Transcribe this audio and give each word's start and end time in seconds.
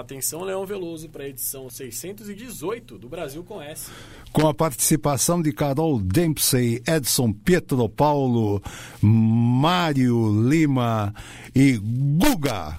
Atenção, 0.00 0.42
Leão 0.42 0.64
Veloso, 0.64 1.08
para 1.08 1.24
a 1.24 1.28
edição 1.28 1.68
618 1.68 2.98
do 2.98 3.08
Brasil 3.08 3.42
com 3.42 3.60
S. 3.60 3.90
Com 4.32 4.46
a 4.46 4.54
participação 4.54 5.42
de 5.42 5.52
Carol 5.52 6.00
Dempsey, 6.00 6.80
Edson 6.86 7.32
Pietro 7.32 7.88
Paulo, 7.88 8.62
Mário 9.02 10.48
Lima 10.48 11.12
e 11.54 11.78
Guga. 11.78 12.78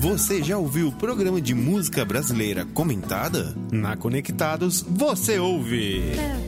Você 0.00 0.42
já 0.42 0.56
ouviu 0.56 0.88
o 0.88 0.92
programa 0.92 1.40
de 1.40 1.54
música 1.54 2.04
brasileira 2.04 2.64
comentada? 2.64 3.54
Na 3.70 3.96
Conectados, 3.96 4.80
você 4.80 5.38
ouve. 5.38 6.00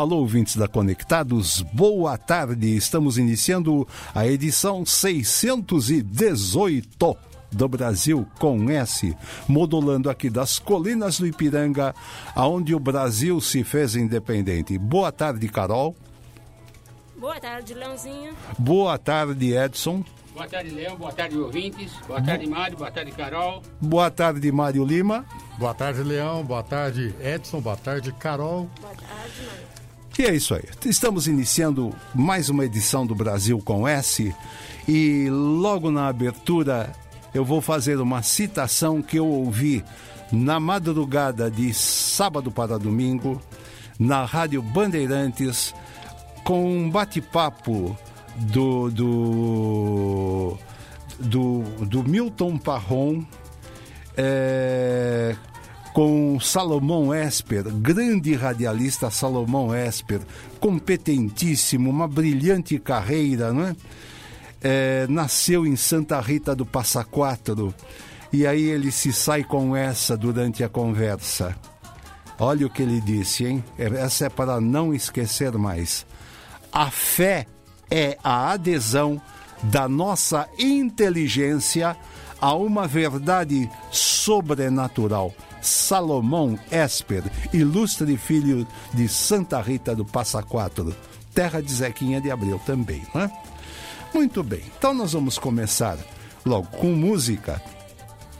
Alô, 0.00 0.16
ouvintes 0.16 0.56
da 0.56 0.66
Conectados, 0.66 1.60
boa 1.74 2.16
tarde. 2.16 2.74
Estamos 2.74 3.18
iniciando 3.18 3.86
a 4.14 4.26
edição 4.26 4.86
618 4.86 7.18
do 7.52 7.68
Brasil 7.68 8.26
com 8.38 8.70
S, 8.70 9.14
modulando 9.46 10.08
aqui 10.08 10.30
das 10.30 10.58
colinas 10.58 11.18
do 11.18 11.26
Ipiranga, 11.26 11.94
aonde 12.34 12.74
o 12.74 12.80
Brasil 12.80 13.38
se 13.42 13.62
fez 13.62 13.94
independente. 13.94 14.78
Boa 14.78 15.12
tarde, 15.12 15.46
Carol. 15.50 15.94
Boa 17.14 17.38
tarde, 17.38 17.74
Leãozinho. 17.74 18.32
Boa 18.58 18.96
tarde, 18.96 19.52
Edson. 19.52 20.02
Boa 20.32 20.48
tarde, 20.48 20.70
Leão. 20.70 20.96
Boa 20.96 21.12
tarde, 21.12 21.36
ouvintes. 21.36 21.92
Boa 22.08 22.22
tarde, 22.22 22.46
Mário. 22.46 22.78
Boa 22.78 22.90
tarde, 22.90 23.12
Carol. 23.12 23.60
Boa 23.78 24.10
tarde, 24.10 24.50
Mário 24.50 24.82
Lima. 24.82 25.26
Boa 25.58 25.74
tarde, 25.74 26.02
Leão. 26.02 26.42
Boa 26.42 26.62
tarde, 26.62 27.14
Edson. 27.20 27.60
Boa 27.60 27.76
tarde, 27.76 28.10
Carol. 28.12 28.70
Boa 28.80 28.94
tarde, 28.94 29.42
Mário. 29.44 29.79
E 30.20 30.24
é 30.26 30.34
isso 30.34 30.54
aí. 30.54 30.64
Estamos 30.84 31.26
iniciando 31.26 31.96
mais 32.14 32.50
uma 32.50 32.66
edição 32.66 33.06
do 33.06 33.14
Brasil 33.14 33.58
com 33.64 33.88
S 33.88 34.36
e 34.86 35.30
logo 35.30 35.90
na 35.90 36.08
abertura 36.08 36.92
eu 37.32 37.42
vou 37.42 37.62
fazer 37.62 37.98
uma 37.98 38.22
citação 38.22 39.00
que 39.00 39.18
eu 39.18 39.26
ouvi 39.26 39.82
na 40.30 40.60
madrugada 40.60 41.50
de 41.50 41.72
sábado 41.72 42.50
para 42.50 42.78
domingo 42.78 43.40
na 43.98 44.26
Rádio 44.26 44.60
Bandeirantes 44.60 45.74
com 46.44 46.70
um 46.70 46.90
bate-papo 46.90 47.96
do, 48.36 48.90
do, 48.90 50.58
do, 51.18 51.62
do 51.86 52.04
Milton 52.04 52.58
Parron 52.58 53.24
é, 54.14 55.34
com 56.00 56.40
Salomão 56.40 57.14
Esper, 57.14 57.64
grande 57.64 58.34
radialista 58.34 59.10
Salomão 59.10 59.76
Esper, 59.76 60.22
competentíssimo, 60.58 61.90
uma 61.90 62.08
brilhante 62.08 62.78
carreira, 62.78 63.52
não 63.52 63.66
é? 63.66 63.76
É, 64.62 65.06
nasceu 65.10 65.66
em 65.66 65.76
Santa 65.76 66.18
Rita 66.18 66.56
do 66.56 66.64
Passa 66.64 67.04
Quatro 67.04 67.74
e 68.32 68.46
aí 68.46 68.62
ele 68.62 68.90
se 68.90 69.12
sai 69.12 69.44
com 69.44 69.76
essa 69.76 70.16
durante 70.16 70.64
a 70.64 70.70
conversa. 70.70 71.54
Olha 72.38 72.66
o 72.66 72.70
que 72.70 72.80
ele 72.80 73.02
disse, 73.02 73.44
hein? 73.44 73.62
Essa 73.76 74.24
é 74.24 74.28
para 74.30 74.58
não 74.58 74.94
esquecer 74.94 75.52
mais. 75.52 76.06
A 76.72 76.90
fé 76.90 77.44
é 77.90 78.16
a 78.24 78.52
adesão 78.52 79.20
da 79.64 79.86
nossa 79.86 80.48
inteligência 80.58 81.94
a 82.40 82.54
uma 82.54 82.86
verdade 82.86 83.68
sobrenatural. 83.90 85.34
Salomão 85.60 86.58
Esper, 86.70 87.22
ilustre 87.52 88.16
filho 88.16 88.66
de 88.94 89.08
Santa 89.08 89.60
Rita 89.60 89.94
do 89.94 90.04
Passa 90.04 90.42
Quatro, 90.42 90.94
terra 91.34 91.60
de 91.60 91.72
Zequinha 91.72 92.20
de 92.20 92.30
Abreu 92.30 92.60
também, 92.64 93.02
não 93.14 93.22
é? 93.22 93.30
Muito 94.12 94.42
bem, 94.42 94.62
então 94.76 94.92
nós 94.92 95.12
vamos 95.12 95.38
começar 95.38 95.96
logo 96.44 96.66
com 96.68 96.88
música. 96.88 97.62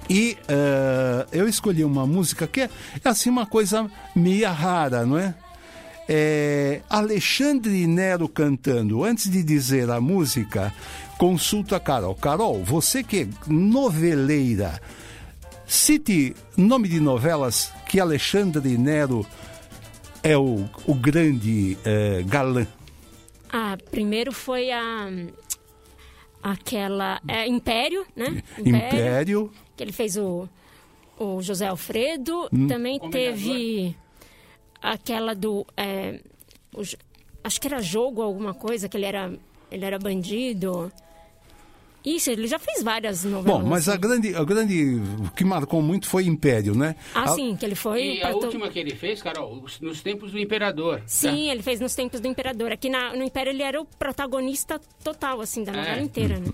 E 0.09 0.37
uh, 0.43 1.29
eu 1.31 1.49
escolhi 1.49 1.85
uma 1.85 2.05
música 2.05 2.47
que 2.47 2.63
é, 2.63 2.71
é 3.05 3.09
assim 3.09 3.31
uma 3.31 3.47
coisa 3.47 3.89
meia 4.15 4.51
rara, 4.51 5.07
não 5.07 5.17
é? 5.17 5.33
é? 6.09 6.81
Alexandre 6.91 7.87
Nero 7.87 8.29
cantando. 8.29 9.05
Antes 9.05 9.31
de 9.31 9.45
dizer 9.45 9.89
a 9.89 10.01
música, 10.01 10.75
consulta 11.17 11.77
a 11.77 11.81
Carol. 11.81 12.17
Carol, 12.17 12.65
você 12.65 13.05
que 13.05 13.21
é 13.21 13.29
noveleira, 13.47 14.81
cite 15.71 16.35
nome 16.57 16.89
de 16.89 16.99
novelas 16.99 17.73
que 17.89 18.01
Alexandre 18.01 18.77
Nero 18.77 19.25
é 20.21 20.37
o, 20.37 20.69
o 20.85 20.95
grande 20.95 21.79
uh, 21.81 22.27
galã. 22.27 22.67
Ah, 23.49 23.79
primeiro 23.91 24.33
foi 24.33 24.73
a 24.73 25.09
aquela 26.43 27.21
é, 27.29 27.47
Império, 27.47 28.05
né? 28.17 28.43
Império. 28.59 29.53
Que 29.77 29.85
ele 29.85 29.93
fez 29.93 30.17
o, 30.17 30.49
o 31.17 31.41
José 31.41 31.69
Alfredo. 31.69 32.49
Hum. 32.53 32.67
Também 32.67 32.99
teve 33.09 33.97
aquela 34.83 35.35
do 35.35 35.65
é, 35.77 36.21
o, 36.75 36.83
acho 37.45 37.61
que 37.61 37.69
era 37.69 37.81
jogo 37.81 38.23
alguma 38.23 38.55
coisa 38.55 38.89
que 38.89 38.97
ele 38.97 39.07
era 39.07 39.33
ele 39.71 39.85
era 39.85 40.01
bandido. 40.01 40.93
Isso, 42.05 42.31
ele 42.31 42.47
já 42.47 42.59
fez 42.59 42.83
várias 42.83 43.25
novelas. 43.25 43.61
Bom, 43.63 43.69
mas 43.69 43.89
a 43.89 43.93
assim. 43.93 44.01
grande, 44.01 44.35
a 44.35 44.43
grande. 44.45 45.01
O 45.27 45.31
que 45.37 45.45
marcou 45.45 45.83
muito 45.83 46.07
foi 46.07 46.25
Império, 46.27 46.75
né? 46.75 46.97
Ah, 47.15 47.25
A- 47.25 47.29
sim, 47.35 47.55
que 47.57 47.65
ele 47.67 47.75
foi. 47.75 48.17
E 48.17 48.23
a 48.23 48.31
to- 48.33 48.39
última 48.39 48.69
que 48.71 48.79
ele 48.79 48.95
fez, 48.95 49.21
Carol, 49.23 49.63
os- 49.63 49.79
nos 49.81 50.01
tempos 50.01 50.33
do 50.33 50.39
Imperador. 50.39 51.03
Sim, 51.07 51.51
ele 51.51 51.63
fez 51.63 51.79
nos 51.81 51.95
tempos 51.95 52.21
do 52.21 52.27
Imperador. 52.27 52.73
Aqui 52.73 52.89
na- 52.89 53.15
no 53.15 53.23
Império 53.23 53.51
ele 53.51 53.63
era 53.63 53.81
o 53.81 53.85
protagonista 53.85 54.81
total, 55.05 55.41
assim, 55.41 55.63
da 55.63 55.73
novela 55.73 55.99
É. 55.99 56.03
inteira, 56.03 56.39
né? 56.39 56.47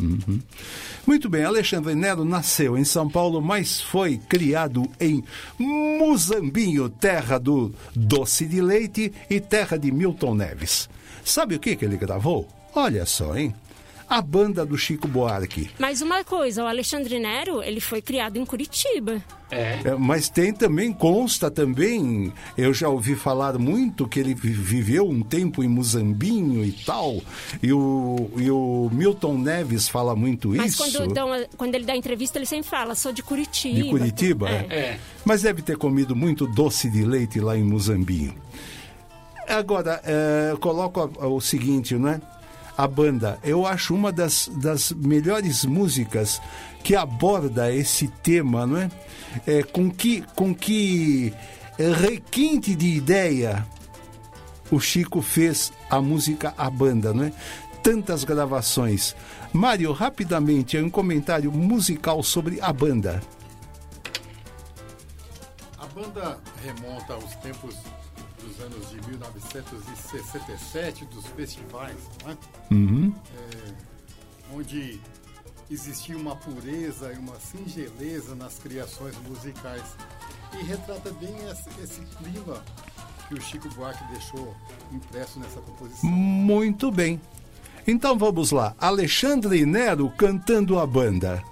Muito 1.06 1.28
bem, 1.28 1.44
Alexandre 1.44 1.94
Nero 1.94 2.24
nasceu 2.24 2.76
em 2.76 2.84
São 2.84 3.08
Paulo, 3.08 3.40
mas 3.40 3.80
foi 3.80 4.18
criado 4.18 4.90
em 5.00 5.22
Muzambinho, 5.58 6.88
terra 6.88 7.38
do 7.38 7.72
doce 7.94 8.46
de 8.46 8.60
leite 8.60 9.12
e 9.30 9.40
terra 9.40 9.76
de 9.78 9.90
Milton 9.92 10.34
Neves. 10.34 10.88
Sabe 11.24 11.54
o 11.54 11.60
que, 11.60 11.76
que 11.76 11.84
ele 11.84 11.96
gravou? 11.96 12.48
Olha 12.74 13.06
só, 13.06 13.36
hein? 13.36 13.54
A 14.08 14.22
banda 14.22 14.64
do 14.64 14.78
Chico 14.78 15.08
Buarque. 15.08 15.68
Mas 15.80 16.00
uma 16.00 16.22
coisa, 16.22 16.62
o 16.62 16.66
Alexandre 16.66 17.18
Nero, 17.18 17.60
ele 17.62 17.80
foi 17.80 18.00
criado 18.00 18.36
em 18.38 18.44
Curitiba. 18.46 19.20
É. 19.50 19.80
É, 19.84 19.94
mas 19.98 20.28
tem 20.28 20.52
também, 20.52 20.92
consta 20.92 21.50
também, 21.50 22.32
eu 22.56 22.72
já 22.72 22.88
ouvi 22.88 23.16
falar 23.16 23.58
muito 23.58 24.06
que 24.08 24.20
ele 24.20 24.32
vi- 24.34 24.50
viveu 24.52 25.08
um 25.08 25.22
tempo 25.22 25.62
em 25.62 25.68
Muzambinho 25.68 26.64
e 26.64 26.70
tal, 26.72 27.20
e 27.62 27.72
o, 27.72 28.30
e 28.36 28.48
o 28.50 28.88
Milton 28.92 29.38
Neves 29.38 29.88
fala 29.88 30.14
muito 30.16 30.50
Mas 30.50 30.72
isso. 30.74 30.82
quando, 30.84 31.12
dão 31.12 31.32
a- 31.32 31.46
quando 31.56 31.74
ele 31.74 31.84
dá 31.84 31.96
entrevista, 31.96 32.38
ele 32.38 32.46
sempre 32.46 32.68
fala, 32.68 32.94
sou 32.94 33.12
de 33.12 33.22
Curitiba. 33.24 33.82
De 33.82 33.88
Curitiba? 33.90 34.48
É. 34.50 34.66
É. 34.70 34.98
Mas 35.24 35.42
deve 35.42 35.62
ter 35.62 35.76
comido 35.76 36.14
muito 36.14 36.46
doce 36.46 36.88
de 36.90 37.04
leite 37.04 37.40
lá 37.40 37.56
em 37.56 37.64
Muzambinho. 37.64 38.34
Agora, 39.48 40.00
é, 40.04 40.56
coloco 40.60 41.08
o 41.24 41.40
seguinte, 41.40 41.94
né? 41.94 42.20
A 42.76 42.86
banda, 42.86 43.38
eu 43.42 43.66
acho 43.66 43.94
uma 43.94 44.12
das, 44.12 44.50
das 44.56 44.92
melhores 44.92 45.64
músicas 45.64 46.40
que 46.84 46.94
aborda 46.94 47.72
esse 47.72 48.08
tema, 48.08 48.66
não 48.66 48.76
é? 48.76 48.90
É, 49.46 49.62
com 49.62 49.90
que, 49.90 50.22
com 50.34 50.54
que 50.54 51.32
requinte 51.78 52.74
de 52.74 52.86
ideia, 52.86 53.66
o 54.70 54.80
Chico 54.80 55.22
fez 55.22 55.72
a 55.88 56.00
música 56.00 56.54
A 56.56 56.68
Banda, 56.68 57.12
não 57.12 57.24
é? 57.24 57.32
Tantas 57.82 58.24
gravações. 58.24 59.14
Mário, 59.52 59.92
rapidamente, 59.92 60.76
um 60.78 60.90
comentário 60.90 61.52
musical 61.52 62.22
sobre 62.22 62.60
a 62.60 62.72
banda. 62.72 63.22
A 65.78 65.86
banda 65.86 66.38
remonta 66.62 67.14
aos 67.14 67.34
tempos 67.36 67.74
dos 68.46 68.60
anos 68.60 68.88
de 68.90 68.96
1967, 69.08 71.04
dos 71.06 71.26
festivais, 71.26 71.96
não 72.22 72.30
é? 72.30 72.36
É, 73.34 73.74
onde 74.54 75.00
existia 75.70 76.16
uma 76.16 76.36
pureza 76.36 77.12
e 77.12 77.18
uma 77.18 77.38
singeleza 77.40 78.34
nas 78.34 78.58
criações 78.58 79.16
musicais. 79.28 79.82
E 80.58 80.62
retrata 80.62 81.10
bem 81.12 81.34
esse, 81.50 81.68
esse 81.82 82.00
clima 82.16 82.62
que 83.28 83.34
o 83.34 83.40
Chico 83.40 83.68
Buarque 83.70 84.04
deixou 84.12 84.54
impresso 84.92 85.40
nessa 85.40 85.60
composição. 85.60 86.08
Muito 86.08 86.90
bem. 86.92 87.20
Então 87.86 88.16
vamos 88.16 88.52
lá. 88.52 88.74
Alexandre 88.78 89.66
Nero 89.66 90.08
cantando 90.10 90.78
a 90.78 90.86
banda. 90.86 91.42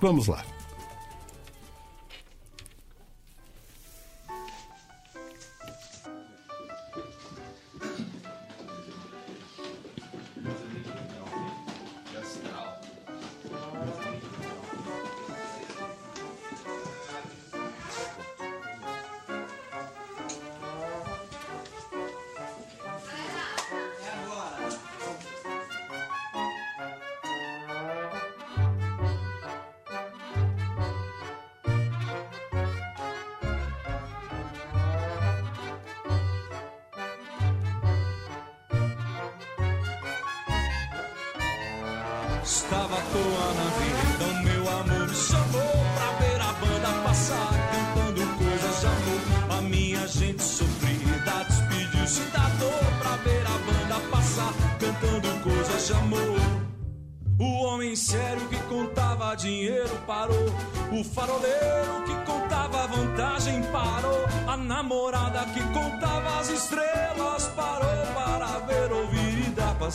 Vamos 0.00 0.26
lá. 0.26 0.44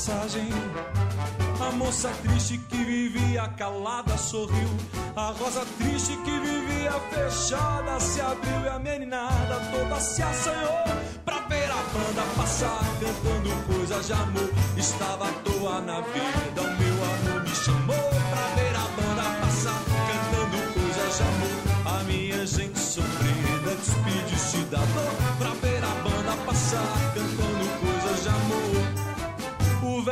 Passagem. 0.06 0.48
A 1.60 1.72
moça 1.72 2.10
triste 2.22 2.60
que 2.70 2.78
vivia 2.78 3.48
calada 3.58 4.16
sorriu. 4.18 4.70
A 5.16 5.32
rosa 5.32 5.66
triste 5.78 6.16
que 6.18 6.40
vivia 6.40 6.92
fechada 7.10 8.00
se 8.00 8.22
abriu. 8.22 8.66
E 8.66 8.70
a 8.70 8.78
meninada 8.78 9.60
toda 9.72 10.00
se 10.00 10.22
assanhou 10.22 10.84
pra 11.24 11.40
ver 11.48 11.72
a 11.72 11.76
banda 11.76 12.22
passar. 12.38 12.80
Cantando 13.00 13.74
coisas 13.74 14.06
de 14.06 14.14
amor. 14.14 14.50
Estava 14.78 15.28
à 15.28 15.32
toa 15.44 15.82
na 15.82 16.02
vida. 16.02 16.55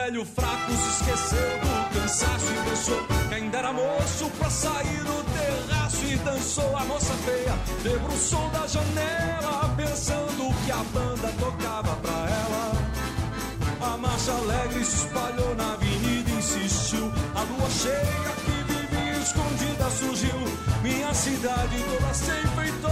Velho 0.03 0.25
fraco 0.25 0.71
se 0.71 0.89
esqueceu 0.89 1.59
do 1.59 1.99
cansaço 1.99 2.51
e 2.51 2.69
pensou 2.69 3.07
que 3.29 3.35
ainda 3.35 3.57
era 3.57 3.71
moço 3.71 4.29
pra 4.37 4.49
sair 4.49 5.03
do 5.03 5.23
terraço 5.31 6.05
e 6.05 6.17
dançou 6.17 6.77
a 6.77 6.83
moça 6.83 7.13
feia, 7.25 7.55
debruçou 7.83 8.49
da 8.49 8.67
janela, 8.67 9.73
pensando 9.77 10.53
que 10.65 10.71
a 10.71 10.83
banda 10.93 11.29
tocava 11.39 11.95
pra 11.97 12.11
ela. 12.11 13.93
A 13.93 13.97
marcha 13.97 14.31
alegre 14.33 14.83
se 14.83 15.05
espalhou 15.05 15.55
na 15.55 15.73
avenida 15.73 16.29
e 16.31 16.37
insistiu. 16.37 17.11
A 17.35 17.41
lua 17.43 17.69
cheia 17.69 18.31
que 18.43 18.73
vivia 18.73 19.17
escondida 19.19 19.89
surgiu. 19.89 20.39
Minha 20.81 21.13
cidade 21.13 21.77
toda 21.89 22.13
se 22.13 22.31
enfeitou 22.31 22.91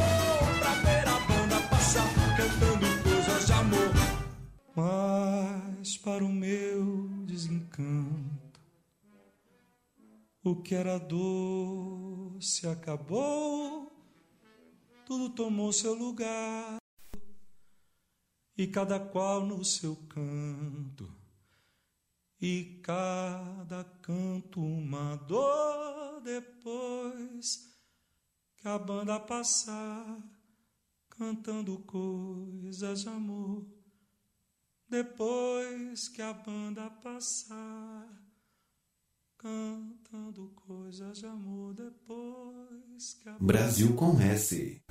pra 0.59 0.73
ver 0.85 1.07
a 1.07 1.19
banda 1.27 1.61
passar, 1.69 2.07
cantando 2.37 3.03
coisas 3.03 3.45
de 3.45 3.53
amor. 3.53 3.91
Mas 4.75 5.50
para 6.03 6.25
o 6.25 6.29
meu 6.29 7.07
desencanto, 7.25 8.59
o 10.43 10.55
que 10.55 10.73
era 10.73 10.97
doce 10.97 12.67
acabou, 12.67 13.91
tudo 15.05 15.29
tomou 15.29 15.71
seu 15.71 15.93
lugar, 15.93 16.77
e 18.57 18.65
cada 18.65 18.99
qual 18.99 19.45
no 19.45 19.63
seu 19.63 19.95
canto, 20.09 21.13
e 22.41 22.79
cada 22.81 23.83
canto 24.01 24.59
uma 24.59 25.15
dor 25.17 26.19
depois 26.21 27.71
que 28.57 28.67
a 28.67 28.79
banda 28.79 29.19
passar, 29.19 30.19
cantando 31.09 31.77
coisas 31.79 33.01
de 33.01 33.09
amor 33.09 33.80
depois 34.91 36.09
que 36.09 36.21
a 36.21 36.33
banda 36.33 36.89
passar, 37.01 38.09
cantando 39.37 40.51
coisas 40.53 41.19
de 41.19 41.25
amor, 41.25 41.73
depois 41.73 43.13
que 43.13 43.29
a 43.29 43.37
Brasil 43.39 43.95
com 43.95 44.19
S. 44.19 44.83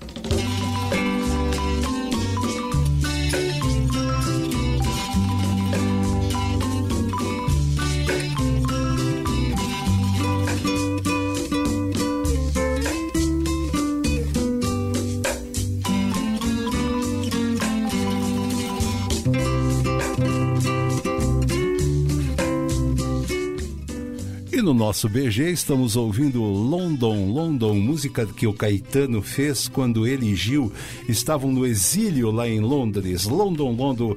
E 24.61 24.63
no 24.63 24.75
nosso 24.75 25.09
BG 25.09 25.53
estamos 25.53 25.97
ouvindo 25.97 26.43
London, 26.43 27.33
London, 27.33 27.77
música 27.77 28.27
que 28.27 28.47
o 28.47 28.53
Caetano 28.53 29.23
fez 29.23 29.69
quando 29.69 30.07
ele 30.07 30.27
e 30.27 30.37
Gil 30.37 30.71
estavam 31.09 31.51
no 31.51 31.65
exílio 31.65 32.31
lá 32.31 32.47
em 32.47 32.61
Londres. 32.61 33.25
London, 33.25 33.73
London, 33.73 34.15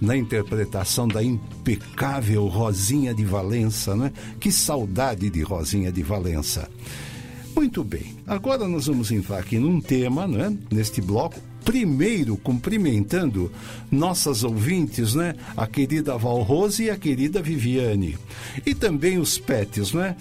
na 0.00 0.16
interpretação 0.16 1.06
da 1.06 1.22
impecável 1.22 2.46
Rosinha 2.46 3.14
de 3.14 3.24
Valença, 3.24 3.94
né? 3.94 4.12
Que 4.40 4.50
saudade 4.50 5.30
de 5.30 5.42
Rosinha 5.42 5.92
de 5.92 6.02
Valença. 6.02 6.68
Muito 7.54 7.84
bem, 7.84 8.16
agora 8.26 8.66
nós 8.66 8.88
vamos 8.88 9.12
entrar 9.12 9.38
aqui 9.38 9.56
num 9.56 9.80
tema, 9.80 10.26
né? 10.26 10.52
Neste 10.68 11.00
bloco. 11.00 11.40
Primeiro, 11.66 12.36
cumprimentando 12.36 13.50
nossas 13.90 14.44
ouvintes, 14.44 15.14
né? 15.14 15.34
A 15.56 15.66
querida 15.66 16.16
Valrose 16.16 16.84
e 16.84 16.90
a 16.90 16.96
querida 16.96 17.42
Viviane. 17.42 18.16
E 18.64 18.72
também 18.72 19.18
os 19.18 19.36
pets, 19.36 19.92
né? 19.92 20.16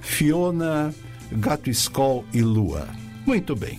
Fiona, 0.00 0.92
Gato 1.30 1.70
Skol 1.70 2.24
e 2.34 2.42
Lua. 2.42 2.88
Muito 3.24 3.54
bem. 3.54 3.78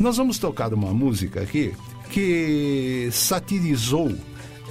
Nós 0.00 0.16
vamos 0.16 0.38
tocar 0.38 0.72
uma 0.72 0.94
música 0.94 1.42
aqui 1.42 1.74
que 2.10 3.10
satirizou, 3.12 4.10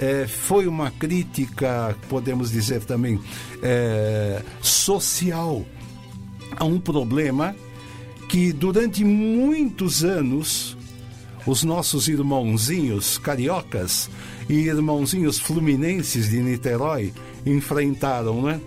é, 0.00 0.26
foi 0.26 0.66
uma 0.66 0.90
crítica, 0.90 1.96
podemos 2.08 2.50
dizer 2.50 2.82
também, 2.84 3.20
é, 3.62 4.42
social 4.60 5.64
a 6.56 6.64
um 6.64 6.80
problema 6.80 7.54
que 8.28 8.52
durante 8.52 9.04
muitos 9.04 10.02
anos 10.02 10.76
os 11.46 11.62
nossos 11.62 12.08
irmãozinhos 12.08 13.18
cariocas 13.18 14.08
e 14.48 14.54
irmãozinhos 14.54 15.38
fluminenses 15.38 16.30
de 16.30 16.38
Niterói 16.40 17.12
enfrentaram, 17.44 18.42
né? 18.42 18.60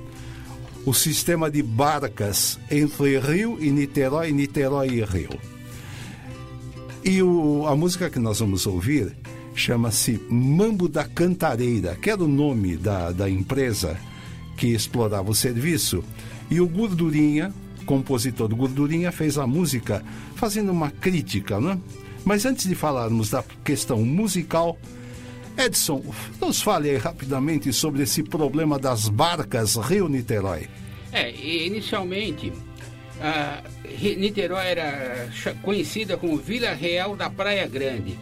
O 0.86 0.94
sistema 0.94 1.50
de 1.52 1.62
barcas 1.62 2.58
entre 2.72 3.20
Rio 3.20 3.58
e 3.60 3.70
Niterói, 3.72 4.32
Niterói 4.32 4.88
e 4.90 5.04
Rio. 5.04 5.30
E 7.04 7.22
o- 7.22 7.66
a 7.68 7.76
música 7.76 8.10
que 8.10 8.20
nós 8.20 8.40
vamos 8.40 8.66
ouvir 8.66 9.16
chama-se 9.56 10.22
Mambo 10.30 10.88
da 10.88 11.04
Cantareira, 11.04 11.96
que 11.96 12.10
era 12.10 12.24
o 12.24 12.28
nome 12.28 12.78
da, 12.78 13.12
da 13.12 13.30
empresa 13.30 13.98
que 14.56 14.68
explorava 14.68 15.30
o 15.32 15.36
serviço. 15.36 16.04
E 16.50 16.62
o 16.62 16.68
Gordurinha, 16.68 17.54
compositor 17.86 18.54
Gordurinha, 18.56 19.12
fez 19.12 19.38
a 19.38 19.46
música 19.48 20.04
fazendo 20.36 20.72
uma 20.72 20.90
crítica, 20.92 21.60
né? 21.60 21.78
Mas 22.26 22.46
antes 22.46 22.68
de 22.68 22.76
falarmos 22.76 23.30
da 23.30 23.44
questão 23.64 24.04
musical, 24.04 24.78
Edson, 25.58 26.04
nos 26.40 26.62
fale 26.62 26.90
aí 26.90 26.98
rapidamente 26.98 27.74
sobre 27.74 28.04
esse 28.04 28.22
problema 28.22 28.78
das 28.78 29.10
barcas 29.10 29.76
Rio-Niterói. 29.76 30.68
É, 31.12 31.32
inicialmente, 31.32 32.54
Niterói 34.18 34.68
era 34.68 35.30
conhecida 35.64 36.18
como 36.18 36.38
Vila 36.38 36.74
Real 36.74 37.16
da 37.16 37.30
Praia 37.30 37.68
Grande. 37.68 38.18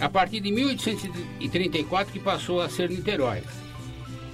A 0.00 0.08
partir 0.08 0.40
de 0.40 0.50
1834 0.52 2.12
que 2.12 2.20
passou 2.20 2.60
a 2.60 2.68
ser 2.68 2.88
Niterói. 2.88 3.42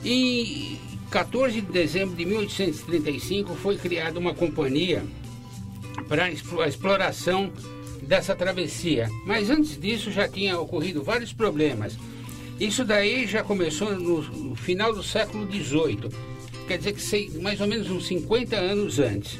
Em 0.04 0.78
14 1.10 1.60
de 1.60 1.72
dezembro 1.72 2.14
de 2.14 2.24
1835 2.24 3.54
foi 3.54 3.76
criada 3.76 4.18
uma 4.18 4.34
companhia 4.34 5.02
para 6.08 6.26
a 6.26 6.68
exploração 6.68 7.50
dessa 8.04 8.34
travessia. 8.34 9.08
Mas 9.26 9.50
antes 9.50 9.78
disso 9.80 10.10
já 10.10 10.28
tinha 10.28 10.58
ocorrido 10.58 11.02
vários 11.02 11.32
problemas. 11.32 11.96
Isso 12.58 12.84
daí 12.84 13.26
já 13.26 13.42
começou 13.42 13.98
no, 13.98 14.54
final 14.54 14.94
do 14.94 15.02
século 15.02 15.44
XVIII, 15.50 16.08
quer 16.68 16.78
dizer 16.78 16.92
que 16.92 17.38
mais 17.38 17.60
ou 17.60 17.66
menos 17.66 17.90
uns 17.90 18.06
50 18.06 18.56
anos 18.56 18.98
antes. 19.00 19.38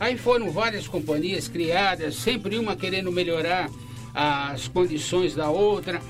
Aí 0.00 0.16
foram 0.16 0.50
várias 0.50 0.88
companhias 0.88 1.46
criadas, 1.46 2.16
sempre 2.16 2.58
uma 2.58 2.74
querendo 2.74 3.12
melhorar 3.12 3.70
as 4.12 4.66
condições 4.66 5.34
da 5.34 5.48
outra, 5.48 6.00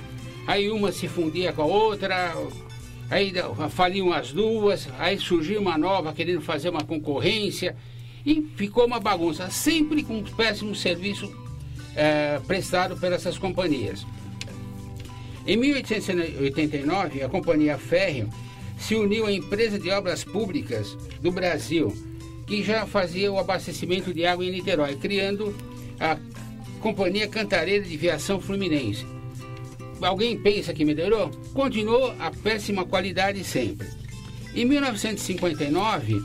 aí 0.47 0.70
uma 0.70 0.92
se 0.92 1.09
fundia 1.09 1.52
com 1.52 1.62
a 1.62 1.66
outra, 1.66 2.35
aí 3.11 3.32
faliam 3.70 4.11
as 4.11 4.32
duas, 4.32 4.88
aí 4.99 5.18
surgiu 5.18 5.61
uma 5.61 5.76
nova 5.76 6.14
querendo 6.14 6.40
fazer 6.40 6.70
uma 6.70 6.85
concorrência 6.85 7.76
e 8.25 8.42
ficou 8.56 8.87
uma 8.87 8.99
bagunça, 9.00 9.50
sempre 9.50 10.02
com 10.02 10.18
um 10.18 10.23
péssimo 10.23 10.75
serviço 10.75 11.30
eh, 11.97 12.40
prestado 12.47 12.97
por 12.97 13.12
essas 13.12 13.38
companhias. 13.38 14.06
Em 15.47 15.56
1889, 15.56 17.23
a 17.23 17.28
Companhia 17.28 17.78
Férrea 17.78 18.28
se 18.78 18.94
uniu 18.94 19.26
à 19.26 19.32
Empresa 19.32 19.78
de 19.78 19.90
Obras 19.90 20.23
Públicas 20.25 20.97
do 21.20 21.30
Brasil, 21.30 21.94
que 22.47 22.62
já 22.62 22.87
fazia 22.87 23.30
o 23.32 23.38
abastecimento 23.38 24.12
de 24.12 24.25
água 24.26 24.44
em 24.44 24.50
Niterói, 24.50 24.97
criando 24.97 25.54
a 25.99 26.16
Companhia 26.80 27.28
Cantareira 27.28 27.85
de 27.85 27.97
Viação 27.97 28.40
Fluminense. 28.40 29.04
Alguém 30.00 30.38
pensa 30.38 30.73
que 30.73 30.85
melhorou? 30.85 31.30
Continuou 31.52 32.14
a 32.18 32.30
péssima 32.30 32.85
qualidade 32.87 33.44
sempre. 33.44 33.87
Em 34.54 34.64
1959, 34.64 36.23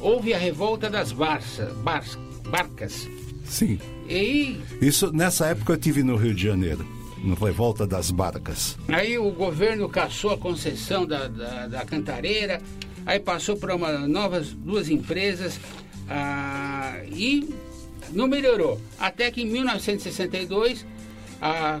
houve 0.00 0.34
a 0.34 0.38
revolta 0.38 0.90
das 0.90 1.12
barça, 1.12 1.66
bar- 1.84 2.04
barcas. 2.48 3.08
Sim. 3.44 3.78
E 4.12 4.60
Isso, 4.80 5.12
nessa 5.12 5.46
época 5.46 5.72
eu 5.72 5.76
tive 5.78 6.02
no 6.02 6.16
Rio 6.16 6.34
de 6.34 6.42
Janeiro, 6.46 6.86
no 7.24 7.34
Revolta 7.34 7.86
das 7.86 8.10
Barcas. 8.10 8.76
Aí 8.88 9.16
o 9.18 9.30
governo 9.30 9.88
cassou 9.88 10.30
a 10.32 10.38
concessão 10.38 11.06
da, 11.06 11.28
da, 11.28 11.66
da 11.68 11.84
cantareira, 11.84 12.60
aí 13.06 13.18
passou 13.18 13.56
para 13.56 13.74
uma 13.74 14.06
novas 14.06 14.48
duas 14.52 14.88
empresas 14.90 15.58
ah, 16.08 16.96
e 17.10 17.48
não 18.12 18.26
melhorou. 18.26 18.80
Até 18.98 19.30
que 19.30 19.42
em 19.42 19.46
1962 19.46 20.84
a- 21.40 21.76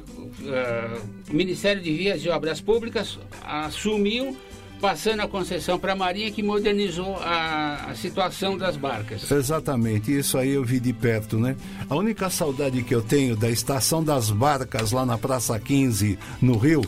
o 1.30 1.34
Ministério 1.36 1.82
de 1.82 1.92
Vias 1.92 2.24
e 2.24 2.28
Obras 2.28 2.60
Públicas 2.60 3.18
assumiu, 3.44 4.36
passando 4.82 5.20
a 5.20 5.28
concessão 5.28 5.78
para 5.78 5.92
a 5.92 5.96
Marinha, 5.96 6.32
que 6.32 6.42
modernizou 6.42 7.16
a, 7.18 7.90
a 7.90 7.94
situação 7.94 8.58
das 8.58 8.76
barcas. 8.76 9.30
Exatamente, 9.30 10.10
isso 10.10 10.36
aí 10.36 10.50
eu 10.50 10.64
vi 10.64 10.80
de 10.80 10.92
perto, 10.92 11.38
né? 11.38 11.54
A 11.88 11.94
única 11.94 12.28
saudade 12.28 12.82
que 12.82 12.92
eu 12.92 13.00
tenho 13.00 13.36
da 13.36 13.48
Estação 13.48 14.02
das 14.02 14.28
Barcas 14.28 14.90
lá 14.90 15.06
na 15.06 15.16
Praça 15.16 15.56
15, 15.56 16.18
no 16.40 16.58
Rio, 16.58 16.82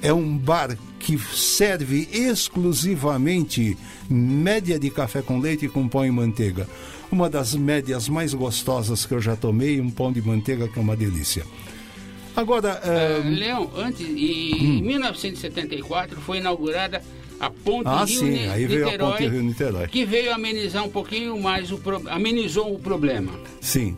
é 0.00 0.10
um 0.10 0.38
bar 0.38 0.74
que 0.98 1.18
serve 1.18 2.08
exclusivamente 2.10 3.76
média 4.08 4.78
de 4.78 4.88
café 4.88 5.20
com 5.20 5.38
leite 5.38 5.68
com 5.68 5.86
pão 5.86 6.06
e 6.06 6.10
manteiga. 6.10 6.66
Uma 7.12 7.28
das 7.28 7.54
médias 7.54 8.08
mais 8.08 8.32
gostosas 8.32 9.04
que 9.04 9.12
eu 9.12 9.20
já 9.20 9.36
tomei, 9.36 9.82
um 9.82 9.90
pão 9.90 10.10
de 10.10 10.22
manteiga 10.22 10.66
que 10.66 10.78
é 10.78 10.82
uma 10.82 10.96
delícia. 10.96 11.44
Agora, 12.34 12.80
Ah, 12.82 12.88
eh, 12.88 13.22
Leão, 13.24 13.70
antes, 13.76 14.08
em 14.08 14.80
1974 14.82 16.20
foi 16.20 16.38
inaugurada 16.38 17.02
a 17.40 17.50
Ponte 17.50 17.86
Ah, 17.86 18.04
Rio 18.04 18.18
sim, 18.18 18.48
aí 18.48 18.66
veio 18.66 18.88
a 18.88 18.98
Ponte 18.98 19.26
Rio 19.28 19.42
Niterói. 19.42 19.86
que 19.88 20.04
veio 20.04 20.32
amenizar 20.34 20.84
um 20.84 20.88
pouquinho 20.90 21.40
mais 21.40 21.70
o 21.70 21.78
pro- 21.78 22.02
amenizou 22.08 22.74
o 22.74 22.78
problema. 22.78 23.32
Sim. 23.60 23.96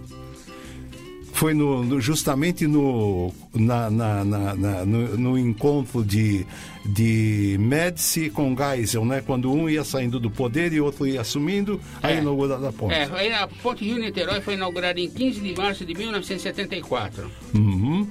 Foi 1.32 1.54
no, 1.54 1.82
no- 1.82 2.00
justamente 2.02 2.66
no, 2.66 3.32
na, 3.54 3.88
na- 3.90 4.24
na- 4.24 4.54
na- 4.54 4.84
no, 4.84 5.16
no 5.16 5.38
encontro 5.38 6.04
de, 6.04 6.44
de 6.84 7.56
Médici 7.58 8.28
com 8.28 8.54
Geisel, 8.54 9.06
né? 9.06 9.22
Quando 9.24 9.50
um 9.50 9.66
ia 9.66 9.82
saindo 9.82 10.20
do 10.20 10.30
poder 10.30 10.70
e 10.74 10.80
outro 10.82 11.06
ia 11.06 11.22
assumindo, 11.22 11.80
aí 12.02 12.16
É. 12.16 12.20
inaugurada 12.20 12.68
a 12.68 12.72
ponte. 12.72 12.92
É, 12.92 13.34
a 13.34 13.46
Ponte 13.48 13.82
Rio 13.84 13.96
Niterói 13.98 14.42
foi 14.42 14.52
inaugurada 14.52 15.00
em 15.00 15.08
15 15.08 15.40
de 15.40 15.54
março 15.56 15.86
de 15.86 15.94
1974. 15.94 17.30
Uhum. 17.54 18.06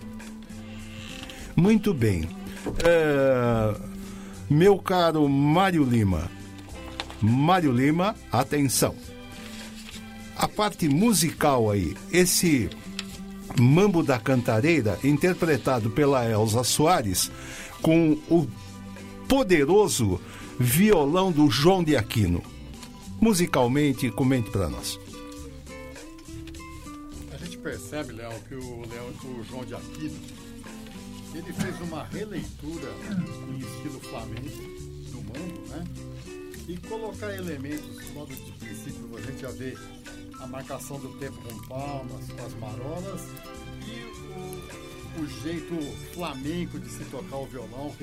Muito 1.56 1.94
bem. 1.94 2.28
É, 2.84 3.76
meu 4.50 4.80
caro 4.80 5.28
Mário 5.30 5.84
Lima. 5.84 6.30
Mário 7.22 7.72
Lima, 7.72 8.16
atenção. 8.32 8.96
A 10.36 10.48
parte 10.48 10.88
musical 10.88 11.70
aí, 11.70 11.96
esse 12.12 12.70
Mambo 13.60 14.02
da 14.02 14.18
Cantareira, 14.18 14.98
interpretado 15.04 15.90
pela 15.90 16.26
Elza 16.26 16.64
Soares, 16.64 17.30
com 17.82 18.18
o 18.30 18.48
poderoso 19.28 20.20
violão 20.58 21.32
do 21.32 21.50
João 21.50 21.84
de 21.84 21.96
Aquino. 21.96 22.42
Musicalmente, 23.20 24.10
comente 24.10 24.50
para 24.50 24.70
nós. 24.70 25.00
A 27.34 27.38
gente 27.38 27.58
percebe, 27.58 28.14
Léo, 28.14 28.32
que 28.48 28.56
o, 28.56 28.60
o 28.60 29.44
João 29.44 29.66
de 29.66 29.76
Aquino, 29.76 30.18
ele 31.34 31.54
fez 31.54 31.80
uma 31.82 32.04
releitura 32.06 32.92
em 33.50 33.60
estilo 33.60 34.00
flamenco 34.00 34.50
do 35.12 35.18
mambo, 35.18 35.68
né? 35.68 35.84
E 36.68 36.78
colocar 36.88 37.34
elementos, 37.36 38.12
modo 38.12 38.34
de 38.36 38.52
princípio, 38.54 39.18
a 39.18 39.22
gente 39.22 39.42
já 39.42 39.52
vê 39.52 39.76
a 40.40 40.48
marcação 40.48 41.00
do 41.00 41.10
tempo 41.18 41.38
com 41.42 41.68
palmas, 41.68 42.28
com 42.32 42.46
as 42.46 42.54
marolas 42.56 43.22
e 43.88 45.20
o, 45.20 45.22
o 45.22 45.28
jeito 45.42 45.76
flamenco 46.14 46.80
de 46.80 46.90
se 46.90 47.04
tocar 47.06 47.38
o 47.38 47.46
violão, 47.46 47.96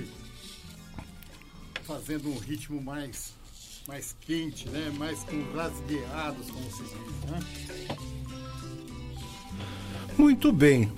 fazendo 1.85 2.29
um 2.29 2.39
ritmo 2.39 2.83
mais, 2.83 3.33
mais 3.87 4.17
quente, 4.21 4.69
né? 4.69 4.93
Mais 4.99 5.23
com 5.25 5.43
rasgueados, 5.53 6.51
como 6.51 6.71
se 6.71 6.83
diz, 6.83 7.31
né? 7.31 7.39
Muito 10.19 10.53
bem. 10.53 10.93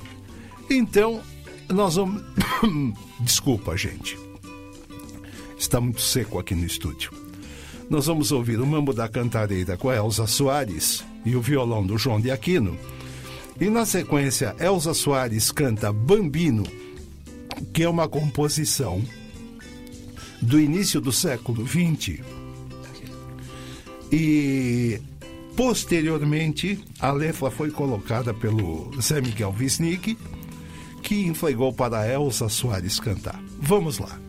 Então, 0.71 1.23
nós 1.69 1.97
vamos. 1.97 2.23
Desculpa, 3.21 3.77
gente. 3.77 4.19
Está 5.59 5.81
muito 5.81 6.01
seco 6.01 6.39
aqui 6.39 6.55
no 6.55 6.65
estúdio. 6.65 7.11
Nós 7.91 8.07
vamos 8.07 8.33
ouvir 8.33 8.61
o 8.61 8.67
Mambo 8.67 8.93
da 8.93 9.09
Cantareira 9.09 9.77
com 9.77 9.89
a 9.89 9.97
Elza 9.97 10.27
Soares 10.27 11.05
e 11.25 11.35
o 11.35 11.41
violão 11.41 11.87
do 11.87 11.99
João 11.99 12.21
de 12.21 12.31
Aquino. 12.31 12.79
E 13.61 13.69
na 13.69 13.85
sequência, 13.85 14.55
Elza 14.61 14.95
Soares 14.95 15.51
canta 15.51 15.93
Bambino, 15.93 16.65
que 17.73 17.83
é 17.83 17.89
uma 17.89 18.09
composição 18.09 19.03
do 20.41 20.61
início 20.61 21.01
do 21.01 21.11
século 21.11 21.67
XX. 21.67 22.21
E 24.13 25.01
posteriormente 25.57 26.79
a 27.01 27.11
letra 27.11 27.51
foi 27.51 27.71
colocada 27.71 28.33
pelo 28.33 28.91
Zé 29.01 29.21
Miguel 29.21 29.55
Wisnik, 29.59 30.17
que 31.09 31.25
entregou 31.25 31.73
para 31.73 32.07
Elza 32.07 32.51
Soares 32.51 33.01
cantar. 33.01 33.41
Vamos 33.63 33.99
lá. 33.99 34.28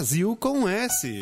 Brasil 0.00 0.34
com 0.34 0.66
S. 0.66 1.18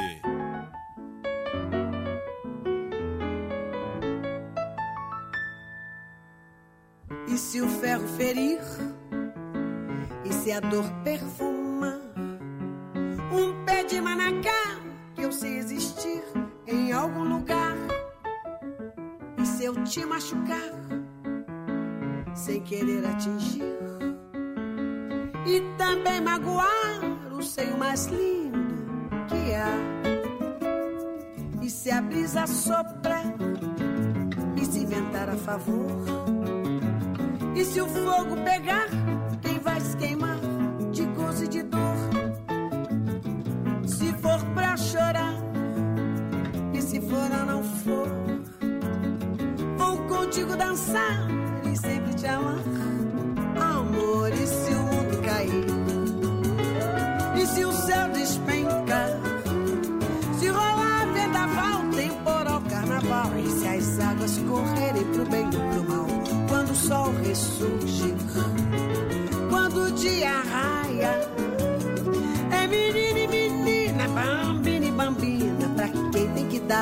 soprar 32.58 33.24
e 34.56 34.64
se 34.64 34.80
inventar 34.80 35.30
a 35.30 35.36
favor. 35.36 35.86
E 37.54 37.64
se 37.64 37.80
o 37.80 37.86
fogo 37.86 38.36
pegar 38.44 38.57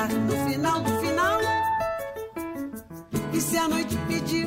No 0.05 0.51
final 0.51 0.81
do 0.83 1.01
final. 1.01 1.41
E 3.33 3.41
se 3.41 3.57
a 3.57 3.67
noite 3.67 3.97
pedir? 4.07 4.47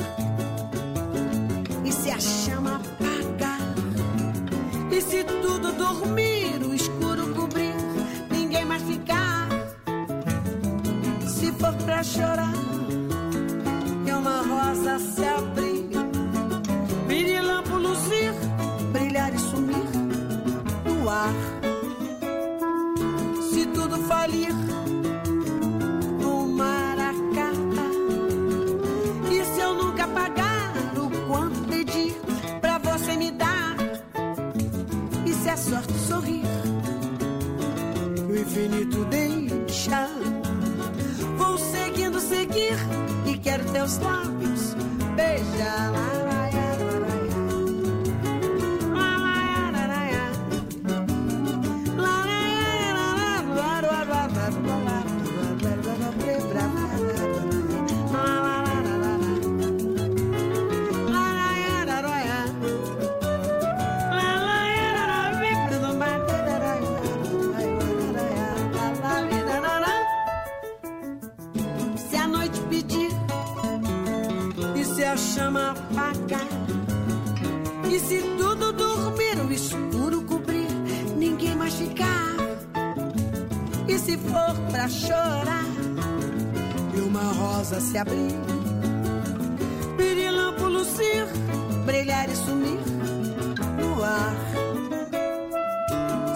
E 1.84 1.92
se 1.92 2.12
a 2.12 2.20
chama 2.20 2.76
apagar? 2.76 3.60
E 4.92 5.02
se 5.02 5.24
tudo 5.24 5.72
dormir, 5.74 6.62
o 6.64 6.74
escuro 6.74 7.34
cobrir, 7.34 7.74
ninguém 8.30 8.64
mais 8.64 8.84
ficar? 8.84 9.50
Se 11.28 11.52
for 11.54 11.74
pra 11.84 12.04
chorar, 12.04 12.54
e 14.06 14.12
uma 14.12 14.42
rosa 14.44 15.00
se 15.00 15.26
abrir. 15.26 15.69
Infinito 38.50 39.06
deixa? 39.06 40.10
Vou 41.38 41.58
seguindo, 41.58 42.20
seguir 42.20 42.76
e 43.28 43.38
quero 43.38 43.64
teus 43.72 44.00
lábios 44.00 44.76
beijar. 45.16 46.19
Pra 84.80 84.88
chorar, 84.88 85.66
e 86.96 87.02
uma 87.02 87.34
rosa 87.34 87.82
se 87.82 87.98
abrir, 87.98 88.34
pirilampo 89.98 90.70
lucir, 90.70 91.26
brilhar 91.86 92.30
e 92.30 92.36
sumir 92.38 92.80
no 93.78 94.02
ar. 94.02 94.34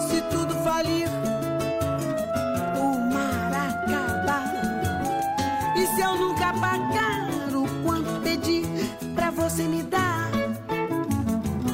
Se 0.06 0.20
tudo 0.30 0.54
falir, 0.62 1.08
o 2.76 3.14
mar 3.14 3.50
acabar. 3.70 4.52
E 5.78 5.86
se 5.86 6.02
eu 6.02 6.14
nunca 6.14 6.52
pagar 6.52 7.30
o 7.54 7.66
quanto 7.82 8.20
pedi 8.20 8.62
pra 9.14 9.30
você 9.30 9.62
me 9.62 9.84
dar? 9.84 10.30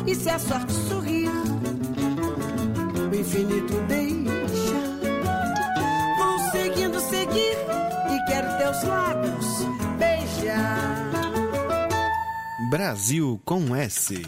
E 0.07 0.15
se 0.15 0.31
a 0.31 0.39
sorte 0.39 0.73
sorrir, 0.73 1.33
o 3.11 3.13
infinito 3.13 3.75
deixa. 3.89 4.40
Teus 8.81 8.85
lábios 8.85 9.47
beijar. 9.99 11.11
Brasil 12.71 13.41
com 13.45 13.75
S. 13.75 14.23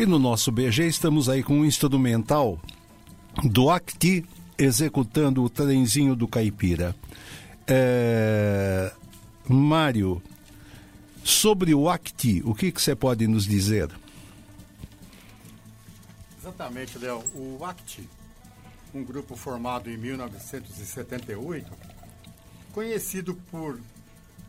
E 0.00 0.06
no 0.06 0.18
nosso 0.18 0.50
BG 0.50 0.86
estamos 0.86 1.28
aí 1.28 1.42
com 1.42 1.58
um 1.60 1.64
instrumental 1.66 2.58
do 3.44 3.68
Acti 3.68 4.24
executando 4.56 5.44
o 5.44 5.50
trenzinho 5.50 6.16
do 6.16 6.26
Caipira. 6.26 6.96
É... 7.66 8.90
Mário, 9.46 10.22
sobre 11.22 11.74
o 11.74 11.86
Acti, 11.86 12.40
o 12.46 12.54
que, 12.54 12.70
você 12.70 12.96
pode 12.96 13.26
nos 13.26 13.44
dizer? 13.44 13.90
Exatamente, 16.40 16.96
Léo. 16.96 17.22
O 17.34 17.62
ACT, 17.62 18.08
um 18.94 19.04
grupo 19.04 19.36
formado 19.36 19.90
em 19.90 19.98
1978, 19.98 21.70
conhecido 22.72 23.34
por 23.50 23.78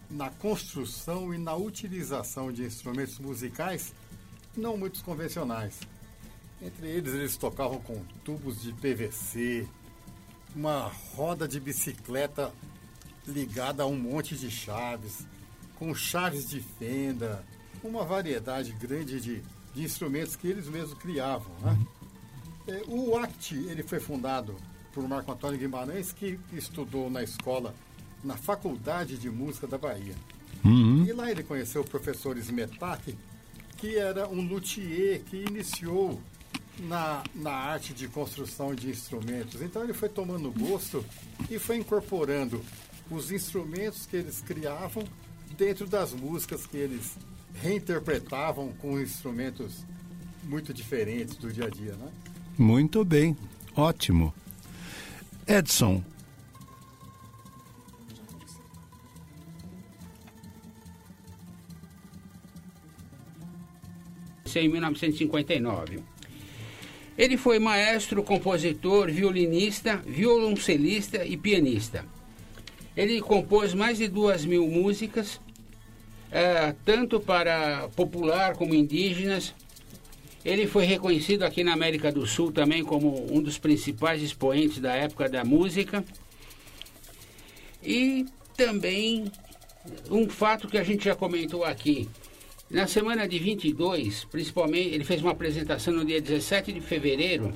na 0.09 0.29
construção 0.29 1.33
e 1.33 1.37
na 1.37 1.53
utilização 1.55 2.53
de 2.53 2.63
instrumentos 2.63 3.19
musicais 3.19 3.93
não 4.55 4.77
muito 4.77 5.03
convencionais. 5.03 5.79
Entre 6.61 6.87
eles, 6.87 7.13
eles 7.13 7.37
tocavam 7.37 7.79
com 7.79 8.03
tubos 8.23 8.61
de 8.61 8.71
PVC, 8.73 9.67
uma 10.55 10.91
roda 11.15 11.47
de 11.47 11.59
bicicleta 11.59 12.51
ligada 13.27 13.83
a 13.83 13.87
um 13.87 13.97
monte 13.97 14.35
de 14.35 14.51
chaves, 14.51 15.25
com 15.75 15.93
chaves 15.95 16.49
de 16.49 16.59
fenda, 16.59 17.43
uma 17.83 18.03
variedade 18.03 18.71
grande 18.73 19.19
de, 19.19 19.41
de 19.73 19.83
instrumentos 19.83 20.35
que 20.35 20.47
eles 20.47 20.67
mesmos 20.67 20.97
criavam. 20.97 21.51
Né? 21.61 21.79
É, 22.67 22.83
o 22.87 23.17
ACT 23.17 23.55
ele 23.55 23.81
foi 23.81 23.99
fundado 23.99 24.55
por 24.93 25.07
Marco 25.07 25.31
Antônio 25.31 25.57
Guimarães, 25.57 26.11
que 26.11 26.39
estudou 26.53 27.09
na 27.09 27.23
escola, 27.23 27.73
na 28.23 28.37
Faculdade 28.37 29.17
de 29.17 29.29
Música 29.29 29.65
da 29.65 29.77
Bahia. 29.77 30.15
E 31.07 31.11
lá 31.13 31.31
ele 31.31 31.43
conheceu 31.43 31.81
o 31.81 31.85
professor 31.85 32.37
Smetak, 32.37 33.17
que 33.81 33.97
era 33.97 34.29
um 34.29 34.47
luthier 34.47 35.21
que 35.23 35.37
iniciou 35.37 36.21
na, 36.77 37.23
na 37.33 37.51
arte 37.51 37.95
de 37.95 38.07
construção 38.07 38.75
de 38.75 38.91
instrumentos. 38.91 39.59
Então 39.59 39.83
ele 39.83 39.91
foi 39.91 40.07
tomando 40.07 40.51
gosto 40.51 41.03
e 41.49 41.57
foi 41.57 41.77
incorporando 41.77 42.63
os 43.09 43.31
instrumentos 43.31 44.05
que 44.05 44.17
eles 44.17 44.39
criavam 44.39 45.03
dentro 45.57 45.87
das 45.87 46.13
músicas 46.13 46.67
que 46.67 46.77
eles 46.77 47.17
reinterpretavam 47.55 48.71
com 48.73 49.01
instrumentos 49.01 49.83
muito 50.43 50.71
diferentes 50.73 51.35
do 51.35 51.51
dia 51.51 51.65
a 51.65 51.69
dia, 51.69 51.93
né? 51.93 52.07
Muito 52.57 53.03
bem, 53.03 53.35
ótimo. 53.75 54.31
Edson, 55.47 56.03
em 64.59 64.69
1959. 64.69 65.99
Ele 67.17 67.37
foi 67.37 67.59
maestro, 67.59 68.23
compositor, 68.23 69.11
violinista, 69.11 69.97
violoncelista 69.97 71.25
e 71.25 71.37
pianista. 71.37 72.05
Ele 72.95 73.21
compôs 73.21 73.73
mais 73.73 73.97
de 73.97 74.07
duas 74.07 74.45
mil 74.45 74.67
músicas, 74.67 75.39
eh, 76.31 76.73
tanto 76.83 77.19
para 77.19 77.89
popular 77.95 78.55
como 78.55 78.73
indígenas. 78.73 79.53
Ele 80.43 80.65
foi 80.65 80.85
reconhecido 80.85 81.43
aqui 81.43 81.63
na 81.63 81.73
América 81.73 82.11
do 82.11 82.25
Sul 82.25 82.51
também 82.51 82.83
como 82.83 83.31
um 83.31 83.41
dos 83.41 83.57
principais 83.57 84.21
expoentes 84.21 84.79
da 84.79 84.93
época 84.93 85.29
da 85.29 85.43
música. 85.43 86.03
E 87.83 88.25
também 88.57 89.31
um 90.09 90.29
fato 90.29 90.67
que 90.67 90.77
a 90.77 90.83
gente 90.83 91.05
já 91.05 91.15
comentou 91.15 91.63
aqui. 91.63 92.09
Na 92.71 92.87
semana 92.87 93.27
de 93.27 93.37
22, 93.37 94.25
principalmente, 94.31 94.89
ele 94.93 95.03
fez 95.03 95.21
uma 95.21 95.31
apresentação 95.31 95.93
no 95.93 96.05
dia 96.05 96.21
17 96.21 96.71
de 96.71 96.79
fevereiro 96.79 97.51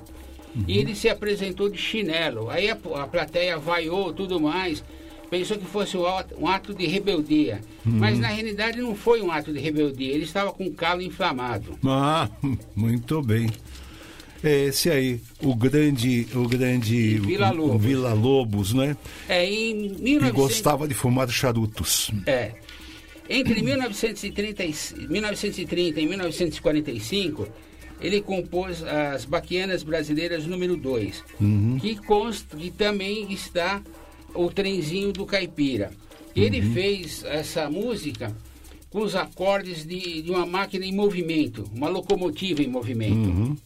e 0.67 0.77
ele 0.77 0.95
se 0.95 1.07
apresentou 1.09 1.69
de 1.69 1.77
chinelo. 1.77 2.49
Aí 2.49 2.69
a, 2.69 2.73
a 2.73 3.07
plateia 3.07 3.57
vaiou 3.57 4.11
tudo 4.13 4.39
mais, 4.39 4.83
pensou 5.29 5.57
que 5.57 5.65
fosse 5.65 5.97
um 5.97 6.47
ato, 6.47 6.73
de 6.73 6.85
rebeldia. 6.85 7.61
Mas 7.83 8.19
na 8.19 8.27
realidade 8.27 8.81
não 8.81 8.95
foi 8.95 9.21
um 9.21 9.31
ato 9.31 9.53
de 9.53 9.59
rebeldia, 9.59 10.13
ele 10.13 10.23
estava 10.23 10.51
com 10.51 10.65
o 10.65 10.73
calo 10.73 11.01
inflamado. 11.01 11.77
Ah, 11.85 12.29
muito 12.75 13.21
bem. 13.21 13.49
É 14.43 14.65
Esse 14.65 14.91
aí, 14.91 15.19
o 15.41 15.55
grande, 15.55 16.27
o 16.35 16.47
grande 16.47 17.17
Vila 17.19 17.49
Lobos. 17.51 17.81
Vila 17.81 18.13
Lobos, 18.13 18.73
né? 18.73 18.95
É, 19.27 19.43
em 19.43 19.89
Que 19.89 20.03
1900 20.03 20.31
gostava 20.31 20.87
de 20.87 20.93
fumar 20.93 21.27
charutos. 21.29 22.11
É. 22.27 22.51
Entre 23.29 23.61
1930, 23.61 24.63
e- 24.63 25.07
1930 25.07 25.99
e 25.99 26.05
1945, 26.07 27.47
ele 28.01 28.21
compôs 28.21 28.83
as 28.83 29.25
Baquianas 29.25 29.81
Brasileiras 29.83 30.45
número 30.45 30.75
2, 30.77 31.23
que 31.81 31.95
consta 31.95 32.55
que 32.57 32.69
também 32.69 33.31
está 33.31 33.81
o 34.33 34.49
trenzinho 34.51 35.11
do 35.11 35.25
Caipira. 35.25 35.91
Ele 36.35 36.61
fez 36.61 37.23
essa 37.23 37.69
música 37.69 38.35
com 38.89 39.01
os 39.01 39.15
acordes 39.15 39.85
de, 39.85 40.21
de 40.21 40.29
uma 40.29 40.45
máquina 40.45 40.85
em 40.85 40.93
movimento, 40.93 41.63
uma 41.73 41.87
locomotiva 41.89 42.61
em 42.61 42.67
movimento. 42.67 43.57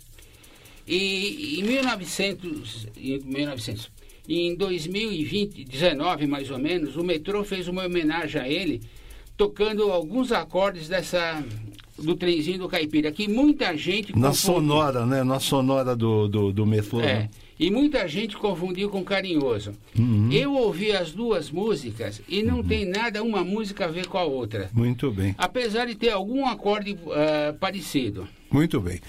E 0.88 1.60
em 1.60 1.64
1900, 1.64 2.88
em 2.98 3.20
1900, 3.20 3.92
em 4.28 4.56
2020, 4.56 5.64
19 5.66 6.28
mais 6.28 6.50
ou 6.52 6.60
menos, 6.60 6.96
o 6.96 7.04
metrô 7.04 7.44
fez 7.44 7.68
uma 7.68 7.86
homenagem 7.86 8.40
a 8.42 8.48
ele, 8.48 8.82
tocando 9.44 9.84
alguns 9.84 10.34
acordes 10.34 10.90
dessa 10.90 11.42
do 11.98 12.14
trenzinho 12.14 12.60
do 12.60 12.68
caipira, 12.68 13.10
que 13.10 13.26
muita 13.28 13.76
gente 13.76 14.12
Na 14.12 14.30
confundiu- 14.30 14.36
sonora, 14.56 15.06
né? 15.06 15.24
Na 15.24 15.40
sonora 15.40 15.96
do, 15.96 16.28
do, 16.28 16.52
do 16.52 16.66
metrô. 16.66 17.00
é, 17.00 17.04
né? 17.06 17.30
e 17.58 17.70
muita 17.72 18.06
gente 18.08 18.38
confundiu 18.38 18.90
com 18.90 19.02
carinhoso. 19.04 19.74
Uhum. 19.98 20.30
Eu 20.32 20.54
ouvi 20.54 20.92
as 20.92 21.12
duas 21.12 21.50
músicas 21.52 22.22
e 22.28 22.42
não 22.44 22.64
tem 22.64 22.86
nada 22.86 23.22
uma 23.24 23.44
música 23.44 23.86
a 23.86 23.88
ver 23.90 24.08
com 24.08 24.18
a 24.18 24.24
outra. 24.24 24.70
Muito 24.74 25.10
bem. 25.12 25.36
Apesar 25.38 25.86
de 25.86 25.96
ter 25.96 26.10
algum 26.12 26.46
acorde 26.46 26.98
ah, 27.12 27.54
parecido. 27.60 28.28
Muito 28.52 28.80
bem. 28.82 29.00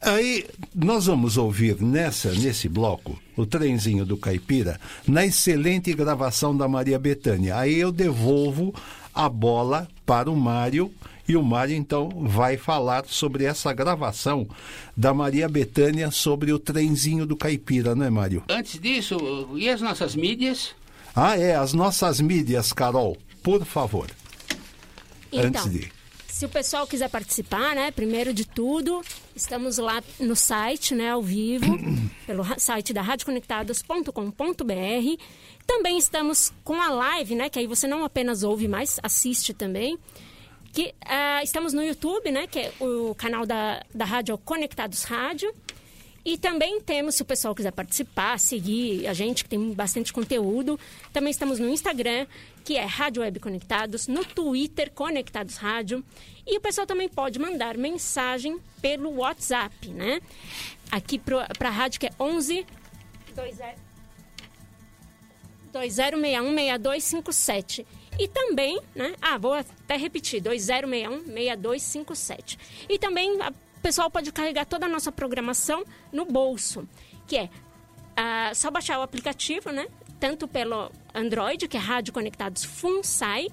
Aí 0.00 0.44
nós 0.74 1.06
vamos 1.06 1.36
ouvir 1.38 1.80
nessa 1.80 2.32
nesse 2.34 2.68
bloco 2.68 3.18
o 3.36 3.46
trenzinho 3.46 4.04
do 4.04 4.16
Caipira 4.16 4.78
na 5.06 5.24
excelente 5.24 5.92
gravação 5.94 6.54
da 6.54 6.68
Maria 6.68 6.98
Bethânia. 6.98 7.56
Aí 7.56 7.78
eu 7.78 7.90
devolvo 7.92 8.74
a 9.14 9.28
bola 9.28 9.88
para 10.04 10.30
o 10.30 10.36
Mário 10.36 10.92
e 11.28 11.36
o 11.36 11.42
Mário 11.42 11.76
então 11.76 12.08
vai 12.22 12.56
falar 12.56 13.04
sobre 13.06 13.44
essa 13.44 13.72
gravação 13.72 14.48
da 14.96 15.14
Maria 15.14 15.48
Bethânia 15.48 16.10
sobre 16.10 16.52
o 16.52 16.58
trenzinho 16.58 17.24
do 17.24 17.36
Caipira, 17.36 17.94
não 17.94 18.04
é, 18.04 18.10
Mário? 18.10 18.42
Antes 18.48 18.80
disso, 18.80 19.16
e 19.54 19.68
as 19.68 19.80
nossas 19.80 20.16
mídias? 20.16 20.74
Ah, 21.14 21.38
é, 21.38 21.54
as 21.54 21.72
nossas 21.72 22.20
mídias, 22.20 22.72
Carol, 22.72 23.16
por 23.42 23.64
favor. 23.64 24.10
Então, 25.32 25.46
Antes 25.46 25.70
de. 25.70 25.99
Se 26.40 26.46
o 26.46 26.48
pessoal 26.48 26.86
quiser 26.86 27.10
participar, 27.10 27.74
né, 27.74 27.90
primeiro 27.90 28.32
de 28.32 28.46
tudo, 28.46 29.02
estamos 29.36 29.76
lá 29.76 30.02
no 30.18 30.34
site, 30.34 30.94
né, 30.94 31.10
ao 31.10 31.20
vivo, 31.20 31.66
pelo 32.26 32.42
site 32.58 32.94
da 32.94 33.02
radioconectados.com.br. 33.02 35.22
Também 35.66 35.98
estamos 35.98 36.50
com 36.64 36.80
a 36.80 36.88
live, 36.88 37.34
né, 37.34 37.50
que 37.50 37.58
aí 37.58 37.66
você 37.66 37.86
não 37.86 38.06
apenas 38.06 38.42
ouve, 38.42 38.68
mas 38.68 38.98
assiste 39.02 39.52
também. 39.52 39.98
Que, 40.72 40.94
ah, 41.04 41.42
estamos 41.44 41.74
no 41.74 41.82
YouTube, 41.82 42.32
né, 42.32 42.46
que 42.46 42.58
é 42.58 42.72
o 42.80 43.14
canal 43.14 43.44
da, 43.44 43.84
da 43.94 44.06
Rádio 44.06 44.38
Conectados 44.38 45.02
Rádio. 45.02 45.54
E 46.30 46.38
também 46.38 46.80
temos, 46.80 47.16
se 47.16 47.22
o 47.22 47.24
pessoal 47.24 47.52
quiser 47.56 47.72
participar, 47.72 48.38
seguir 48.38 49.04
a 49.08 49.12
gente, 49.12 49.42
que 49.42 49.50
tem 49.50 49.72
bastante 49.72 50.12
conteúdo. 50.12 50.78
Também 51.12 51.32
estamos 51.32 51.58
no 51.58 51.68
Instagram, 51.68 52.24
que 52.64 52.76
é 52.76 52.84
Rádio 52.84 53.22
Web 53.22 53.40
Conectados, 53.40 54.06
no 54.06 54.24
Twitter, 54.24 54.92
Conectados 54.92 55.56
Rádio. 55.56 56.04
E 56.46 56.56
o 56.56 56.60
pessoal 56.60 56.86
também 56.86 57.08
pode 57.08 57.40
mandar 57.40 57.76
mensagem 57.76 58.60
pelo 58.80 59.16
WhatsApp, 59.16 59.88
né? 59.88 60.20
Aqui 60.88 61.18
para 61.18 61.68
a 61.68 61.70
rádio, 61.70 61.98
que 61.98 62.06
é 62.06 62.12
11 62.20 62.64
20 65.72 65.72
2061-6257. 65.72 67.84
E 68.20 68.28
também, 68.28 68.80
né? 68.94 69.16
Ah, 69.20 69.36
vou 69.36 69.54
até 69.54 69.96
repetir: 69.96 70.40
2061-6257. 70.42 72.56
E 72.88 73.00
também 73.00 73.36
o 73.80 73.82
pessoal 73.82 74.10
pode 74.10 74.30
carregar 74.30 74.66
toda 74.66 74.84
a 74.84 74.88
nossa 74.88 75.10
programação 75.10 75.82
no 76.12 76.26
bolso, 76.26 76.86
que 77.26 77.38
é 77.38 77.48
ah, 78.14 78.52
só 78.54 78.70
baixar 78.70 78.98
o 78.98 79.02
aplicativo, 79.02 79.72
né? 79.72 79.86
Tanto 80.20 80.46
pelo 80.46 80.92
Android, 81.14 81.66
que 81.66 81.78
é 81.78 81.80
Rádio 81.80 82.12
Conectados 82.12 82.62
FUNSAI, 82.62 83.48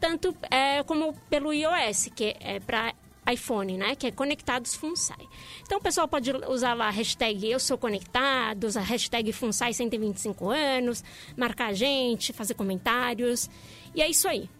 tanto 0.00 0.36
é, 0.50 0.82
como 0.82 1.14
pelo 1.30 1.52
iOS, 1.52 2.10
que 2.12 2.34
é 2.40 2.58
para 2.58 2.92
iPhone, 3.32 3.78
né? 3.78 3.94
Que 3.94 4.08
é 4.08 4.10
Conectados 4.10 4.74
FUNSAI. 4.74 5.28
Então 5.62 5.78
o 5.78 5.80
pessoal 5.80 6.08
pode 6.08 6.32
usar 6.48 6.74
lá 6.74 6.88
a 6.88 6.90
hashtag 6.90 7.48
Eu 7.48 7.60
Sou 7.60 7.78
Conectados, 7.78 8.76
a 8.76 8.80
hashtag 8.80 9.32
FUNSAI 9.32 9.74
125 9.74 10.50
anos, 10.50 11.04
marcar 11.36 11.68
a 11.68 11.72
gente, 11.72 12.32
fazer 12.32 12.54
comentários. 12.54 13.48
E 13.94 14.02
é 14.02 14.10
isso 14.10 14.26
aí. 14.26 14.50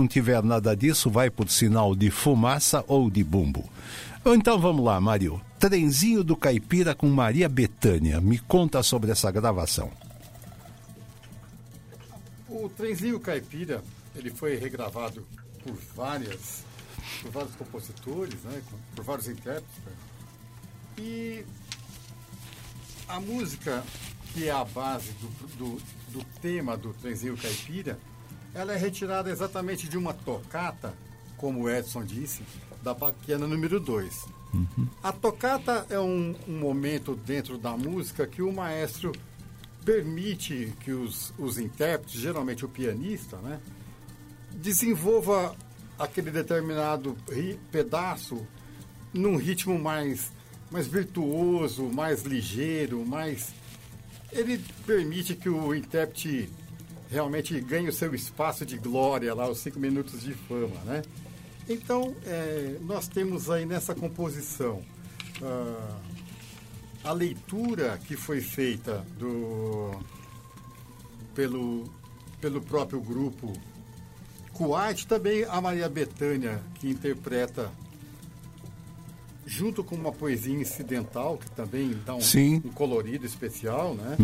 Não 0.00 0.08
tiver 0.08 0.42
nada 0.42 0.74
disso, 0.74 1.10
vai 1.10 1.30
por 1.30 1.50
sinal 1.50 1.94
de 1.94 2.10
fumaça 2.10 2.82
ou 2.88 3.10
de 3.10 3.22
bumbo. 3.22 3.68
Então 4.24 4.58
vamos 4.58 4.84
lá, 4.84 5.00
Mário. 5.00 5.40
Trenzinho 5.58 6.24
do 6.24 6.34
Caipira 6.34 6.94
com 6.94 7.06
Maria 7.08 7.48
Bethânia. 7.48 8.20
Me 8.20 8.38
conta 8.38 8.82
sobre 8.82 9.10
essa 9.10 9.30
gravação. 9.30 9.90
O 12.48 12.68
trenzinho 12.68 13.20
caipira, 13.20 13.82
ele 14.14 14.30
foi 14.30 14.56
regravado 14.56 15.26
por 15.62 15.74
várias, 15.94 16.64
por 17.22 17.30
vários 17.30 17.54
compositores, 17.54 18.42
né, 18.42 18.60
por 18.94 19.04
vários 19.04 19.28
intérpretes. 19.28 19.84
né. 19.86 19.92
E 20.98 21.44
a 23.08 23.20
música 23.20 23.84
que 24.32 24.48
é 24.48 24.50
a 24.50 24.64
base 24.64 25.12
do, 25.12 25.46
do, 25.56 25.82
do 26.08 26.24
tema 26.40 26.76
do 26.76 26.92
trenzinho 26.94 27.36
caipira, 27.36 27.98
ela 28.54 28.72
é 28.72 28.76
retirada 28.76 29.30
exatamente 29.30 29.88
de 29.88 29.96
uma 29.96 30.12
tocata, 30.12 30.94
como 31.36 31.62
o 31.62 31.70
Edson 31.70 32.04
disse, 32.04 32.42
da 32.82 32.94
Baquiana 32.94 33.46
número 33.46 33.78
2. 33.78 34.26
A 35.02 35.12
tocata 35.12 35.86
é 35.88 35.98
um, 35.98 36.34
um 36.48 36.58
momento 36.58 37.14
dentro 37.14 37.56
da 37.56 37.76
música 37.76 38.26
que 38.26 38.42
o 38.42 38.52
maestro 38.52 39.12
permite 39.84 40.72
que 40.80 40.92
os, 40.92 41.32
os 41.38 41.58
intérpretes, 41.58 42.20
geralmente 42.20 42.64
o 42.64 42.68
pianista, 42.68 43.36
né, 43.38 43.60
desenvolva 44.52 45.54
aquele 45.98 46.30
determinado 46.30 47.16
pedaço 47.70 48.46
num 49.12 49.36
ritmo 49.36 49.78
mais, 49.78 50.32
mais 50.70 50.86
virtuoso, 50.86 51.84
mais 51.84 52.22
ligeiro, 52.22 53.04
mais. 53.06 53.54
Ele 54.32 54.58
permite 54.86 55.34
que 55.34 55.48
o 55.48 55.74
intérprete 55.74 56.48
realmente 57.10 57.60
ganhe 57.60 57.88
o 57.88 57.92
seu 57.92 58.14
espaço 58.14 58.64
de 58.64 58.78
glória 58.78 59.34
lá, 59.34 59.48
os 59.48 59.58
cinco 59.58 59.80
minutos 59.80 60.22
de 60.22 60.32
fama, 60.32 60.80
né? 60.84 61.02
Então, 61.68 62.14
é, 62.24 62.76
nós 62.82 63.08
temos 63.08 63.50
aí 63.50 63.66
nessa 63.66 63.94
composição 63.94 64.82
ah, 65.42 65.98
a 67.04 67.12
leitura 67.12 67.98
que 68.06 68.16
foi 68.16 68.40
feita 68.40 69.04
do, 69.18 69.90
pelo, 71.34 71.84
pelo 72.40 72.60
próprio 72.60 73.00
grupo 73.00 73.52
Kuwait, 74.52 75.06
também 75.06 75.44
a 75.44 75.60
Maria 75.60 75.88
Bethânia, 75.88 76.60
que 76.74 76.88
interpreta 76.88 77.70
junto 79.46 79.82
com 79.82 79.96
uma 79.96 80.12
poesia 80.12 80.54
incidental, 80.54 81.38
que 81.38 81.50
também 81.52 81.96
dá 82.04 82.14
um, 82.14 82.20
Sim. 82.20 82.62
um 82.64 82.70
colorido 82.70 83.24
especial, 83.26 83.94
né? 83.94 84.16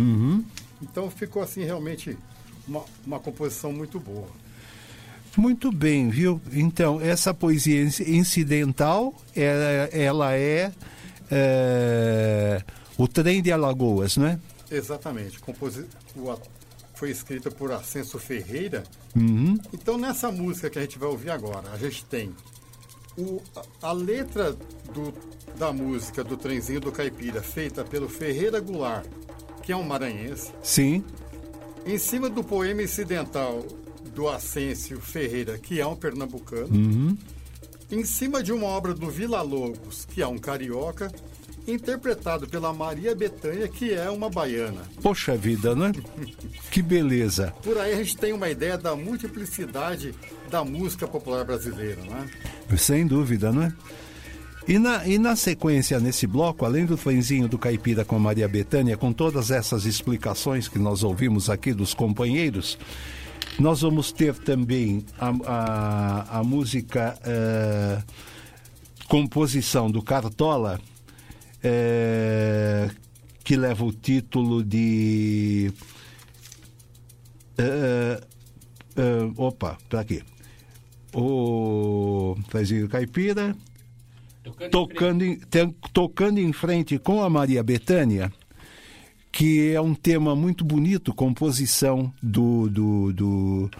Então 0.82 1.10
ficou 1.10 1.42
assim 1.42 1.64
realmente 1.64 2.16
uma, 2.66 2.84
uma 3.06 3.20
composição 3.20 3.72
muito 3.72 3.98
boa. 4.00 4.28
Muito 5.36 5.70
bem, 5.70 6.08
viu? 6.08 6.40
Então, 6.52 7.00
essa 7.00 7.34
poesia 7.34 7.82
inci- 7.82 8.10
incidental, 8.10 9.14
ela, 9.34 9.64
ela 9.92 10.34
é, 10.34 10.72
é, 11.30 12.62
o 12.96 13.06
trem 13.06 13.42
de 13.42 13.52
Alagoas, 13.52 14.16
não 14.16 14.26
é? 14.26 14.38
Exatamente. 14.70 15.38
Composi 15.38 15.84
o 16.16 16.34
foi 16.94 17.10
escrita 17.10 17.50
por 17.50 17.70
Ascenso 17.72 18.18
Ferreira. 18.18 18.82
Uhum. 19.14 19.58
Então, 19.72 19.98
nessa 19.98 20.32
música 20.32 20.70
que 20.70 20.78
a 20.78 20.82
gente 20.82 20.98
vai 20.98 21.08
ouvir 21.10 21.28
agora, 21.28 21.70
a 21.70 21.76
gente 21.76 22.02
tem 22.06 22.34
o, 23.18 23.42
a, 23.82 23.88
a 23.88 23.92
letra 23.92 24.56
do, 24.94 25.12
da 25.58 25.70
música 25.74 26.24
do 26.24 26.38
Trenzinho 26.38 26.80
do 26.80 26.90
Caipira, 26.90 27.42
feita 27.42 27.84
pelo 27.84 28.08
Ferreira 28.08 28.58
Goulart, 28.60 29.06
que 29.62 29.72
é 29.72 29.76
um 29.76 29.82
maranhense. 29.82 30.50
Sim. 30.62 31.04
Em 31.86 31.98
cima 31.98 32.28
do 32.28 32.42
poema 32.42 32.82
incidental 32.82 33.64
do 34.14 34.28
Ascencio 34.28 35.00
Ferreira, 35.00 35.58
que 35.58 35.80
é 35.80 35.86
um 35.86 35.94
pernambucano, 35.96 36.68
Uhum. 36.74 37.16
em 37.90 38.04
cima 38.04 38.42
de 38.42 38.52
uma 38.52 38.66
obra 38.66 38.92
do 38.94 39.08
Vila 39.10 39.42
Lobos, 39.42 40.04
que 40.04 40.20
é 40.22 40.26
um 40.26 40.38
carioca, 40.38 41.12
interpretado 41.68 42.48
pela 42.48 42.72
Maria 42.72 43.14
Bethânia, 43.14 43.66
que 43.68 43.92
é 43.92 44.08
uma 44.10 44.30
baiana. 44.30 44.82
Poxa 45.02 45.36
vida, 45.36 45.74
né? 45.74 45.92
Que 46.70 46.80
beleza. 46.82 47.52
Por 47.62 47.78
aí 47.78 47.92
a 47.92 47.96
gente 47.96 48.16
tem 48.16 48.32
uma 48.32 48.48
ideia 48.48 48.76
da 48.78 48.94
multiplicidade 48.96 50.14
da 50.50 50.64
música 50.64 51.06
popular 51.08 51.44
brasileira, 51.44 52.02
né? 52.02 52.28
Sem 52.76 53.06
dúvida, 53.06 53.50
não 53.52 53.62
é? 53.62 53.72
E 54.68 54.80
na, 54.80 55.06
e 55.06 55.16
na 55.16 55.36
sequência, 55.36 56.00
nesse 56.00 56.26
bloco, 56.26 56.64
além 56.64 56.84
do 56.84 56.96
trenzinho 56.96 57.46
do 57.46 57.56
Caipira 57.56 58.04
com 58.04 58.18
Maria 58.18 58.48
Bethânia, 58.48 58.96
com 58.96 59.12
todas 59.12 59.52
essas 59.52 59.84
explicações 59.84 60.66
que 60.66 60.76
nós 60.76 61.04
ouvimos 61.04 61.48
aqui 61.48 61.72
dos 61.72 61.94
companheiros, 61.94 62.76
nós 63.60 63.82
vamos 63.82 64.10
ter 64.10 64.34
também 64.34 65.04
a, 65.20 65.28
a, 65.46 66.40
a 66.40 66.44
música 66.44 67.16
eh, 67.24 68.02
composição 69.08 69.88
do 69.88 70.02
Cartola, 70.02 70.80
eh, 71.62 72.90
que 73.44 73.56
leva 73.56 73.84
o 73.84 73.92
título 73.92 74.64
de. 74.64 75.72
eh, 77.56 78.20
opa, 79.36 79.78
tá 79.88 80.00
aqui. 80.00 80.24
O 81.14 82.36
Trezinho 82.50 82.88
Caipira 82.88 83.56
Tocando, 84.46 84.70
tocando 84.70 85.24
em, 85.24 85.40
tocando 85.92 86.38
em 86.38 86.52
frente 86.52 86.98
com 86.98 87.20
a 87.20 87.28
Maria 87.28 87.64
Bethânia, 87.64 88.32
que 89.32 89.72
é 89.72 89.80
um 89.80 89.92
tema 89.92 90.36
muito 90.36 90.64
bonito, 90.64 91.12
composição 91.12 92.12
do, 92.22 92.70
do, 92.70 93.12
do 93.12 93.70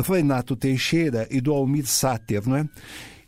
Renato 0.00 0.54
Teixeira 0.54 1.26
e 1.28 1.40
do 1.40 1.52
Almir 1.52 1.86
Sater, 1.86 2.48
não 2.48 2.56
é? 2.56 2.68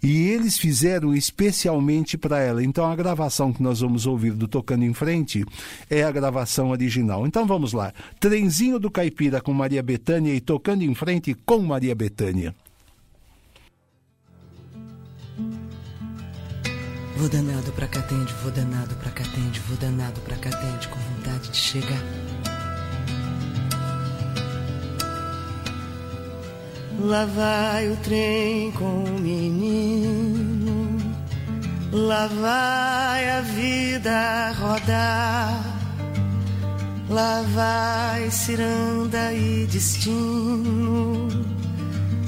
E 0.01 0.29
eles 0.29 0.57
fizeram 0.57 1.13
especialmente 1.13 2.17
para 2.17 2.39
ela. 2.39 2.63
Então 2.63 2.87
a 2.87 2.95
gravação 2.95 3.53
que 3.53 3.61
nós 3.61 3.81
vamos 3.81 4.07
ouvir 4.07 4.35
do 4.35 4.47
Tocando 4.47 4.85
em 4.85 4.95
Frente 4.95 5.45
é 5.91 6.05
a 6.05 6.13
gravação 6.13 6.71
original. 6.71 7.27
Então 7.27 7.45
vamos 7.45 7.73
lá. 7.73 7.93
Trenzinho 8.21 8.79
do 8.79 8.89
Caipira 8.89 9.41
com 9.41 9.53
Maria 9.53 9.83
Bethânia 9.83 10.33
e 10.33 10.41
Tocando 10.41 10.85
em 10.85 10.95
Frente 10.95 11.35
com 11.35 11.59
Maria 11.59 11.95
Bethânia. 11.95 12.55
Vou 17.17 17.31
danado 17.31 17.73
pra 17.73 17.89
Catende, 17.89 18.35
vou 18.43 18.53
danado 18.53 18.95
pra 18.97 19.11
Catende, 19.11 19.59
vou 19.61 19.77
danado 19.79 20.21
pra 20.21 20.37
Catende, 20.37 20.87
com 20.89 20.99
vontade 21.01 21.49
de 21.49 21.57
chegar. 21.57 22.03
Lá 27.01 27.25
vai 27.25 27.91
o 27.91 27.97
trem 27.97 28.71
com 28.73 29.05
o 29.05 29.19
menino, 29.19 30.99
lá 31.91 32.27
vai 32.27 33.31
a 33.31 33.41
vida 33.41 34.53
rodar, 34.53 35.65
lá 37.09 37.43
vai 37.55 38.31
ciranda 38.31 39.33
e 39.33 39.67
destino, 39.67 41.29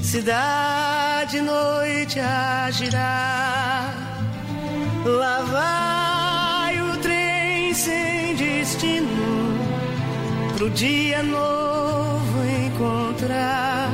cidade 0.01 1.41
noite 1.41 2.19
a 2.19 2.71
girar. 2.71 4.18
Lá 5.05 5.41
vai 5.43 6.81
o 6.81 6.97
trem 6.97 7.73
sem 7.73 8.35
destino 8.35 9.57
pro 10.57 10.69
dia 10.71 11.23
novo 11.23 12.43
encontrar. 12.65 13.89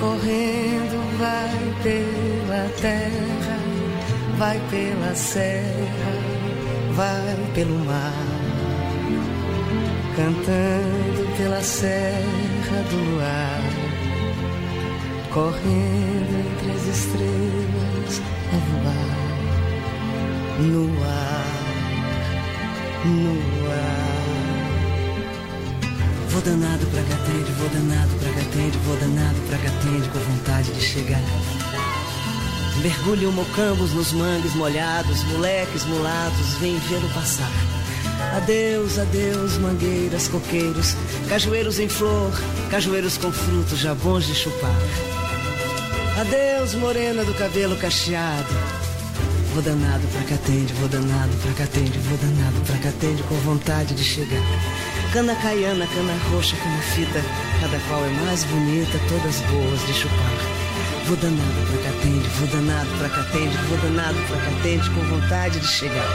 Correndo 0.00 1.18
vai 1.18 1.74
pela 1.82 2.68
terra, 2.80 3.58
vai 4.38 4.58
pela 4.70 5.14
serra, 5.14 6.12
vai 6.92 7.36
pelo 7.54 7.78
mar. 7.84 8.12
Cantando 10.16 11.36
pela 11.36 11.60
serra 11.60 12.82
do 12.88 13.10
luar, 13.10 13.60
correndo 15.32 16.32
entre 16.38 16.70
as 16.70 16.86
estrelas 16.96 18.22
a 18.52 18.56
voar 18.56 19.23
no 20.58 21.04
ar, 21.04 21.44
no 23.04 23.70
ar. 23.70 24.14
Vou 26.30 26.42
danado 26.42 26.86
pra 26.86 27.02
Catende, 27.02 27.52
vou 27.52 27.68
danado 27.68 28.10
pra 28.18 28.32
Catende, 28.32 28.78
vou 28.78 28.96
danado 28.96 29.40
pra 29.48 29.58
Catende 29.58 30.08
com 30.08 30.18
vontade 30.18 30.72
de 30.72 30.80
chegar. 30.80 31.20
Mergulho 32.82 33.32
mocambos 33.32 33.92
nos 33.92 34.12
mangues 34.12 34.54
molhados, 34.54 35.22
moleques 35.24 35.84
mulatos, 35.84 36.54
vem 36.60 36.76
vê-lo 36.78 37.08
passar. 37.10 37.50
Adeus, 38.36 38.98
adeus, 38.98 39.58
mangueiras, 39.58 40.28
coqueiros, 40.28 40.96
cajueiros 41.28 41.78
em 41.78 41.88
flor, 41.88 42.32
cajueiros 42.70 43.16
com 43.16 43.30
frutos 43.30 43.78
já 43.78 43.94
bons 43.94 44.26
de 44.26 44.34
chupar. 44.34 44.74
Adeus, 46.20 46.74
morena 46.74 47.24
do 47.24 47.34
cabelo 47.34 47.76
cacheado, 47.76 48.54
Vou 49.54 49.62
danado 49.62 50.04
pra 50.08 50.22
Catende, 50.22 50.72
vou 50.74 50.88
danado 50.88 51.32
pra 51.36 51.52
Catende, 51.52 51.96
vou 52.00 52.18
danado 52.18 52.60
pra 52.66 52.76
Catende 52.78 53.22
com 53.22 53.36
vontade 53.36 53.94
de 53.94 54.02
chegar. 54.02 54.42
Cana 55.12 55.32
caiana, 55.36 55.86
cana 55.86 56.12
roxa, 56.28 56.56
cana 56.56 56.82
fita, 56.82 57.22
cada 57.60 57.78
qual 57.86 58.04
é 58.04 58.10
mais 58.26 58.42
bonita, 58.42 58.98
todas 59.08 59.38
boas 59.42 59.86
de 59.86 59.94
chupar. 59.94 60.32
Vou 61.06 61.16
danado 61.18 61.66
pra 61.70 61.82
Catende, 61.84 62.28
vou 62.30 62.48
danado 62.48 62.90
pra 62.98 63.08
Catende, 63.08 63.56
vou 63.68 63.78
danado 63.78 64.18
pra 64.26 64.38
Catende 64.38 64.90
com 64.90 65.00
vontade 65.02 65.60
de 65.60 65.68
chegar. 65.68 66.08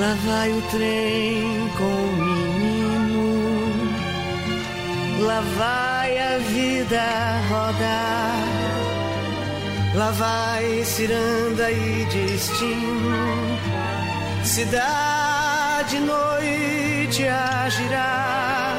Lá 0.00 0.16
vai 0.26 0.50
o 0.50 0.62
trem 0.62 1.70
com 1.78 2.27
Lá 5.20 5.40
vai 5.40 6.16
a 6.16 6.38
vida 6.38 7.02
rodar, 7.48 8.38
lá 9.96 10.10
vai 10.12 10.84
ciranda 10.84 11.72
e 11.72 12.04
destino, 12.04 13.58
cidade 14.44 15.98
noite 15.98 17.26
a 17.26 17.68
girar. 17.68 18.76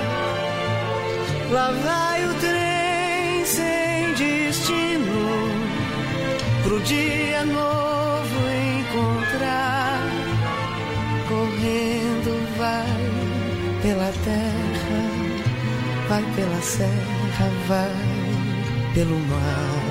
Lá 1.51 1.71
vai 1.71 2.25
o 2.25 2.33
trem 2.35 3.45
sem 3.45 4.13
destino, 4.13 5.49
pro 6.63 6.79
dia 6.83 7.43
novo 7.43 8.39
encontrar. 8.79 9.99
Correndo 11.27 12.57
vai 12.57 13.81
pela 13.81 14.13
terra 14.23 14.68
vai 16.09 16.23
pela 16.35 16.61
serra, 16.61 17.51
vai 17.67 17.93
pelo 18.95 19.19
mar, 19.27 19.83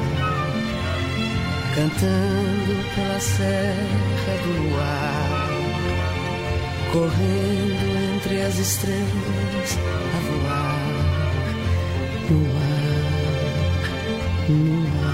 cantando 1.76 2.74
pela 2.96 3.20
serra 3.20 4.36
do 4.42 4.50
luar, 4.62 5.48
correndo 6.92 7.86
entre 8.16 8.42
as 8.42 8.58
estrelas 8.58 9.78
a 10.12 10.18
voar, 10.26 10.80
no 12.30 12.40
ar, 12.48 13.22
no 14.48 15.04
ar. 15.04 15.07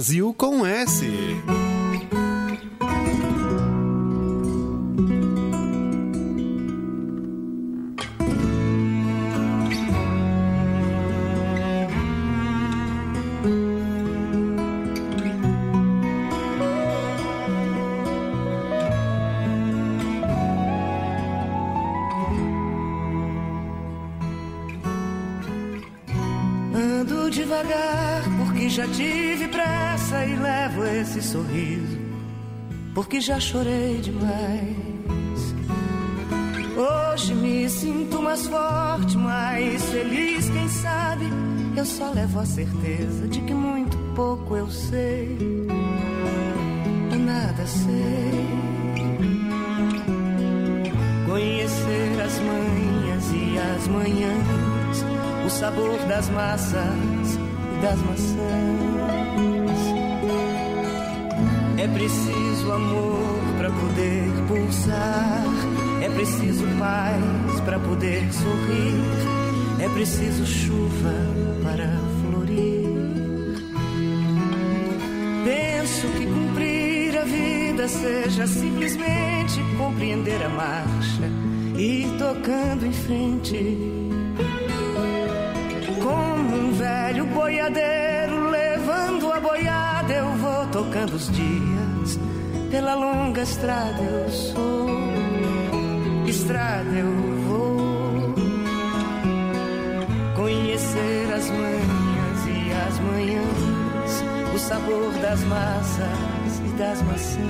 Brasil 0.00 0.32
com 0.32 0.64
S. 0.64 1.06
devagar, 27.30 28.22
porque 28.38 28.68
já 28.68 28.88
tive 28.88 29.46
pressa 29.48 29.89
e 30.12 30.34
levo 30.34 30.84
esse 30.84 31.22
sorriso, 31.22 31.98
porque 32.94 33.20
já 33.20 33.38
chorei 33.38 33.98
demais. 33.98 35.54
Hoje 36.76 37.34
me 37.34 37.68
sinto 37.68 38.20
mais 38.20 38.46
forte, 38.46 39.16
mais 39.16 39.84
feliz, 39.90 40.50
quem 40.50 40.68
sabe? 40.68 41.26
Eu 41.76 41.84
só 41.84 42.10
levo 42.10 42.40
a 42.40 42.44
certeza 42.44 43.28
de 43.28 43.40
que 43.42 43.54
muito 43.54 43.96
pouco 44.16 44.56
eu 44.56 44.68
sei, 44.68 45.38
eu 47.12 47.18
nada 47.18 47.66
sei. 47.66 48.48
Conhecer 51.26 52.20
as 52.20 52.38
manhas 52.40 53.32
e 53.32 53.58
as 53.58 53.86
manhãs, 53.86 55.04
o 55.46 55.50
sabor 55.50 55.98
das 56.08 56.28
massas 56.30 57.38
e 57.76 57.82
das 57.82 58.00
maçãs. 58.02 58.89
É 61.80 61.88
preciso 61.88 62.72
amor 62.72 63.40
para 63.56 63.70
poder 63.70 64.28
pulsar, 64.46 65.44
é 66.02 66.10
preciso 66.10 66.62
paz 66.78 67.60
para 67.64 67.78
poder 67.78 68.30
sorrir, 68.34 69.82
é 69.82 69.88
preciso 69.88 70.44
chuva 70.44 71.14
para 71.62 71.98
florir. 72.20 72.84
Penso 75.42 76.06
que 76.18 76.26
cumprir 76.26 77.18
a 77.18 77.24
vida 77.24 77.88
seja 77.88 78.46
simplesmente 78.46 79.62
compreender 79.78 80.42
a 80.44 80.50
marcha 80.50 81.30
e 81.78 82.02
ir 82.02 82.18
tocando 82.18 82.84
em 82.84 82.92
frente. 82.92 83.78
Como 86.02 86.56
um 86.56 86.72
velho 86.74 87.24
boiadeiro 87.24 87.99
tocando 90.80 91.14
os 91.14 91.30
dias. 91.30 92.18
Pela 92.70 92.94
longa 92.94 93.42
estrada 93.42 94.02
eu 94.02 94.30
sou, 94.30 94.88
estrada 96.26 96.88
eu 96.90 97.12
vou. 97.46 98.34
Conhecer 100.36 101.32
as 101.34 101.50
manhãs 101.50 102.46
e 102.46 102.72
as 102.72 102.98
manhãs, 103.00 104.24
o 104.54 104.58
sabor 104.58 105.12
das 105.20 105.40
massas 105.44 106.62
e 106.64 106.68
das 106.78 107.02
maçãs. 107.02 107.40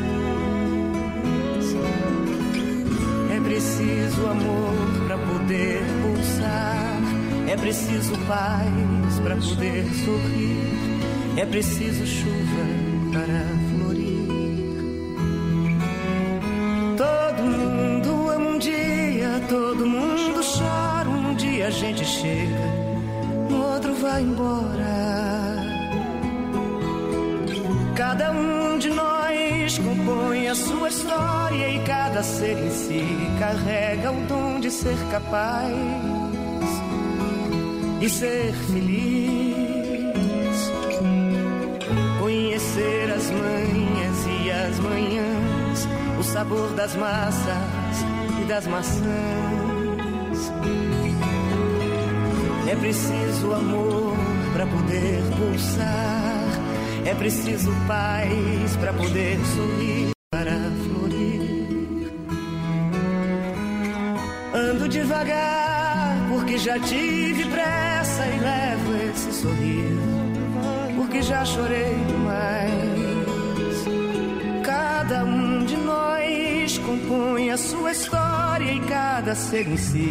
É 3.37 3.41
preciso 3.41 4.26
amor 4.26 5.07
para 5.07 5.18
poder 5.18 5.83
pulsar. 6.03 7.01
É 7.47 7.57
preciso 7.57 8.12
paz 8.26 9.20
para 9.22 9.37
poder 9.37 9.85
sorrir. 10.05 11.37
É 11.37 11.47
preciso 11.47 12.07
chuva 12.07 12.89
para 13.12 13.44
florir. 13.70 14.28
Todo 16.96 17.42
mundo 17.42 18.30
ama 18.30 18.50
um 18.50 18.58
dia, 18.58 19.42
todo 19.48 19.86
mundo 19.86 20.40
chora. 20.42 21.08
Um 21.08 21.34
dia 21.34 21.66
a 21.66 21.70
gente 21.70 22.04
chega, 22.04 22.66
no 23.48 23.72
outro 23.72 23.94
vai 23.94 24.22
embora. 24.22 25.00
Cada 27.96 28.32
um 28.32 28.78
de 28.78 28.88
nós 28.90 29.78
compõe 29.78 30.48
a 30.48 30.54
sua 30.54 30.88
história 30.88 31.68
e 31.68 31.84
cada 31.84 32.22
ser 32.22 32.56
em 32.58 32.70
si 32.70 33.04
carrega 33.38 34.11
o 34.11 34.26
dom 34.26 34.61
de 34.61 34.70
ser 34.70 34.96
capaz 35.11 35.74
e 38.00 38.08
ser 38.08 38.52
feliz. 38.72 39.49
Sabor 46.41 46.70
das 46.70 46.97
massas 46.97 47.97
e 48.41 48.45
das 48.47 48.66
maçãs. 48.66 49.03
É 52.66 52.76
preciso 52.76 53.53
amor 53.53 54.16
para 54.55 54.66
poder 54.66 55.20
pulsar, 55.36 56.47
é 57.05 57.14
preciso 57.14 57.70
paz 57.86 58.74
para 58.80 58.91
poder 58.95 59.38
sorrir, 59.55 60.12
para 60.30 60.57
florir. 60.84 62.11
Ando 64.55 64.88
devagar 64.88 66.16
porque 66.30 66.57
já 66.57 66.78
tive 66.78 67.45
pressa 67.51 68.24
e 68.24 68.38
levo 68.38 68.97
esse 69.11 69.30
sorriso, 69.30 70.97
porque 70.97 71.20
já 71.20 71.45
chorei 71.45 71.95
demais. 72.09 72.80
Cada 74.64 75.24
um 75.24 75.39
de 76.91 76.97
nós 76.97 77.01
compõe 77.01 77.51
a 77.51 77.57
sua 77.57 77.93
história 77.93 78.72
e 78.72 78.80
cada 78.80 79.34
ser 79.34 79.68
em 79.68 79.76
si 79.76 80.09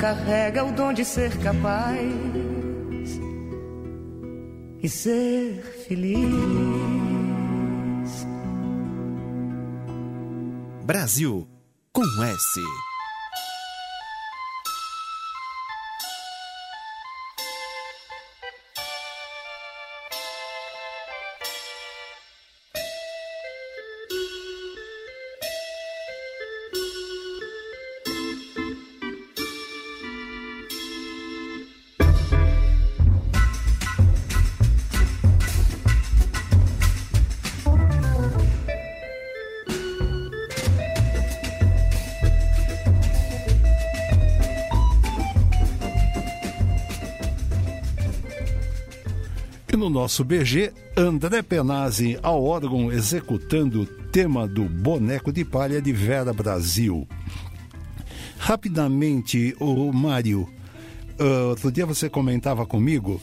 carrega 0.00 0.64
o 0.64 0.72
dom 0.72 0.92
de 0.92 1.04
ser 1.04 1.36
capaz 1.38 2.00
e 4.82 4.88
ser 4.88 5.62
feliz. 5.86 6.26
Brasil 10.84 11.46
com 11.92 12.02
S. 12.02 12.89
nosso 50.00 50.24
BG, 50.24 50.72
André 50.96 51.42
Penazzi 51.42 52.18
ao 52.22 52.42
órgão 52.42 52.90
executando 52.90 53.82
o 53.82 53.86
tema 53.86 54.48
do 54.48 54.64
Boneco 54.64 55.30
de 55.30 55.44
Palha 55.44 55.82
de 55.82 55.92
Vera 55.92 56.32
Brasil. 56.32 57.06
Rapidamente, 58.38 59.54
o 59.60 59.92
Mário, 59.92 60.48
ah, 61.18 61.48
outro 61.50 61.70
dia 61.70 61.84
você 61.84 62.08
comentava 62.08 62.64
comigo, 62.64 63.20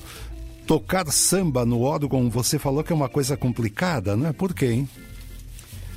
tocar 0.67 1.07
samba 1.07 1.65
no 1.65 1.82
órgão, 1.82 2.30
você 2.30 2.59
falou 2.59 2.84
que 2.84 2.93
é 2.93 2.95
uma 2.95 3.09
coisa 3.09 3.36
complicada, 3.36 4.15
não 4.15 4.28
é? 4.28 4.32
Por 4.32 4.53
quê, 4.53 4.67
hein? 4.67 4.89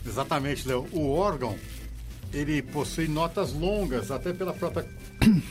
Exatamente, 0.06 0.66
Léo. 0.66 0.86
O 0.92 1.10
órgão, 1.10 1.56
ele 2.32 2.62
possui 2.62 3.06
notas 3.06 3.52
longas, 3.52 4.10
até 4.10 4.32
pela 4.32 4.54
própria 4.54 4.88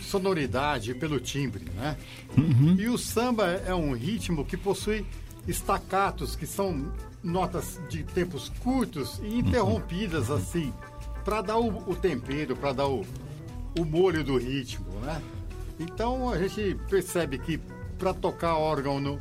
sonoridade 0.02 0.94
pelo 0.96 1.20
timbre, 1.20 1.66
né? 1.76 1.98
E 2.78 2.88
o 2.88 2.98
samba 2.98 3.48
é 3.48 3.74
um 3.74 3.94
ritmo 3.94 4.46
que 4.46 4.58
possui 4.58 5.06
estacatos, 5.48 6.36
que 6.36 6.46
são 6.46 6.92
notas 7.24 7.80
de 7.90 8.04
tempos 8.04 8.50
curtos 8.64 9.20
e 9.24 9.40
interrompidas, 9.40 10.32
assim, 10.32 10.74
para 11.24 11.42
dar 11.42 11.58
o, 11.58 11.90
o 11.90 11.96
tempero, 11.96 12.56
para 12.56 12.74
dar 12.74 12.88
o, 12.88 13.06
o 13.78 13.86
molho 13.86 14.24
do 14.24 14.38
ritmo, 14.38 14.88
né? 15.02 15.22
Então 15.80 16.30
a 16.30 16.38
gente 16.38 16.76
percebe 16.90 17.38
que 17.38 17.60
para 17.98 18.14
tocar 18.14 18.56
órgão 18.56 19.00
no 19.00 19.20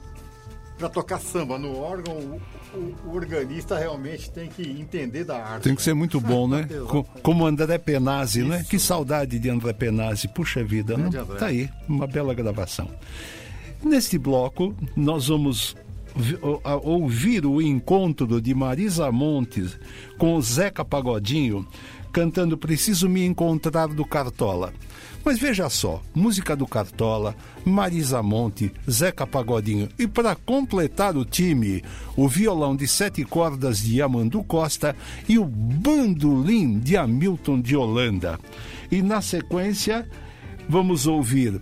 para 0.77 0.89
tocar 0.89 1.21
samba 1.21 1.59
no 1.59 1.77
órgão, 1.77 2.41
o, 2.79 3.14
organista 3.14 3.79
realmente 3.79 4.31
tem 4.31 4.49
que 4.49 4.62
entender 4.62 5.24
da 5.24 5.43
arte. 5.45 5.64
Tem 5.64 5.74
que 5.74 5.83
ser 5.83 5.95
muito 5.95 6.20
bom, 6.20 6.47
né? 6.49 6.68
Co- 6.89 7.05
Como 7.22 7.45
André 7.47 7.76
Penazzi, 7.79 8.43
né? 8.43 8.64
Que 8.68 8.79
saudade 8.79 9.39
de 9.39 9.49
André 9.51 9.72
Penazzi. 9.72 10.29
Puxa 10.29 10.62
vida, 10.64 10.95
André. 10.95 11.22
Tá 11.39 11.47
aí, 11.47 11.68
uma 11.89 12.07
bela 12.07 12.33
gravação. 12.35 12.89
Neste 13.83 14.16
bloco, 14.18 14.74
nós 14.97 15.29
vamos 15.29 15.76
ouvir 16.83 17.47
o 17.47 17.61
encontro 17.62 18.41
de 18.41 18.55
Marisa 18.55 19.11
Montes 19.12 19.79
com 20.16 20.35
o 20.35 20.43
Zeca 20.43 20.85
Pagodinho 20.85 21.66
cantando 22.12 22.57
Preciso 22.59 23.09
Me 23.09 23.24
Encontrar 23.24 23.89
do 23.89 24.05
Cartola. 24.05 24.72
Mas 25.25 25.39
veja 25.39 25.69
só, 25.69 26.03
música 26.14 26.57
do 26.57 26.66
Cartola, 26.66 27.35
Marisa 27.64 28.23
Monte, 28.23 28.73
Zeca 28.91 29.27
Pagodinho 29.27 29.89
e 29.99 30.07
para 30.07 30.35
completar 30.35 31.16
o 31.16 31.25
time, 31.25 31.83
o 32.16 32.29
violão 32.29 32.75
de 32.75 32.87
sete 32.87 33.25
cordas 33.25 33.79
de 33.79 34.01
Amandu 34.01 34.43
Costa 34.43 34.97
e 35.29 35.39
o 35.39 35.45
bandolim 35.45 36.79
de 36.79 36.97
Hamilton 36.97 37.61
de 37.61 37.77
Holanda. 37.77 38.39
E 38.91 39.03
na 39.03 39.21
sequência, 39.21 40.09
vamos 40.69 41.07
ouvir 41.07 41.61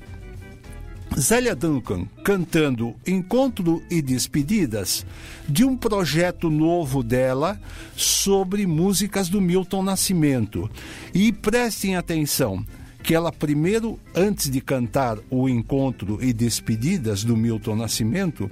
Zélia 1.18 1.54
Duncan 1.56 2.06
cantando 2.22 2.94
Encontro 3.06 3.82
e 3.90 4.02
Despedidas 4.02 5.06
de 5.48 5.64
um 5.64 5.76
projeto 5.76 6.50
novo 6.50 7.02
dela 7.02 7.58
sobre 7.96 8.66
músicas 8.66 9.28
do 9.28 9.40
Milton 9.40 9.82
Nascimento. 9.82 10.70
E 11.14 11.32
prestem 11.32 11.96
atenção, 11.96 12.64
que 13.06 13.14
ela 13.14 13.30
primeiro, 13.30 14.00
antes 14.16 14.50
de 14.50 14.60
cantar 14.60 15.16
o 15.30 15.48
encontro 15.48 16.18
e 16.20 16.32
despedidas 16.32 17.22
do 17.22 17.36
Milton 17.36 17.76
Nascimento, 17.76 18.50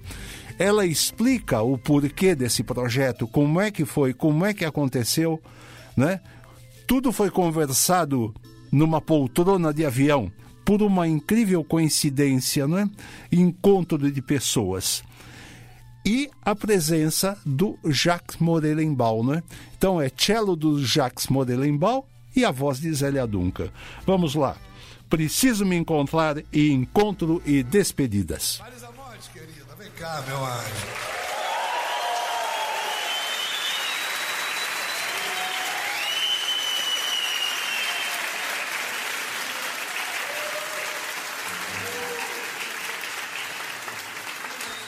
ela 0.57 0.87
explica 0.87 1.61
o 1.61 1.77
porquê 1.77 2.37
desse 2.37 2.63
projeto, 2.63 3.27
como 3.27 3.61
é 3.61 3.73
que 3.73 3.85
foi, 3.85 4.15
como 4.15 4.47
é 4.47 4.55
que 4.55 4.65
aconteceu, 4.65 5.43
né? 5.97 6.21
Tudo 6.87 7.11
foi 7.11 7.33
conversado 7.33 8.33
numa 8.71 9.01
poltrona 9.01 9.75
de 9.75 9.85
avião, 9.85 10.31
por 10.65 10.83
uma 10.83 11.09
incrível 11.09 11.65
coincidência, 11.65 12.69
né? 12.69 12.89
Encontro 13.33 14.09
de 14.09 14.23
pessoas 14.23 15.03
e 16.07 16.31
a 16.45 16.55
presença 16.55 17.37
do 17.45 17.77
Jacques 17.87 18.37
Morelenbaum, 18.37 19.25
né? 19.25 19.43
Então 19.77 20.01
é 20.01 20.09
cello 20.15 20.55
do 20.55 20.85
Jacques 20.85 21.27
Morelenbaum 21.27 22.05
e 22.35 22.45
a 22.45 22.51
voz 22.51 22.81
de 22.81 22.93
Zélia 22.93 23.27
Dunca. 23.27 23.73
Vamos 24.07 24.35
lá. 24.35 24.57
Preciso 25.09 25.65
me 25.65 25.77
encontrar 25.77 26.37
e 26.53 26.71
encontro 26.71 27.43
e 27.45 27.63
despedidas. 27.63 28.59
Marisa 28.61 28.91
Monte, 28.93 29.31
querida, 29.33 29.75
vem 29.79 29.91
cá, 29.91 30.23
meu 30.27 30.45
anjo. 30.45 31.15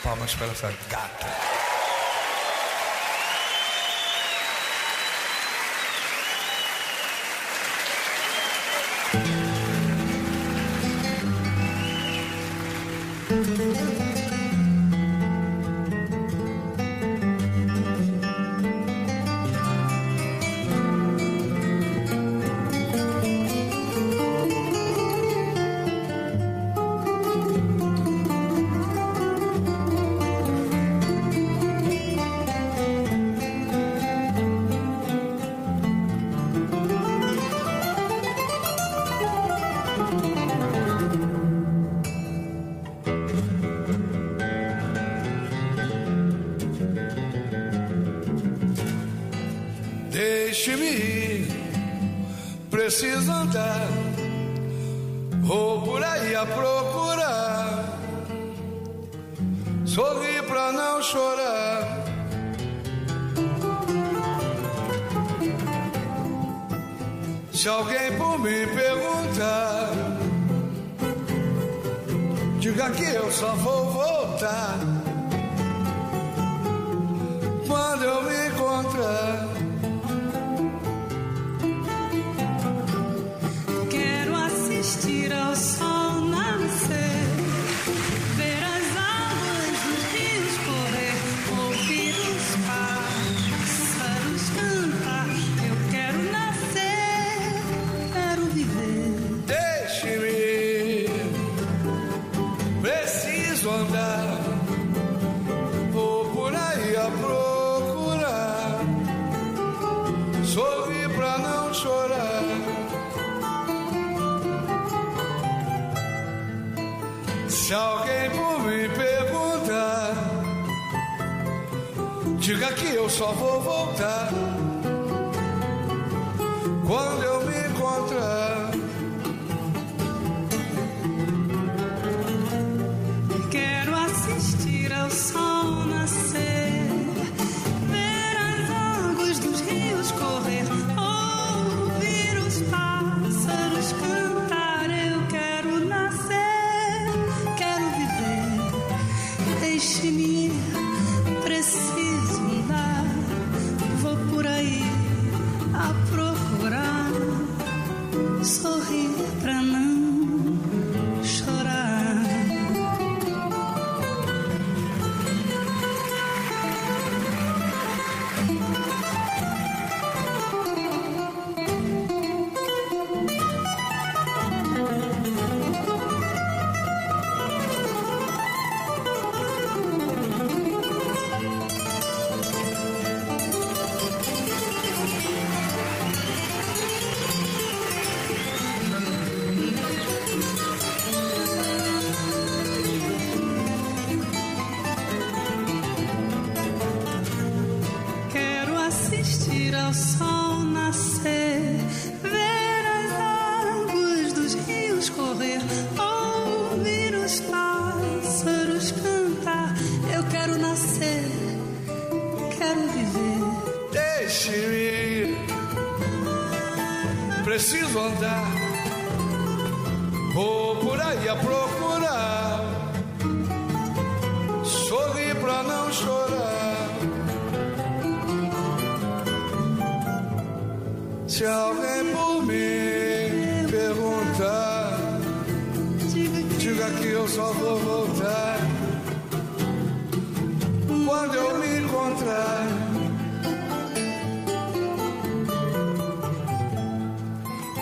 palmas 0.07 0.35
para 0.37 0.47
essa 0.47 0.73
gata. 0.89 1.56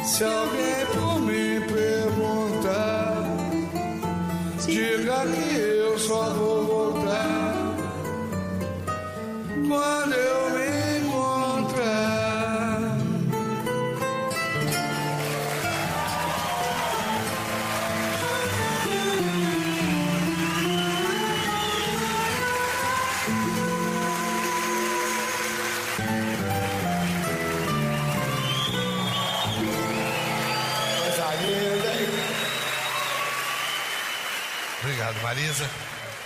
Se 0.07 0.23
alguém 0.23 0.87
por 0.93 1.21
mim 1.23 1.61
perguntar, 1.67 3.25
diga 4.67 5.27
que 5.27 5.57
eu 5.57 5.99
só 5.99 6.31
vou 6.31 6.54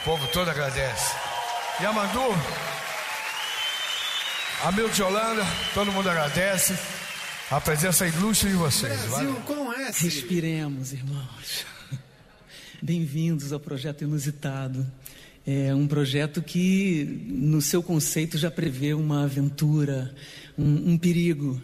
povo 0.08 0.26
todo 0.28 0.48
agradece. 0.48 1.14
Yamandu, 1.82 2.34
Hamilton 4.64 5.04
Holanda, 5.04 5.42
todo 5.74 5.92
mundo 5.92 6.08
agradece 6.08 6.74
a 7.50 7.60
presença 7.60 8.08
ilustre 8.08 8.48
de 8.48 8.54
vocês. 8.56 8.98
Valeu. 9.04 9.34
com 9.42 9.70
S. 9.70 10.02
Respiremos, 10.02 10.94
irmãos. 10.94 11.66
Bem-vindos 12.80 13.52
ao 13.52 13.60
projeto 13.60 14.02
Inusitado. 14.02 14.90
É 15.46 15.74
um 15.74 15.86
projeto 15.86 16.40
que, 16.40 17.04
no 17.28 17.60
seu 17.60 17.82
conceito, 17.82 18.38
já 18.38 18.50
prevê 18.50 18.94
uma 18.94 19.24
aventura, 19.24 20.14
um, 20.56 20.92
um 20.92 20.96
perigo. 20.96 21.60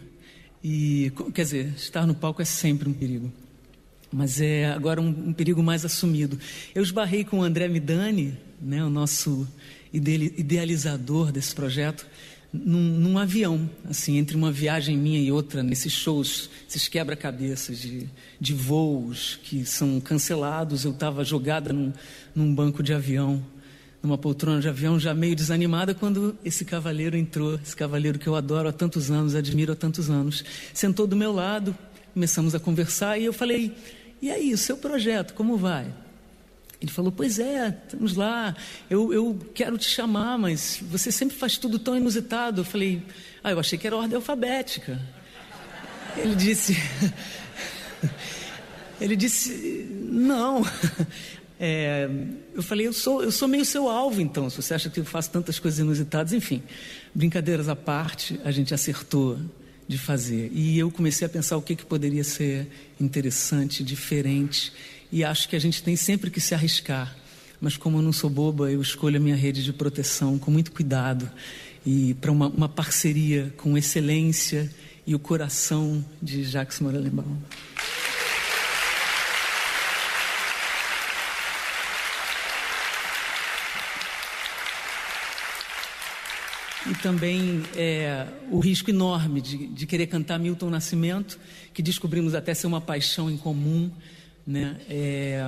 E, 0.63 1.11
quer 1.33 1.45
dizer, 1.45 1.73
estar 1.79 2.07
no 2.07 2.15
palco 2.15 2.43
é 2.43 2.45
sempre 2.45 2.91
um 2.91 2.93
perigo. 2.93 3.33
Mas 4.17 4.41
é 4.41 4.67
agora 4.67 5.01
um, 5.01 5.09
um 5.09 5.33
perigo 5.33 5.61
mais 5.61 5.85
assumido. 5.85 6.39
Eu 6.73 6.85
esbarrei 6.85 7.25
com 7.25 7.41
o 7.41 7.43
André 7.43 7.67
Midani, 7.67 8.39
né, 8.63 8.85
o 8.85 8.89
nosso 8.89 9.45
ide- 9.93 10.33
idealizador 10.37 11.33
desse 11.33 11.53
projeto, 11.53 12.07
num, 12.53 12.79
num 12.79 13.19
avião, 13.19 13.69
assim, 13.91 14.17
entre 14.17 14.37
uma 14.37 14.53
viagem 14.53 14.97
minha 14.97 15.19
e 15.19 15.33
outra, 15.33 15.65
nesses 15.65 15.93
shows, 15.93 16.49
esses 16.69 16.87
quebra-cabeças 16.87 17.81
de, 17.81 18.07
de 18.41 18.55
voos 18.55 19.41
que 19.43 19.67
são 19.67 19.99
cancelados. 19.99 20.85
Eu 20.85 20.93
estava 20.93 21.25
jogada 21.25 21.73
num, 21.73 21.93
num 22.37 22.55
banco 22.55 22.85
de 22.85 22.95
avião, 22.95 23.45
numa 24.01 24.17
poltrona 24.17 24.61
de 24.61 24.69
avião, 24.69 24.97
já 24.97 25.13
meio 25.13 25.35
desanimada, 25.35 25.93
quando 25.93 26.39
esse 26.45 26.65
cavaleiro 26.65 27.17
entrou, 27.17 27.59
esse 27.61 27.75
cavaleiro 27.75 28.17
que 28.17 28.29
eu 28.29 28.37
adoro 28.37 28.69
há 28.69 28.73
tantos 28.73 29.11
anos, 29.11 29.35
admiro 29.35 29.73
há 29.73 29.77
tantos 29.77 30.09
anos, 30.09 30.45
sentou 30.73 31.05
do 31.05 31.17
meu 31.17 31.33
lado, 31.33 31.77
começamos 32.13 32.55
a 32.55 32.61
conversar 32.61 33.19
e 33.19 33.25
eu 33.25 33.33
falei: 33.33 33.75
E 34.25 34.31
aí, 34.31 34.55
o 34.55 34.57
seu 34.57 34.79
projeto, 34.79 35.35
como 35.35 35.55
vai? 35.59 35.85
Ele 36.81 36.91
falou: 36.91 37.13
Pois 37.13 37.39
é, 37.39 37.69
estamos 37.85 38.17
lá. 38.17 38.57
Eu, 38.89 39.13
eu 39.13 39.39
quero 39.53 39.77
te 39.77 39.85
chamar, 39.85 40.39
mas 40.39 40.83
você 40.83 41.13
sempre 41.13 41.37
faz 41.37 41.59
tudo 41.59 41.79
tão 41.79 41.95
inusitado. 41.95 42.63
Eu 42.63 42.65
falei: 42.65 43.03
Ah, 43.43 43.51
eu 43.51 43.61
achei 43.61 43.79
que 43.79 43.87
era 43.87 43.95
ordem 43.95 44.17
alfabética. 44.17 44.99
Ele 46.17 46.35
disse: 46.35 46.75
Ele 48.99 49.15
disse: 49.15 49.87
Não. 50.11 50.63
É, 51.61 52.09
eu 52.55 52.63
falei: 52.63 52.87
eu 52.87 52.95
sou, 52.95 53.23
eu 53.23 53.31
sou 53.31 53.47
meio 53.47 53.65
seu 53.67 53.91
alvo, 53.91 54.23
então, 54.23 54.49
se 54.49 54.57
você 54.57 54.73
acha 54.73 54.89
que 54.89 55.01
eu 55.01 55.05
faço 55.05 55.31
tantas 55.31 55.59
coisas 55.59 55.81
inusitadas. 55.81 56.33
Enfim, 56.33 56.63
brincadeiras 57.15 57.69
à 57.69 57.77
parte, 57.77 58.41
a 58.43 58.51
gente 58.51 58.73
acertou 58.73 59.39
de 59.87 59.99
fazer. 59.99 60.51
E 60.53 60.79
eu 60.79 60.91
comecei 60.91 61.27
a 61.27 61.29
pensar 61.29 61.57
o 61.57 61.63
que, 61.63 61.77
que 61.77 61.85
poderia 61.85 62.25
ser 62.25 62.67
interessante, 63.01 63.85
diferente. 63.85 64.73
E 65.13 65.23
acho 65.23 65.49
que 65.49 65.57
a 65.57 65.59
gente 65.59 65.83
tem 65.83 65.97
sempre 65.97 66.31
que 66.31 66.41
se 66.41 66.55
arriscar. 66.55 67.15
Mas 67.61 67.77
como 67.77 67.99
eu 67.99 68.03
não 68.03 68.13
sou 68.13 68.29
boba, 68.29 68.71
eu 68.71 68.81
escolho 68.83 69.17
a 69.17 69.21
minha 69.21 69.37
rede 69.37 69.63
de 69.63 69.73
proteção 69.73 70.39
com 70.39 70.51
muito 70.51 70.73
cuidado 70.73 71.31
e 71.87 72.15
para 72.15 72.31
uma, 72.31 72.49
uma 72.49 72.69
parceria 72.69 73.53
com 73.57 73.77
excelência 73.77 74.71
e 75.07 75.15
o 75.15 75.19
coração 75.19 76.05
de 76.21 76.43
Jacques 76.45 76.81
Morelembal. 76.81 77.27
E 86.87 86.95
também 86.97 87.63
é, 87.75 88.27
o 88.51 88.59
risco 88.59 88.91
enorme 88.91 89.41
de, 89.41 89.67
de 89.69 89.87
querer 89.87 90.07
cantar 90.07 90.39
Milton 90.39 90.69
Nascimento, 90.69 91.39
que 91.73 91.83
descobrimos 91.83 92.35
até 92.35 92.53
ser 92.53 92.67
uma 92.67 92.81
paixão 92.81 93.31
em 93.31 93.39
comum. 93.39 93.91
Né? 94.47 94.77
É, 94.89 95.43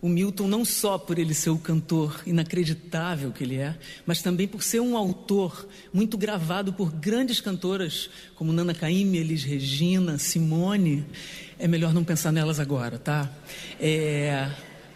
o 0.00 0.08
Milton, 0.08 0.46
não 0.46 0.64
só 0.64 0.96
por 0.96 1.18
ele 1.18 1.34
ser 1.34 1.50
o 1.50 1.58
cantor 1.58 2.22
inacreditável 2.24 3.32
que 3.32 3.42
ele 3.42 3.56
é, 3.56 3.74
mas 4.06 4.22
também 4.22 4.46
por 4.46 4.62
ser 4.62 4.80
um 4.80 4.96
autor 4.96 5.66
muito 5.92 6.16
gravado 6.16 6.72
por 6.72 6.92
grandes 6.92 7.40
cantoras 7.40 8.08
como 8.36 8.52
Nana 8.52 8.74
Caymmi, 8.74 9.18
Elis 9.18 9.42
Regina, 9.42 10.18
Simone. 10.18 11.04
É 11.58 11.66
melhor 11.66 11.92
não 11.92 12.04
pensar 12.04 12.30
nelas 12.30 12.60
agora, 12.60 12.98
tá? 12.98 13.28
É, 13.80 14.48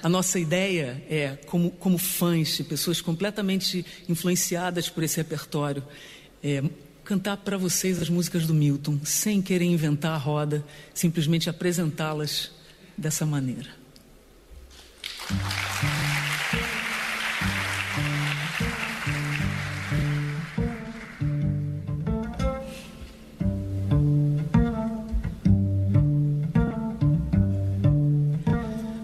a 0.03 0.09
nossa 0.09 0.39
ideia 0.39 1.03
é, 1.09 1.39
como, 1.47 1.71
como 1.71 1.97
fãs, 1.97 2.61
pessoas 2.63 3.01
completamente 3.01 3.87
influenciadas 4.09 4.89
por 4.89 5.05
esse 5.05 5.17
repertório, 5.17 5.83
é, 6.43 6.63
cantar 7.05 7.37
para 7.37 7.57
vocês 7.57 8.03
as 8.03 8.09
músicas 8.09 8.47
do 8.47 8.55
Milton, 8.55 8.99
sem 9.05 9.41
querer 9.41 9.65
inventar 9.65 10.13
a 10.13 10.19
roda, 10.19 10.65
simplesmente 10.93 11.49
apresentá-las 11.49 12.51
dessa 12.99 13.25
maneira. 13.25 13.71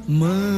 Mande 0.09 0.58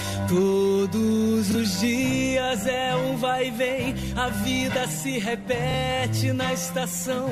Todos 0.31 1.53
os 1.53 1.81
dias 1.81 2.65
é 2.65 2.95
um 2.95 3.17
vai 3.17 3.49
e 3.49 3.51
vem, 3.51 3.95
a 4.15 4.29
vida 4.29 4.87
se 4.87 5.19
repete 5.19 6.31
na 6.31 6.53
estação. 6.53 7.27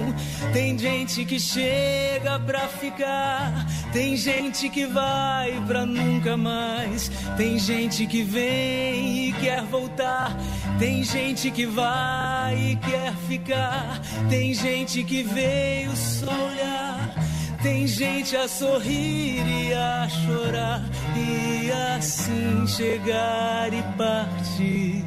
Tem 0.52 0.78
gente 0.78 1.24
que 1.24 1.40
chega 1.40 2.38
pra 2.42 2.68
ficar, 2.68 3.66
tem 3.94 4.18
gente 4.18 4.68
que 4.68 4.86
vai 4.86 5.64
pra 5.66 5.86
nunca 5.86 6.36
mais. 6.36 7.10
Tem 7.38 7.58
gente 7.58 8.06
que 8.06 8.22
vem 8.22 9.30
e 9.30 9.32
quer 9.32 9.64
voltar, 9.64 10.36
tem 10.78 11.02
gente 11.02 11.50
que 11.52 11.66
vai 11.66 12.72
e 12.72 12.76
quer 12.76 13.16
ficar. 13.30 14.02
Tem 14.30 14.54
gente 14.54 15.06
que 15.06 15.24
veio 15.24 15.96
só 15.96 16.26
olhar. 16.32 17.29
Tem 17.62 17.86
gente 17.86 18.38
a 18.38 18.48
sorrir 18.48 19.46
e 19.46 19.74
a 19.74 20.08
chorar, 20.08 20.82
e 21.16 21.70
assim 21.98 22.66
chegar 22.66 23.74
e 23.74 23.84
partir. 23.98 25.06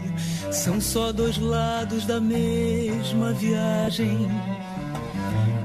São 0.50 0.78
só 0.78 1.12
dois 1.12 1.38
lados 1.38 2.04
da 2.04 2.20
mesma 2.20 3.32
viagem. 3.32 4.28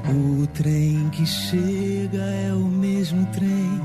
O 0.08 0.46
trem 0.46 1.10
que 1.10 1.26
chega 1.26 2.22
é 2.22 2.52
o 2.54 2.64
mesmo 2.64 3.26
trem 3.26 3.80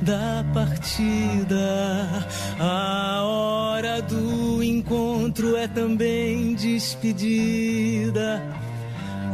da 0.00 0.42
partida. 0.54 2.26
A 2.58 3.22
hora 3.22 4.00
do 4.00 4.62
encontro 4.62 5.54
é 5.56 5.68
também 5.68 6.54
despedida. 6.54 8.42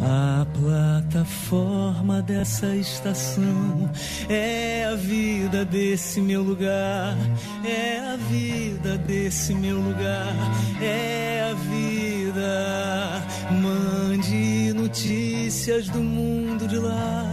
A 0.05 0.44
plataforma 0.53 2.20
dessa 2.22 2.74
estação 2.74 3.88
é 4.28 4.84
a 4.84 4.96
vida 4.96 5.64
desse 5.64 6.20
meu 6.20 6.42
lugar, 6.42 7.16
é 7.64 8.00
a 8.00 8.16
vida 8.16 8.98
desse 8.98 9.55
meu 9.55 9.78
lugar, 9.78 10.34
é 10.80 11.48
a 11.48 11.55
vida. 11.55 13.22
Mande 13.62 14.72
notícias 14.72 15.88
do 15.88 16.00
mundo 16.00 16.66
de 16.66 16.78
lá, 16.78 17.24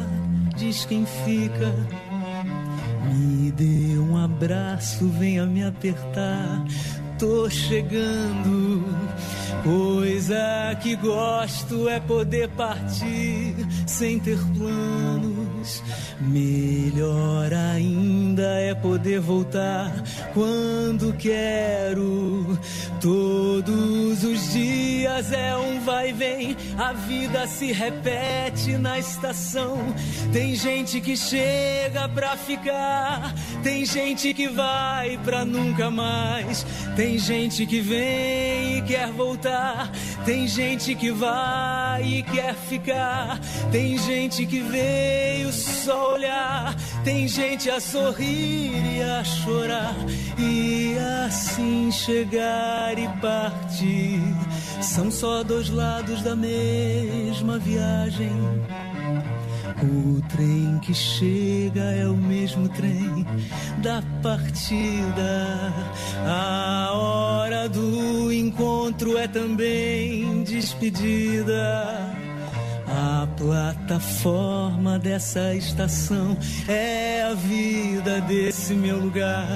diz 0.56 0.86
quem 0.86 1.08
fica. 1.26 1.74
Me 3.12 3.52
dê 3.52 3.98
um 3.98 4.16
abraço, 4.16 5.08
venha 5.08 5.44
me 5.48 5.64
apertar. 5.64 6.64
Tô 7.20 7.50
chegando. 7.50 8.82
Coisa 9.62 10.74
que 10.82 10.96
gosto 10.96 11.90
é 11.90 12.00
poder 12.00 12.48
partir 12.52 13.54
sem 13.86 14.18
ter 14.20 14.40
planos. 15.60 15.84
Melhor 16.20 17.54
ainda 17.54 18.60
é 18.60 18.74
poder 18.74 19.20
voltar 19.20 19.92
quando 20.34 21.14
quero. 21.14 22.58
Todos 23.02 24.24
os 24.24 24.54
dias 24.54 25.32
é 25.32 25.56
um 25.56 25.80
vai 25.80 26.10
e 26.10 26.14
vem, 26.14 26.58
a 26.78 26.94
vida 26.94 27.48
se 27.48 27.72
repete 27.72 28.78
na 28.78 29.00
estação. 29.00 29.78
Tem 30.32 30.56
gente 30.56 31.00
que 31.02 31.16
chega 31.16 32.08
pra 32.10 32.36
ficar, 32.36 33.34
tem 33.64 33.86
gente 33.86 34.34
que 34.34 34.48
vai 34.48 35.18
pra 35.24 35.46
nunca 35.46 35.90
mais. 35.90 36.66
Tem 36.96 37.18
gente 37.18 37.66
que 37.66 37.80
vem 37.80 38.80
e 38.80 38.82
quer 38.82 39.12
voltar, 39.12 39.92
tem 40.26 40.48
gente 40.48 40.94
que 40.96 41.12
vai 41.12 42.04
e 42.04 42.24
quer 42.24 42.54
ficar. 42.54 43.40
Tem 43.72 43.98
gente 43.98 44.46
que 44.46 44.60
veio 44.60 45.49
só 45.52 46.14
olhar, 46.14 46.76
tem 47.04 47.28
gente 47.28 47.70
a 47.70 47.80
sorrir 47.80 48.98
e 48.98 49.02
a 49.02 49.24
chorar 49.24 49.96
e 50.38 50.96
assim 51.26 51.92
chegar 51.92 52.98
e 52.98 53.08
partir. 53.20 54.22
São 54.82 55.12
só 55.12 55.44
dois 55.44 55.70
lados 55.70 56.22
da 56.22 56.36
mesma 56.36 57.58
viagem. 57.60 58.32
O 59.82 60.22
trem 60.28 60.80
que 60.80 60.94
chega 60.94 61.82
é 61.82 62.06
o 62.06 62.16
mesmo 62.16 62.68
trem 62.70 63.26
da 63.78 64.04
partida. 64.22 65.74
A 66.26 66.92
hora 66.94 67.70
do 67.70 68.32
encontro 68.32 69.18
é 69.18 69.28
também 69.28 70.44
despedida. 70.44 72.19
A 72.92 73.28
plataforma 73.38 74.98
dessa 74.98 75.54
estação 75.54 76.36
é 76.68 77.22
a 77.24 77.36
vida 77.36 78.20
desse 78.22 78.74
meu 78.74 78.98
lugar, 78.98 79.48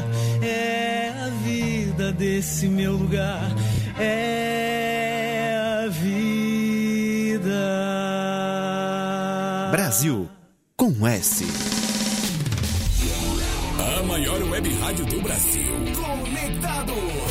é 0.42 1.10
a 1.10 1.30
vida 1.44 2.12
desse 2.12 2.68
meu 2.68 2.94
lugar, 2.94 3.52
é 4.00 5.84
a 5.86 5.90
vida. 5.90 6.14
Brasil 9.72 10.30
com 10.78 11.08
S. 11.08 11.46
A 13.80 14.04
maior 14.04 14.44
web 14.44 14.74
rádio 14.76 15.06
do 15.06 15.22
Brasil. 15.22 15.74
Conectado. 15.96 17.23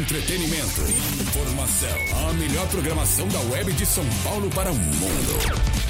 Entretenimento, 0.00 0.80
informação. 1.20 2.28
A 2.30 2.32
melhor 2.32 2.66
programação 2.68 3.28
da 3.28 3.38
web 3.52 3.70
de 3.74 3.84
São 3.84 4.04
Paulo 4.24 4.48
para 4.48 4.72
o 4.72 4.74
mundo. 4.74 5.89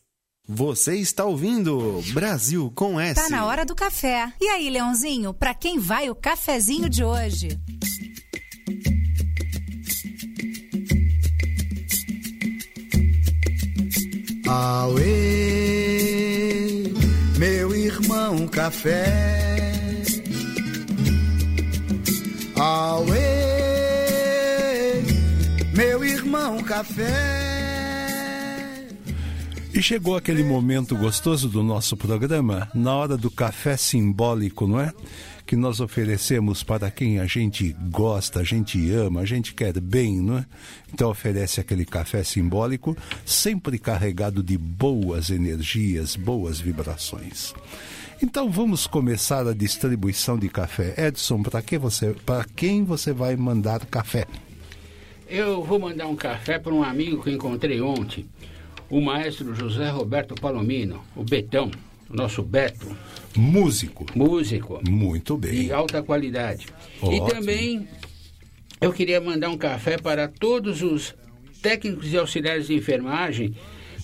Você 0.53 0.97
está 0.97 1.23
ouvindo 1.23 2.03
Brasil 2.13 2.69
com 2.75 2.99
S. 2.99 3.15
Tá 3.15 3.29
na 3.29 3.45
hora 3.45 3.65
do 3.65 3.73
café. 3.73 4.33
E 4.39 4.49
aí, 4.49 4.69
Leãozinho, 4.69 5.33
pra 5.33 5.53
quem 5.53 5.79
vai 5.79 6.09
o 6.09 6.15
cafezinho 6.15 6.89
de 6.89 7.05
hoje? 7.05 7.57
Auê, 14.45 15.03
meu 17.37 17.73
irmão 17.73 18.45
café. 18.49 20.03
Auê, 22.57 23.21
meu 25.73 26.03
irmão 26.03 26.61
café. 26.61 27.60
E 29.73 29.81
chegou 29.81 30.17
aquele 30.17 30.43
momento 30.43 30.97
gostoso 30.97 31.47
do 31.47 31.63
nosso 31.63 31.95
programa, 31.95 32.69
na 32.75 32.93
hora 32.93 33.15
do 33.15 33.31
café 33.31 33.77
simbólico, 33.77 34.67
não 34.67 34.81
é? 34.81 34.93
Que 35.45 35.55
nós 35.55 35.79
oferecemos 35.79 36.61
para 36.61 36.91
quem 36.91 37.19
a 37.19 37.25
gente 37.25 37.73
gosta, 37.89 38.41
a 38.41 38.43
gente 38.43 38.91
ama, 38.91 39.21
a 39.21 39.25
gente 39.25 39.53
quer 39.53 39.79
bem, 39.79 40.19
não 40.19 40.39
é? 40.39 40.45
Então 40.93 41.09
oferece 41.09 41.61
aquele 41.61 41.85
café 41.85 42.21
simbólico, 42.21 42.97
sempre 43.25 43.79
carregado 43.79 44.43
de 44.43 44.57
boas 44.57 45.29
energias, 45.29 46.17
boas 46.17 46.59
vibrações. 46.59 47.53
Então 48.21 48.51
vamos 48.51 48.85
começar 48.85 49.47
a 49.47 49.53
distribuição 49.53 50.37
de 50.37 50.49
café. 50.49 50.93
Edson, 50.97 51.41
para 51.41 51.61
que 51.61 51.77
você, 51.77 52.13
para 52.25 52.43
quem 52.43 52.83
você 52.83 53.13
vai 53.13 53.37
mandar 53.37 53.85
café? 53.85 54.27
Eu 55.29 55.63
vou 55.63 55.79
mandar 55.79 56.07
um 56.07 56.15
café 56.15 56.59
para 56.59 56.73
um 56.73 56.83
amigo 56.83 57.23
que 57.23 57.31
encontrei 57.31 57.79
ontem, 57.79 58.27
o 58.91 58.99
maestro 58.99 59.55
José 59.55 59.89
Roberto 59.89 60.35
Palomino, 60.35 61.01
o 61.15 61.23
Betão, 61.23 61.71
o 62.09 62.15
nosso 62.15 62.43
Beto. 62.43 62.95
Músico. 63.35 64.05
Músico. 64.13 64.81
Muito 64.87 65.37
bem. 65.37 65.63
De 65.63 65.71
alta 65.71 66.03
qualidade. 66.03 66.67
Ótimo. 67.01 67.27
E 67.27 67.31
também 67.31 67.87
eu 68.81 68.91
queria 68.91 69.21
mandar 69.21 69.49
um 69.49 69.57
café 69.57 69.97
para 69.97 70.27
todos 70.27 70.81
os 70.81 71.15
técnicos 71.61 72.11
e 72.11 72.17
auxiliares 72.17 72.67
de 72.67 72.75
enfermagem 72.75 73.55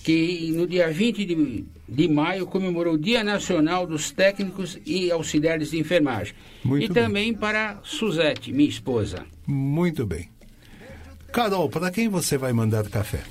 que 0.02 0.50
no 0.52 0.66
dia 0.66 0.90
20 0.90 1.24
de, 1.26 1.64
de 1.86 2.08
maio 2.08 2.46
comemorou 2.46 2.94
o 2.94 2.98
Dia 2.98 3.22
Nacional 3.22 3.86
dos 3.86 4.10
Técnicos 4.10 4.78
e 4.86 5.10
Auxiliares 5.10 5.72
de 5.72 5.78
Enfermagem. 5.78 6.34
Muito 6.64 6.84
e 6.84 6.88
bem. 6.88 7.02
também 7.02 7.34
para 7.34 7.78
Suzete, 7.82 8.50
minha 8.50 8.68
esposa. 8.68 9.26
Muito 9.46 10.06
bem. 10.06 10.30
Carol, 11.30 11.68
para 11.68 11.90
quem 11.90 12.08
você 12.08 12.38
vai 12.38 12.54
mandar 12.54 12.88
café? 12.88 13.22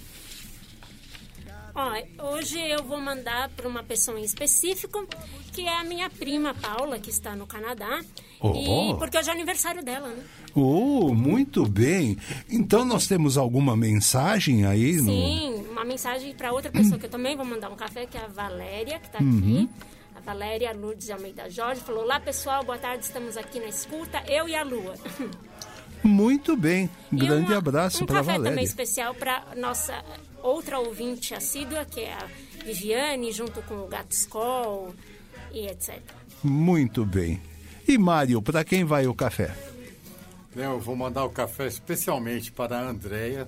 Ó, 1.79 2.33
hoje 2.33 2.59
eu 2.59 2.83
vou 2.83 2.99
mandar 2.99 3.49
para 3.49 3.67
uma 3.67 3.83
pessoa 3.83 4.19
em 4.19 4.23
específico, 4.23 5.07
que 5.53 5.61
é 5.61 5.77
a 5.79 5.83
minha 5.83 6.09
prima 6.09 6.55
Paula, 6.55 6.97
que 6.97 7.11
está 7.11 7.35
no 7.35 7.45
Canadá. 7.45 8.01
Oh. 8.41 8.51
E 8.55 8.97
porque 8.97 9.15
hoje 9.15 9.29
é 9.29 9.33
aniversário 9.33 9.83
dela, 9.83 10.07
né? 10.07 10.23
Oh, 10.55 11.13
muito 11.13 11.67
bem. 11.67 12.17
Então 12.49 12.83
nós 12.83 13.05
temos 13.05 13.37
alguma 13.37 13.77
mensagem 13.77 14.65
aí 14.65 14.93
no 14.97 15.03
Sim, 15.11 15.65
uma 15.69 15.85
mensagem 15.85 16.33
para 16.33 16.51
outra 16.51 16.71
pessoa 16.71 16.97
que 16.97 17.05
eu 17.05 17.09
também 17.11 17.35
vou 17.35 17.45
mandar 17.45 17.69
um 17.69 17.75
café, 17.75 18.07
que 18.07 18.17
é 18.17 18.21
a 18.21 18.27
Valéria, 18.27 18.99
que 18.99 19.05
está 19.07 19.19
Uhum. 19.21 19.37
aqui. 19.37 19.69
A 20.15 20.19
Valéria 20.21 20.73
Lourdes 20.73 21.05
de 21.05 21.11
Almeida 21.13 21.47
Jorge 21.47 21.81
falou: 21.81 22.01
Olá 22.03 22.19
pessoal, 22.19 22.63
boa 22.63 22.79
tarde, 22.79 23.03
estamos 23.05 23.37
aqui 23.37 23.59
na 23.59 23.67
escuta, 23.67 24.23
eu 24.27 24.49
e 24.49 24.55
a 24.55 24.63
Lua. 24.63 24.95
Muito 26.03 26.55
bem. 26.55 26.89
Grande 27.11 27.51
uma- 27.51 27.57
abraço 27.57 28.03
um 28.03 28.07
para 28.07 28.17
café 28.17 28.33
também 28.33 28.43
Valéria. 28.51 28.65
especial 28.67 29.13
para 29.15 29.43
nossa 29.55 30.03
outra 30.43 30.79
ouvinte 30.79 31.33
assídua, 31.33 31.85
que 31.85 32.01
é 32.01 32.13
a 32.13 32.27
Viviane, 32.65 33.31
junto 33.31 33.61
com 33.63 33.75
o 33.75 33.87
Gato 33.87 34.15
e 35.53 35.67
etc. 35.67 35.99
Muito 36.43 37.05
bem. 37.05 37.41
E 37.87 37.97
Mário, 37.97 38.41
para 38.41 38.63
quem 38.63 38.83
vai 38.83 39.07
o 39.07 39.13
café? 39.13 39.55
Eu 40.55 40.79
vou 40.79 40.95
mandar 40.95 41.23
o 41.25 41.29
café 41.29 41.67
especialmente 41.67 42.51
para 42.51 42.77
a 42.79 42.89
Andréia, 42.89 43.47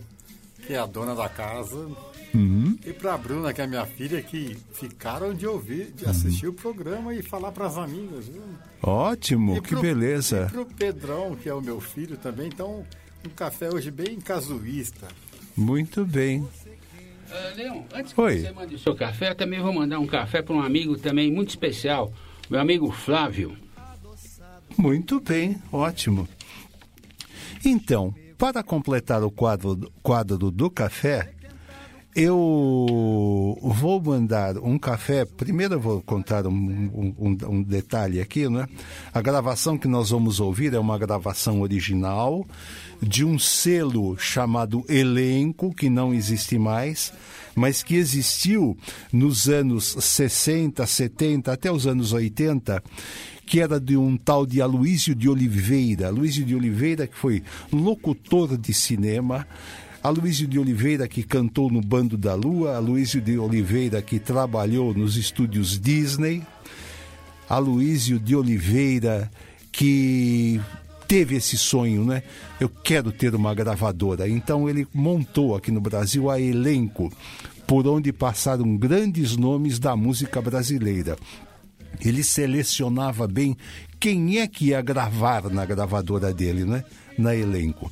que 0.65 0.73
é 0.73 0.77
a 0.79 0.85
dona 0.85 1.15
da 1.15 1.27
casa, 1.27 1.87
Uhum. 2.33 2.77
e 2.85 2.93
para 2.93 3.15
a 3.15 3.17
Bruna, 3.17 3.51
que 3.51 3.59
é 3.61 3.65
minha 3.65 3.85
filha, 3.87 4.21
que 4.21 4.55
ficaram 4.73 5.33
de 5.33 5.47
ouvir, 5.47 5.91
de 5.91 6.05
assistir 6.05 6.47
o 6.47 6.53
programa 6.53 7.13
e 7.15 7.23
falar 7.23 7.51
para 7.51 7.65
as 7.65 7.75
amigas. 7.77 8.27
Viu? 8.27 8.43
Ótimo, 8.83 9.57
E 9.57 9.61
que 9.61 9.69
pro- 9.69 9.81
beleza. 9.81 10.45
E 10.47 10.51
para 10.51 10.61
o 10.61 10.65
Pedrão, 10.65 11.35
que 11.35 11.49
é 11.49 11.53
o 11.53 11.59
meu 11.61 11.81
filho 11.81 12.17
também. 12.17 12.47
Então, 12.47 12.85
um 13.25 13.29
café 13.29 13.69
hoje 13.73 13.89
bem 13.89 14.19
casuísta. 14.21 15.07
Muito 15.57 16.05
bem. 16.05 16.47
Ah, 17.31 17.53
Leão, 17.55 17.85
antes 17.93 18.13
que 18.13 18.21
Oi. 18.21 18.39
você 18.39 18.51
mande 18.51 18.75
o 18.75 18.79
seu 18.79 18.95
café, 18.95 19.29
eu 19.29 19.35
também 19.35 19.59
vou 19.59 19.71
mandar 19.73 19.99
um 19.99 20.07
café 20.07 20.41
para 20.41 20.55
um 20.55 20.61
amigo 20.61 20.97
também 20.97 21.31
muito 21.31 21.49
especial, 21.49 22.11
meu 22.49 22.59
amigo 22.59 22.91
Flávio. 22.91 23.55
Muito 24.77 25.19
bem, 25.19 25.61
ótimo. 25.71 26.27
Então, 27.63 28.13
para 28.37 28.63
completar 28.63 29.21
o 29.23 29.29
quadro, 29.29 29.91
quadro 30.01 30.49
do 30.49 30.69
café, 30.69 31.33
eu 32.15 33.57
vou 33.61 34.01
mandar 34.01 34.57
um 34.57 34.77
café. 34.77 35.25
Primeiro 35.25 35.75
eu 35.75 35.79
vou 35.79 36.01
contar 36.01 36.45
um, 36.47 36.53
um- 36.53 37.37
um- 37.47 37.63
detalhe 37.63 38.19
aqui, 38.19 38.49
né? 38.49 38.67
A 39.13 39.21
gravação 39.21 39.77
que 39.77 39.87
nós 39.87 40.09
vamos 40.09 40.39
ouvir 40.39 40.73
é 40.73 40.79
uma 40.79 40.97
gravação 40.97 41.61
original 41.61 42.45
de 43.01 43.23
um 43.23 43.37
selo 43.39 44.17
chamado 44.17 44.83
Elenco, 44.89 45.73
que 45.73 45.89
não 45.89 46.13
existe 46.13 46.57
mais, 46.57 47.13
mas 47.55 47.81
que 47.83 47.95
existiu 47.95 48.77
nos 49.13 49.47
anos 49.47 49.95
60, 49.99 50.85
70, 50.85 51.51
até 51.53 51.71
os 51.71 51.87
anos 51.87 52.11
80, 52.11 52.83
que 53.45 53.59
era 53.59 53.79
de 53.79 53.95
um 53.97 54.17
tal 54.17 54.45
de 54.45 54.61
Aloísio 54.61 55.15
de 55.15 55.29
Oliveira. 55.29 56.07
Aloísio 56.07 56.45
de 56.45 56.55
Oliveira, 56.55 57.07
que 57.07 57.17
foi 57.17 57.41
locutor 57.71 58.57
de 58.57 58.73
cinema. 58.73 59.47
Aloísio 60.01 60.47
de 60.47 60.57
Oliveira, 60.57 61.09
que 61.09 61.21
cantou 61.23 61.69
no 61.69 61.81
Bando 61.81 62.17
da 62.17 62.33
Lua. 62.33 62.77
Aloísio 62.77 63.19
de 63.19 63.37
Oliveira, 63.37 64.01
que 64.01 64.17
trabalhou 64.17 64.93
nos 64.93 65.17
estúdios 65.17 65.77
Disney. 65.77 66.41
Aloísio 67.49 68.17
de 68.17 68.33
Oliveira, 68.33 69.29
que 69.73 70.61
teve 71.05 71.35
esse 71.35 71.57
sonho, 71.57 72.05
né? 72.05 72.23
Eu 72.61 72.69
quero 72.69 73.11
ter 73.11 73.35
uma 73.35 73.53
gravadora. 73.53 74.29
Então 74.29 74.69
ele 74.69 74.87
montou 74.93 75.53
aqui 75.53 75.69
no 75.69 75.81
Brasil 75.81 76.29
a 76.29 76.39
Elenco, 76.39 77.11
por 77.67 77.85
onde 77.85 78.13
passaram 78.13 78.77
grandes 78.77 79.35
nomes 79.35 79.79
da 79.79 79.97
música 79.97 80.41
brasileira. 80.41 81.17
Ele 81.99 82.23
selecionava 82.23 83.27
bem 83.27 83.57
quem 83.99 84.37
é 84.37 84.47
que 84.47 84.67
ia 84.67 84.81
gravar 84.81 85.49
na 85.49 85.65
gravadora 85.65 86.33
dele, 86.33 86.63
né? 86.63 86.85
Na 87.17 87.35
Elenco. 87.35 87.91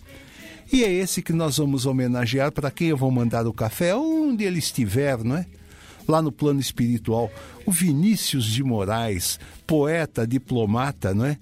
E 0.72 0.84
é 0.84 0.91
esse 0.91 1.22
que 1.22 1.32
nós 1.32 1.57
vamos 1.57 1.86
homenagear 1.86 2.51
para 2.51 2.70
quem 2.70 2.89
eu 2.89 2.97
vou 2.97 3.09
mandar 3.09 3.47
o 3.47 3.53
café, 3.53 3.95
onde 3.95 4.43
ele 4.43 4.59
estiver, 4.59 5.24
não 5.24 5.38
é? 5.38 5.45
Lá 6.07 6.22
no 6.22 6.32
plano 6.32 6.59
espiritual, 6.59 7.32
o 7.65 7.72
Vinícius 7.72 8.45
de 8.45 8.63
Moraes, 8.63 9.39
poeta, 9.65 10.26
diplomata, 10.26 11.13
não 11.13 11.26
é? 11.26 11.38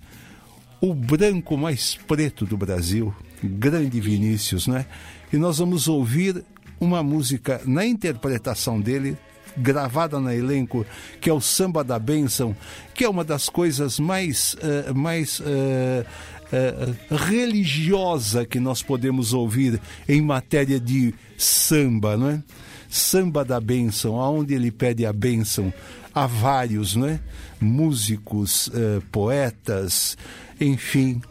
O 0.81 0.93
branco 0.93 1.57
mais 1.57 1.95
preto 1.95 2.45
do 2.45 2.57
Brasil, 2.57 3.13
grande 3.43 3.99
Vinícius, 3.99 4.67
né? 4.67 4.85
E 5.31 5.37
nós 5.37 5.57
vamos 5.57 5.87
ouvir 5.87 6.43
uma 6.79 7.01
música 7.01 7.61
na 7.65 7.85
interpretação 7.85 8.79
dele, 8.79 9.17
gravada 9.57 10.19
na 10.19 10.35
elenco, 10.35 10.85
que 11.21 11.29
é 11.29 11.33
o 11.33 11.39
Samba 11.39 11.83
da 11.83 11.97
Bênção, 11.97 12.55
que 12.93 13.03
é 13.03 13.09
uma 13.09 13.23
das 13.23 13.49
coisas 13.49 13.99
mais, 13.99 14.55
eh, 14.61 14.91
mais 14.93 15.41
eh, 15.45 16.05
eh, 16.51 16.93
religiosa 17.09 18.45
que 18.45 18.59
nós 18.59 18.81
podemos 18.81 19.33
ouvir 19.33 19.79
em 20.07 20.21
matéria 20.21 20.79
de 20.79 21.13
samba, 21.37 22.15
não 22.17 22.29
é? 22.29 22.43
Samba 22.89 23.43
da 23.43 23.59
Bênção, 23.59 24.19
aonde 24.19 24.53
ele 24.53 24.71
pede 24.71 25.05
a 25.05 25.11
bênção 25.11 25.73
a 26.13 26.27
vários, 26.27 26.95
não 26.95 27.07
é? 27.07 27.19
Músicos, 27.59 28.69
eh, 28.73 29.01
poetas, 29.11 30.17
enfim, 30.61 31.21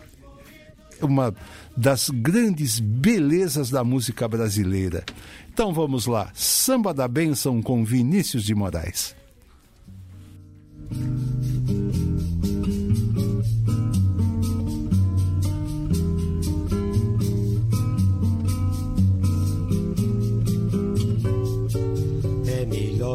uma 1.00 1.34
das 1.76 2.10
grandes 2.10 2.78
belezas 2.78 3.70
da 3.70 3.82
música 3.82 4.28
brasileira. 4.28 5.04
Então 5.52 5.72
vamos 5.72 6.06
lá, 6.06 6.30
Samba 6.34 6.92
da 6.92 7.06
Bênção 7.08 7.62
com 7.62 7.84
Vinícius 7.84 8.44
de 8.44 8.54
Moraes. 8.54 9.14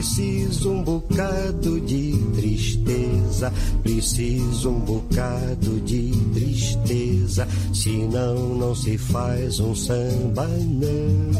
preciso 0.00 0.72
um 0.72 0.82
bocado 0.82 1.78
de 1.78 2.16
tristeza, 2.34 3.52
preciso 3.82 4.70
um 4.70 4.80
bocado 4.80 5.78
de 5.82 6.10
tristeza, 6.32 7.46
senão 7.74 8.54
não 8.54 8.74
se 8.74 8.96
faz 8.96 9.60
um 9.60 9.74
samba 9.74 10.48
não. 10.48 11.30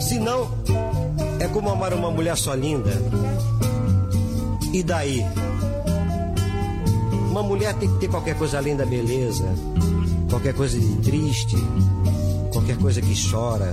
Senão 0.00 0.50
é 1.38 1.46
como 1.46 1.70
amar 1.70 1.94
uma 1.94 2.10
mulher 2.10 2.36
só 2.36 2.52
linda. 2.54 2.90
E 4.72 4.82
daí? 4.82 5.24
Uma 7.30 7.44
mulher 7.44 7.74
tem 7.74 7.88
que 7.88 8.00
ter 8.00 8.08
qualquer 8.08 8.36
coisa 8.36 8.58
além 8.58 8.74
da 8.76 8.84
beleza, 8.84 9.44
qualquer 10.28 10.52
coisa 10.52 10.76
de 10.76 10.96
triste, 10.96 11.56
qualquer 12.52 12.76
coisa 12.76 13.00
que 13.00 13.14
chora, 13.30 13.72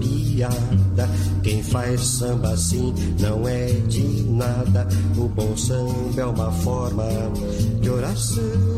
piada. 0.00 1.08
Quem 1.42 1.62
faz 1.62 2.06
samba 2.06 2.50
assim 2.50 2.94
não 3.20 3.46
é 3.46 3.66
de 3.66 4.22
nada. 4.24 4.86
O 5.16 5.28
bom 5.28 5.56
samba 5.56 6.20
é 6.20 6.24
uma 6.24 6.50
forma 6.52 7.04
de 7.80 7.90
oração. 7.90 8.77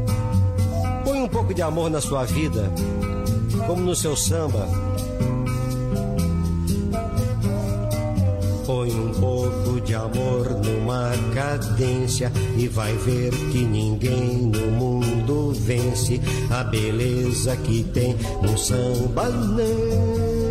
Pouco 1.51 1.55
de 1.57 1.61
amor 1.63 1.89
na 1.89 1.99
sua 1.99 2.23
vida, 2.23 2.71
como 3.67 3.81
no 3.81 3.93
seu 3.93 4.15
samba. 4.15 4.69
Põe 8.65 8.89
um 8.89 9.11
pouco 9.11 9.81
de 9.81 9.93
amor 9.93 10.49
numa 10.63 11.11
cadência 11.35 12.31
e 12.57 12.69
vai 12.69 12.93
ver 12.93 13.31
que 13.51 13.65
ninguém 13.65 14.43
no 14.43 14.71
mundo 14.71 15.51
vence 15.51 16.21
a 16.49 16.63
beleza 16.63 17.57
que 17.57 17.83
tem 17.83 18.15
no 18.41 18.57
samba. 18.57 19.29
Não. 19.29 20.50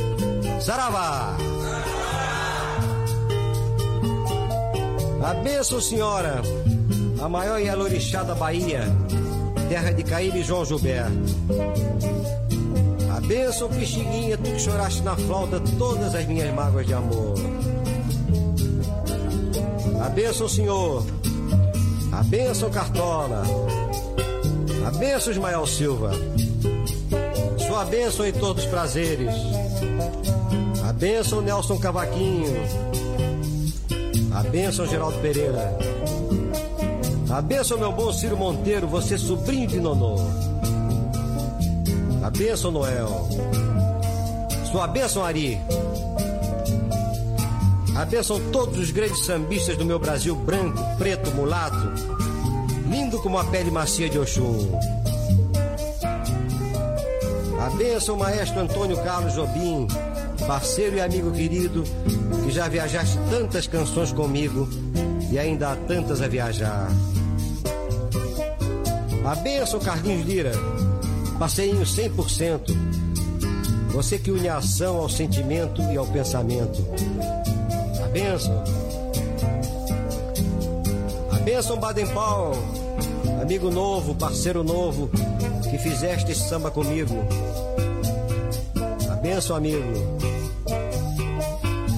Saravá! 0.61 1.35
A 5.23 5.33
benção, 5.33 5.81
senhora, 5.81 6.41
a 7.19 7.27
maior 7.27 7.59
Yalorixá 7.59 8.21
da 8.21 8.35
Bahia, 8.35 8.83
terra 9.69 9.91
de 9.91 10.03
Caíbe 10.03 10.39
e 10.39 10.43
João 10.43 10.63
Gilberto. 10.63 11.11
A 13.15 13.19
benção, 13.21 13.69
Pixinguinha, 13.69 14.37
tu 14.37 14.51
que 14.51 14.59
choraste 14.59 15.01
na 15.01 15.15
flauta 15.15 15.59
todas 15.79 16.13
as 16.13 16.25
minhas 16.27 16.53
mágoas 16.53 16.85
de 16.85 16.93
amor. 16.93 17.35
A 20.03 20.09
benção, 20.09 20.47
senhor, 20.47 21.03
a 22.11 22.23
benção, 22.23 22.69
Cartola, 22.69 23.43
a 24.87 24.91
benção, 24.91 25.31
Ismael 25.31 25.65
Silva, 25.65 26.11
sua 27.67 27.83
bênção 27.85 28.27
em 28.27 28.33
todos 28.33 28.63
os 28.63 28.69
prazeres. 28.69 29.60
A 31.01 31.03
bênção, 31.03 31.41
Nelson 31.41 31.79
Cavaquinho. 31.79 32.53
A 34.35 34.43
bênção, 34.43 34.85
Geraldo 34.85 35.17
Pereira. 35.17 35.75
A 37.27 37.41
bênção, 37.41 37.79
meu 37.79 37.91
bom 37.91 38.13
Ciro 38.13 38.37
Monteiro, 38.37 38.87
você 38.87 39.17
sobrinho 39.17 39.67
de 39.67 39.79
Nonô. 39.79 40.17
A 42.21 42.29
bênção, 42.29 42.69
Noel. 42.69 43.27
Sua 44.71 44.85
bênção, 44.85 45.25
Ari. 45.25 45.59
A 47.97 48.05
bênção 48.05 48.39
todos 48.51 48.77
os 48.77 48.91
grandes 48.91 49.25
sambistas 49.25 49.75
do 49.75 49.83
meu 49.83 49.97
Brasil 49.97 50.35
branco, 50.35 50.77
preto, 50.99 51.31
mulato, 51.31 51.93
lindo 52.87 53.19
como 53.23 53.39
a 53.39 53.43
pele 53.45 53.71
macia 53.71 54.07
de 54.07 54.19
Oxum. 54.19 54.79
A 57.59 57.71
bênção, 57.71 58.17
maestro 58.17 58.59
Antônio 58.59 58.97
Carlos 59.03 59.33
Jobim, 59.33 59.87
parceiro 60.47 60.97
e 60.97 61.01
amigo 61.01 61.31
querido, 61.31 61.83
que 62.43 62.51
já 62.51 62.67
viajaste 62.67 63.17
tantas 63.29 63.67
canções 63.67 64.11
comigo 64.11 64.67
e 65.31 65.39
ainda 65.39 65.71
há 65.71 65.75
tantas 65.75 66.21
a 66.21 66.27
viajar. 66.27 66.89
A 69.23 69.35
benção, 69.35 69.79
Carlinhos 69.79 70.25
Lira, 70.25 70.51
passeinho 71.37 71.83
100%. 71.83 72.75
Você 73.93 74.17
que 74.17 74.31
une 74.31 74.47
a 74.47 74.57
ação 74.57 74.97
ao 74.97 75.09
sentimento 75.09 75.81
e 75.83 75.97
ao 75.97 76.07
pensamento. 76.07 76.85
A 78.03 78.07
benção. 78.07 78.63
A 81.31 81.35
benção, 81.39 81.77
Baden 81.79 82.07
Powell, 82.07 82.53
amigo 83.41 83.69
novo, 83.69 84.15
parceiro 84.15 84.63
novo, 84.63 85.09
que 85.69 85.77
fizeste 85.77 86.31
esse 86.31 86.47
samba 86.47 86.71
comigo. 86.71 87.15
A 89.09 89.15
benção, 89.15 89.55
amigo. 89.55 90.20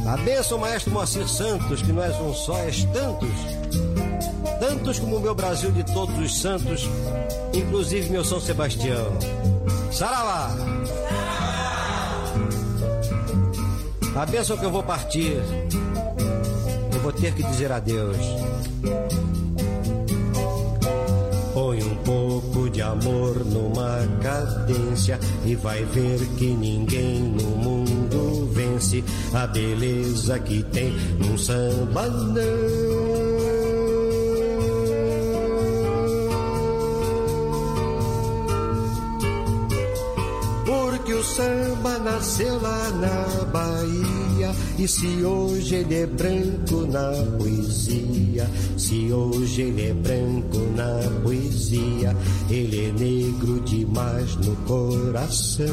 A 0.05 0.17
benção, 0.17 0.57
maestro 0.57 0.91
Moacir 0.91 1.27
Santos, 1.27 1.81
que 1.81 1.93
não 1.93 2.29
um 2.29 2.33
só, 2.33 2.57
és 2.57 2.83
tantos. 2.85 3.29
Tantos 4.59 4.99
como 4.99 5.15
o 5.15 5.19
meu 5.19 5.33
Brasil 5.33 5.71
de 5.71 5.83
todos 5.83 6.17
os 6.19 6.39
santos, 6.39 6.87
inclusive 7.53 8.09
meu 8.09 8.23
São 8.23 8.39
Sebastião. 8.39 9.17
Saravá! 9.91 10.51
A 14.15 14.25
benção 14.25 14.57
que 14.57 14.65
eu 14.65 14.71
vou 14.71 14.83
partir, 14.83 15.41
eu 16.93 16.99
vou 16.99 17.11
ter 17.11 17.33
que 17.33 17.43
dizer 17.43 17.71
adeus. 17.71 18.17
Põe 21.53 21.81
um 21.81 21.95
pouco 21.97 22.22
amor 22.83 23.43
numa 23.45 23.99
cadência 24.21 25.19
e 25.45 25.55
vai 25.55 25.83
ver 25.85 26.19
que 26.37 26.45
ninguém 26.45 27.19
no 27.23 27.49
mundo 27.57 28.49
vence 28.53 29.03
a 29.33 29.47
beleza 29.47 30.37
que 30.39 30.63
tem 30.63 30.93
num 31.19 31.37
samba 31.37 32.07
O 41.13 41.23
samba 41.23 41.99
nasceu 41.99 42.59
lá 42.59 42.89
na 42.89 43.45
Bahia 43.45 44.51
e 44.79 44.87
se 44.87 45.23
hoje 45.23 45.75
ele 45.75 45.95
é 45.95 46.05
branco 46.07 46.87
na 46.87 47.11
poesia, 47.37 48.49
se 48.77 49.11
hoje 49.13 49.61
ele 49.61 49.89
é 49.89 49.93
branco 49.93 50.57
na 50.75 51.21
poesia, 51.21 52.17
ele 52.49 52.87
é 52.87 52.91
negro 52.91 53.59
demais 53.61 54.35
no 54.37 54.55
coração. 54.65 55.67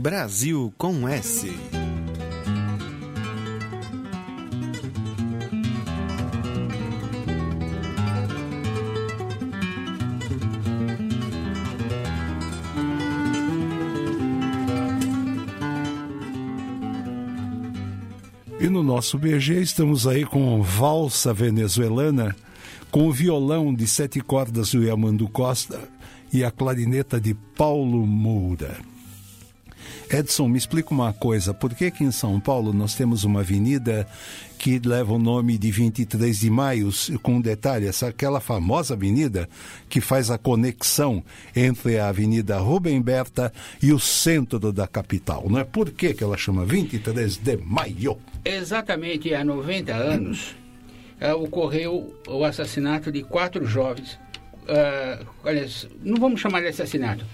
Brasil 0.00 0.72
com 0.78 1.06
S. 1.06 1.46
E 18.58 18.68
no 18.70 18.82
nosso 18.82 19.18
BG 19.18 19.60
estamos 19.60 20.06
aí 20.06 20.24
com 20.24 20.62
valsa 20.62 21.34
venezuelana, 21.34 22.34
com 22.90 23.06
o 23.06 23.12
violão 23.12 23.74
de 23.74 23.86
sete 23.86 24.22
cordas 24.22 24.72
do 24.72 24.82
Yamandu 24.82 25.28
Costa 25.28 25.78
e 26.32 26.42
a 26.42 26.50
clarineta 26.50 27.20
de 27.20 27.34
Paulo 27.34 28.06
Moura. 28.06 28.78
Edson, 30.10 30.48
me 30.48 30.58
explica 30.58 30.90
uma 30.90 31.12
coisa. 31.12 31.54
Por 31.54 31.74
que 31.74 31.90
que 31.90 32.02
em 32.02 32.10
São 32.10 32.40
Paulo 32.40 32.72
nós 32.72 32.94
temos 32.94 33.22
uma 33.22 33.40
avenida 33.40 34.06
que 34.58 34.78
leva 34.78 35.12
o 35.12 35.18
nome 35.18 35.56
de 35.56 35.70
23 35.70 36.38
de 36.38 36.50
maio, 36.50 36.90
com 37.22 37.36
um 37.36 37.40
detalhe, 37.40 37.86
essa 37.86 38.08
aquela 38.08 38.40
famosa 38.40 38.94
avenida 38.94 39.48
que 39.88 40.00
faz 40.00 40.30
a 40.30 40.36
conexão 40.36 41.24
entre 41.54 41.98
a 41.98 42.08
Avenida 42.08 42.58
Rubem 42.58 43.00
Berta 43.00 43.52
e 43.80 43.92
o 43.92 43.98
centro 43.98 44.72
da 44.72 44.86
capital, 44.86 45.46
não 45.48 45.58
é? 45.58 45.64
Por 45.64 45.90
que 45.90 46.12
que 46.12 46.24
ela 46.24 46.36
chama 46.36 46.66
23 46.66 47.36
de 47.36 47.56
maio? 47.56 48.18
Exatamente 48.44 49.34
há 49.34 49.44
90 49.44 49.94
anos 49.94 50.56
eh, 51.20 51.34
ocorreu 51.34 52.14
o 52.26 52.44
assassinato 52.44 53.12
de 53.12 53.22
quatro 53.22 53.64
jovens. 53.66 54.18
Uh, 54.62 55.24
não 56.02 56.16
vamos 56.18 56.40
chamar 56.40 56.60
de 56.60 56.68
assassinato. 56.68 57.24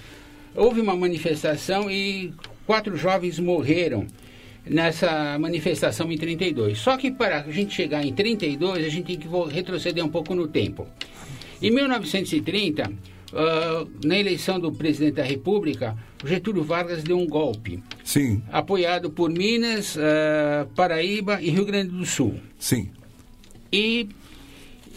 Houve 0.54 0.80
uma 0.80 0.96
manifestação 0.96 1.90
e 1.90 2.32
quatro 2.66 2.96
jovens 2.96 3.38
morreram 3.38 4.06
nessa 4.68 5.38
manifestação 5.38 6.10
em 6.10 6.18
32. 6.18 6.78
Só 6.78 6.96
que 6.96 7.10
para 7.10 7.40
a 7.40 7.50
gente 7.50 7.74
chegar 7.74 8.04
em 8.04 8.12
32, 8.12 8.84
a 8.84 8.88
gente 8.88 9.06
tem 9.06 9.18
que 9.18 9.28
retroceder 9.52 10.04
um 10.04 10.08
pouco 10.08 10.34
no 10.34 10.48
tempo. 10.48 10.86
Em 11.62 11.70
1930, 11.70 12.92
ah, 13.32 13.86
na 14.04 14.18
eleição 14.18 14.58
do 14.58 14.72
presidente 14.72 15.14
da 15.14 15.22
República, 15.22 15.96
Getúlio 16.24 16.62
Vargas 16.64 17.02
deu 17.02 17.18
um 17.18 17.26
golpe, 17.26 17.82
Sim, 18.04 18.42
apoiado 18.50 19.10
por 19.10 19.30
Minas, 19.30 19.96
ah, 19.98 20.66
Paraíba 20.74 21.40
e 21.40 21.50
Rio 21.50 21.64
Grande 21.64 21.90
do 21.90 22.04
Sul. 22.04 22.34
sim. 22.58 22.90
E 23.72 24.08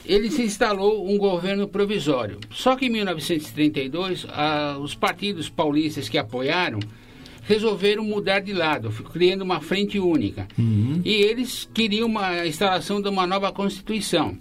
ele 0.06 0.30
se 0.32 0.44
instalou 0.44 1.10
um 1.10 1.18
governo 1.18 1.68
provisório. 1.68 2.40
Só 2.50 2.76
que 2.76 2.86
em 2.86 2.90
1932, 2.90 4.26
ah, 4.30 4.78
os 4.80 4.96
partidos 4.96 5.50
paulistas 5.50 6.08
que 6.08 6.18
apoiaram 6.18 6.80
resolveram 7.50 8.04
mudar 8.04 8.42
de 8.42 8.54
lado, 8.54 8.92
criando 9.12 9.42
uma 9.42 9.60
frente 9.60 9.98
única. 9.98 10.48
E 11.04 11.12
eles 11.12 11.68
queriam 11.74 12.08
uma 12.08 12.28
a 12.28 12.48
instalação 12.48 13.02
de 13.02 13.10
uma 13.10 13.26
nova 13.26 13.52
Constituição. 13.52 14.38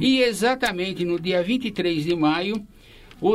E 0.00 0.20
exatamente 0.22 1.04
no 1.04 1.20
dia 1.20 1.40
23 1.40 2.04
de 2.04 2.16
maio, 2.16 2.60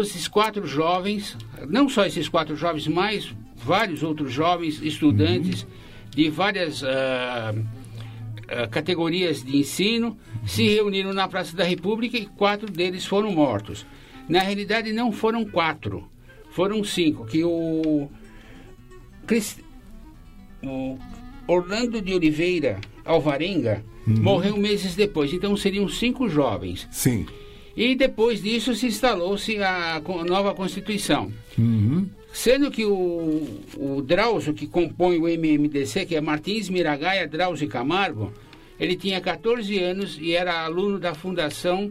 esses 0.02 0.28
quatro 0.28 0.68
jovens, 0.68 1.38
não 1.70 1.88
só 1.88 2.06
esses 2.06 2.28
quatro 2.28 2.54
jovens, 2.58 2.86
mas 2.86 3.34
vários 3.56 4.04
outros 4.04 4.34
jovens 4.34 4.82
estudantes 4.82 5.66
de 6.10 6.30
várias 6.30 6.84
ah, 6.84 7.56
ah, 8.50 8.68
categorias 8.68 9.42
de 9.42 9.56
ensino 9.56 10.18
se 10.46 10.68
reuniram 10.68 11.14
na 11.14 11.30
Praça 11.30 11.56
da 11.56 11.64
República 11.64 12.18
e 12.18 12.26
quatro 12.26 12.70
deles 12.70 13.06
foram 13.06 13.32
mortos. 13.32 13.86
Na 14.28 14.42
realidade, 14.42 14.92
não 14.92 15.14
foram 15.14 15.46
quatro, 15.46 16.10
foram 16.50 16.84
cinco, 16.84 17.26
que 17.26 17.42
o, 17.42 18.10
o 20.64 20.98
Orlando 21.48 22.02
de 22.02 22.14
Oliveira 22.14 22.80
Alvarenga 23.06 23.84
morreu 24.06 24.58
meses 24.58 24.96
depois, 24.96 25.34
então 25.34 25.56
seriam 25.56 25.88
cinco 25.88 26.28
jovens. 26.28 26.88
Sim. 26.92 27.26
E 27.76 27.96
depois 27.96 28.42
disso 28.42 28.76
se 28.76 28.86
instalou-se 28.86 29.58
a 29.62 30.02
nova 30.28 30.54
Constituição. 30.54 31.32
Uhum. 31.58 32.08
Sendo 32.32 32.72
que 32.72 32.86
o, 32.86 33.48
o 33.78 34.02
Drauzio, 34.02 34.54
que 34.54 34.68
compõe 34.68 35.18
o 35.18 35.28
MMDC, 35.28 36.06
que 36.06 36.16
é 36.16 36.22
Martins 36.22 36.70
Miragaia 36.70 37.28
Drauzio 37.28 37.68
Camargo, 37.68 38.34
ele 38.80 38.96
tinha 38.96 39.22
14 39.22 39.80
anos 39.80 40.18
e 40.20 40.34
era 40.34 40.64
aluno 40.64 41.00
da 41.00 41.14
Fundação 41.14 41.90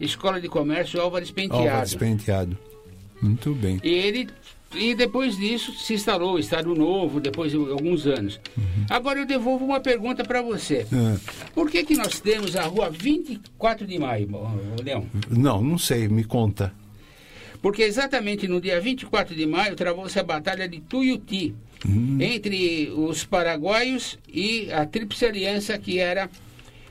Escola 0.00 0.40
de 0.40 0.48
Comércio 0.48 1.00
Álvares 1.00 1.30
Penteado. 1.30 1.68
Álvares 1.68 1.94
Penteado. 1.94 2.58
Muito 3.22 3.54
bem. 3.54 3.80
E 3.82 3.88
ele 3.88 4.28
e 4.76 4.94
depois 4.94 5.36
disso 5.36 5.72
se 5.74 5.94
instalou 5.94 6.34
o 6.34 6.38
Estado 6.38 6.74
Novo, 6.74 7.20
depois 7.20 7.52
de 7.52 7.56
alguns 7.56 8.06
anos. 8.06 8.40
Agora 8.90 9.20
eu 9.20 9.26
devolvo 9.26 9.64
uma 9.64 9.80
pergunta 9.80 10.24
para 10.24 10.42
você. 10.42 10.86
Ah, 10.92 11.16
Por 11.54 11.70
que, 11.70 11.84
que 11.84 11.96
nós 11.96 12.20
temos 12.20 12.56
a 12.56 12.62
rua 12.64 12.90
24 12.90 13.86
de 13.86 13.98
maio, 13.98 14.28
Leão? 14.84 15.06
não, 15.30 15.62
não 15.62 15.78
sei, 15.78 16.08
me 16.08 16.24
conta. 16.24 16.72
Porque 17.62 17.82
exatamente 17.82 18.46
no 18.46 18.60
dia 18.60 18.78
24 18.80 19.34
de 19.34 19.46
maio 19.46 19.74
travou-se 19.74 20.18
a 20.18 20.22
Batalha 20.22 20.68
de 20.68 20.80
Tuiuti, 20.80 21.54
entre 22.20 22.90
os 22.94 23.24
paraguaios 23.24 24.18
e 24.28 24.70
a 24.72 24.84
Tríplice 24.86 25.24
Aliança, 25.26 25.78
que 25.78 25.98
era 25.98 26.28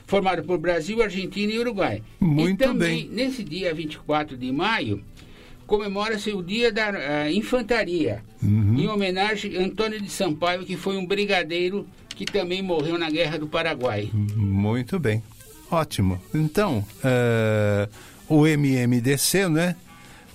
formada 0.06 0.42
por 0.42 0.58
Brasil, 0.58 1.02
Argentina 1.02 1.52
e 1.52 1.58
Uruguai. 1.58 2.02
Muito 2.20 2.62
e 2.62 2.66
também, 2.66 3.08
nesse 3.10 3.42
dia 3.42 3.72
24 3.72 4.36
de 4.36 4.50
maio, 4.52 5.02
comemora-se 5.66 6.32
o 6.32 6.42
Dia 6.42 6.72
da 6.72 6.88
ah, 6.90 7.30
Infantaria, 7.30 8.22
em 8.42 8.86
homenagem 8.88 9.56
a 9.56 9.60
Antônio 9.60 10.00
de 10.00 10.10
Sampaio, 10.10 10.64
que 10.64 10.76
foi 10.76 10.96
um 10.96 11.06
brigadeiro 11.06 11.86
que 12.10 12.24
também 12.24 12.62
morreu 12.62 12.98
na 12.98 13.10
Guerra 13.10 13.38
do 13.38 13.46
Paraguai. 13.46 14.10
Muito 14.12 14.98
bem. 14.98 15.22
Ótimo. 15.70 16.20
Então, 16.32 16.84
eh, 17.02 17.88
o 18.28 18.46
MMDC, 18.46 19.48
né? 19.48 19.76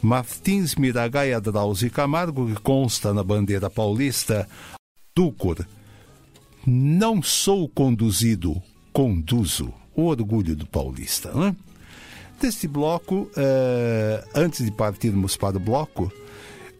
Martins 0.01 0.75
Miragaia 0.75 1.39
Drauzio 1.39 1.91
Camargo, 1.91 2.47
que 2.47 2.61
consta 2.61 3.13
na 3.13 3.23
bandeira 3.23 3.69
paulista, 3.69 4.47
Ducor. 5.15 5.65
Não 6.65 7.21
sou 7.21 7.67
conduzido, 7.67 8.61
conduzo. 8.93 9.73
O 9.95 10.05
orgulho 10.05 10.55
do 10.55 10.65
paulista, 10.65 11.33
né? 11.33 11.55
Deste 12.39 12.67
bloco, 12.67 13.29
eh, 13.36 14.24
antes 14.33 14.63
de 14.63 14.71
partirmos 14.71 15.36
para 15.36 15.57
o 15.57 15.59
bloco, 15.59 16.11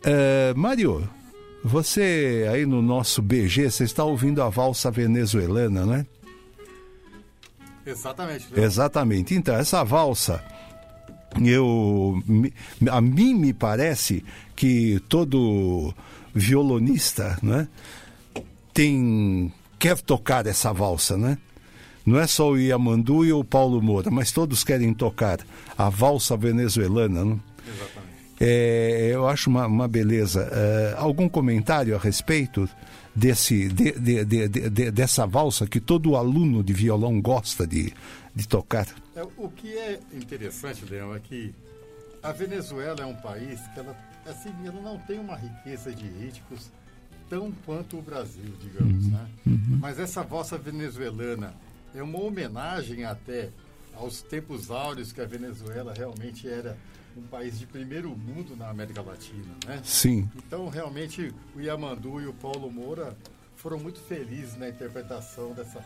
eh, 0.04 0.54
Mário, 0.56 1.08
você 1.64 2.48
aí 2.52 2.66
no 2.66 2.82
nosso 2.82 3.22
BG, 3.22 3.70
você 3.70 3.84
está 3.84 4.04
ouvindo 4.04 4.42
a 4.42 4.50
valsa 4.50 4.90
venezuelana, 4.90 5.86
né? 5.86 6.06
Exatamente. 7.86 8.48
Exatamente. 8.56 9.36
Então, 9.36 9.56
essa 9.56 9.84
valsa, 9.84 10.44
eu, 11.44 12.22
a 12.90 13.02
mim 13.02 13.34
me 13.34 13.54
parece 13.54 14.24
que 14.56 15.02
todo 15.10 15.94
violonista 16.34 17.38
né, 17.42 17.68
tem, 18.74 19.52
quer 19.78 20.00
tocar 20.00 20.46
essa 20.48 20.72
valsa, 20.72 21.18
né? 21.18 21.38
Não 22.06 22.20
é 22.20 22.26
só 22.28 22.50
o 22.52 22.58
Yamandu 22.58 23.24
e 23.26 23.32
o 23.34 23.44
Paulo 23.44 23.82
Moura, 23.82 24.10
mas 24.10 24.32
todos 24.32 24.64
querem 24.64 24.94
tocar 24.94 25.40
a 25.78 25.90
valsa 25.90 26.36
venezuelana. 26.38 27.24
Né? 27.26 27.40
É, 28.40 29.10
eu 29.14 29.28
acho 29.28 29.50
uma, 29.50 29.68
uma 29.68 29.88
beleza. 29.88 30.50
É, 30.52 30.96
algum 30.98 31.28
comentário 31.28 31.96
a 31.96 32.00
respeito 32.00 32.70
desse, 33.14 33.68
de- 33.68 33.92
de- 33.92 34.24
de- 34.26 34.48
de- 34.48 34.70
de- 34.70 34.92
dessa 34.92 35.26
valsa 35.28 35.68
que 35.68 35.80
todo 35.80 36.16
aluno 36.16 36.64
de 36.64 36.72
violão 36.74 37.20
gosta 37.22 37.68
de, 37.68 37.94
de 38.34 38.48
tocar? 38.48 38.88
É, 39.16 39.24
o 39.38 39.50
que 39.50 39.78
é 39.78 40.00
interessante, 40.14 40.86
Leão, 40.90 41.14
é 41.14 41.20
que 41.20 41.54
a 42.24 42.32
Venezuela 42.32 43.02
é 43.02 43.06
um 43.06 43.16
país 43.16 43.60
que 43.74 43.80
ela, 43.80 43.96
assim, 44.26 44.50
ela 44.66 44.82
não 44.82 44.98
tem 45.00 45.20
uma 45.20 45.36
riqueza 45.36 45.92
de 45.94 46.06
ritmos 46.08 46.72
tão 47.30 47.52
quanto 47.66 47.98
o 47.98 48.02
Brasil, 48.02 48.54
digamos, 48.62 49.06
Uhum, 49.06 49.12
né? 49.12 49.26
uhum. 49.46 49.78
Mas 49.82 50.00
essa 50.00 50.24
valsa 50.24 50.58
venezuelana 50.58 51.54
é 51.94 52.04
uma 52.04 52.20
homenagem 52.20 53.04
até 53.06 53.50
aos 53.94 54.22
tempos 54.22 54.72
áureos 54.72 55.12
que 55.12 55.22
a 55.22 55.26
Venezuela 55.26 55.94
realmente 55.94 56.48
era 56.48 56.78
um 57.18 57.22
país 57.24 57.60
de 57.60 57.66
primeiro 57.66 58.10
mundo 58.10 58.56
na 58.56 58.70
América 58.70 59.02
Latina, 59.02 59.56
né? 59.66 59.82
Sim. 59.84 60.30
Então, 60.36 60.70
realmente, 60.70 61.34
o 61.56 61.60
Yamandu 61.60 62.22
e 62.22 62.28
o 62.28 62.34
Paulo 62.34 62.72
Moura 62.72 63.16
foram 63.56 63.78
muito 63.78 64.00
felizes 64.00 64.58
na 64.58 64.70
interpretação 64.70 65.54
dessa 65.54 65.84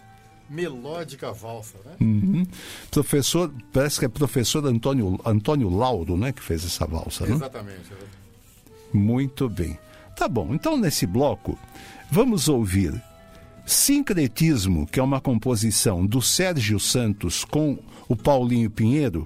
melódica 0.49 1.31
valsa, 1.31 1.77
né? 1.85 1.95
Uhum. 2.01 2.45
Professor, 2.91 3.51
parece 3.71 3.99
que 3.99 4.05
é 4.05 4.09
professor 4.09 4.63
Antônio, 4.65 5.19
Antônio 5.25 5.69
Lauro, 5.69 6.17
né, 6.17 6.31
que 6.31 6.41
fez 6.41 6.65
essa 6.65 6.85
valsa, 6.85 7.25
né? 7.25 7.33
Exatamente. 7.35 7.91
Muito 8.93 9.49
bem. 9.49 9.79
Tá 10.15 10.27
bom, 10.27 10.53
então 10.53 10.77
nesse 10.77 11.07
bloco, 11.07 11.57
vamos 12.11 12.47
ouvir 12.47 13.01
Sincretismo, 13.65 14.85
que 14.85 14.99
é 14.99 15.03
uma 15.03 15.21
composição 15.21 16.05
do 16.05 16.21
Sérgio 16.21 16.79
Santos 16.79 17.45
com 17.45 17.79
o 18.09 18.15
Paulinho 18.15 18.69
Pinheiro, 18.69 19.25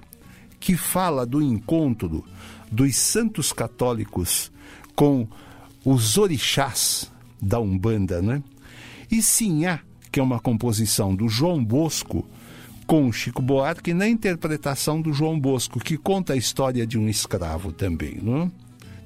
que 0.60 0.76
fala 0.76 1.26
do 1.26 1.42
encontro 1.42 2.24
dos 2.70 2.96
santos 2.96 3.52
católicos 3.52 4.52
com 4.94 5.26
os 5.84 6.16
orixás 6.18 7.10
da 7.40 7.58
Umbanda, 7.58 8.22
né? 8.22 8.42
E 9.10 9.22
Sinhá, 9.22 9.80
que 10.12 10.20
é 10.20 10.22
uma 10.22 10.38
composição 10.38 11.14
do 11.14 11.28
João 11.28 11.64
Bosco 11.64 12.26
com 12.86 13.12
Chico 13.12 13.42
Buarque 13.42 13.92
na 13.92 14.08
interpretação 14.08 15.00
do 15.00 15.12
João 15.12 15.38
Bosco, 15.38 15.78
que 15.78 15.96
conta 15.96 16.32
a 16.32 16.36
história 16.36 16.86
de 16.86 16.98
um 16.98 17.08
escravo 17.08 17.72
também, 17.72 18.18
não 18.22 18.42
é? 18.42 18.50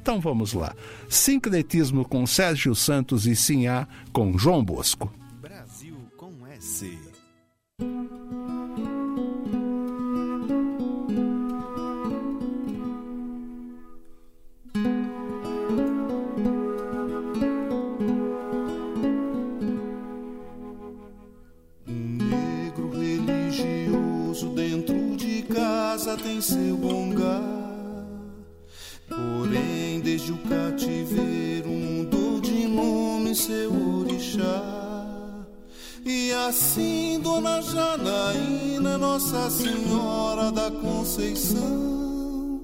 Então 0.00 0.20
vamos 0.20 0.52
lá. 0.52 0.74
Sincretismo 1.08 2.04
com 2.04 2.26
Sérgio 2.26 2.74
Santos 2.74 3.26
e 3.26 3.34
Sinhá 3.36 3.86
com 4.12 4.36
João 4.36 4.64
Bosco. 4.64 5.12
Casa 26.12 26.16
tem 26.16 26.40
seu 26.40 26.76
bongar. 26.76 27.42
Porém, 29.08 30.00
desde 30.00 30.32
o 30.32 30.38
cativeiro 30.38 31.68
mudou 31.68 32.40
de 32.40 32.66
nome 32.66 33.34
seu 33.34 33.72
orixá. 34.00 34.62
E 36.04 36.32
assim, 36.32 37.20
Dona 37.22 37.60
Janaína, 37.62 38.98
Nossa 38.98 39.48
Senhora 39.50 40.50
da 40.50 40.70
Conceição, 40.70 42.62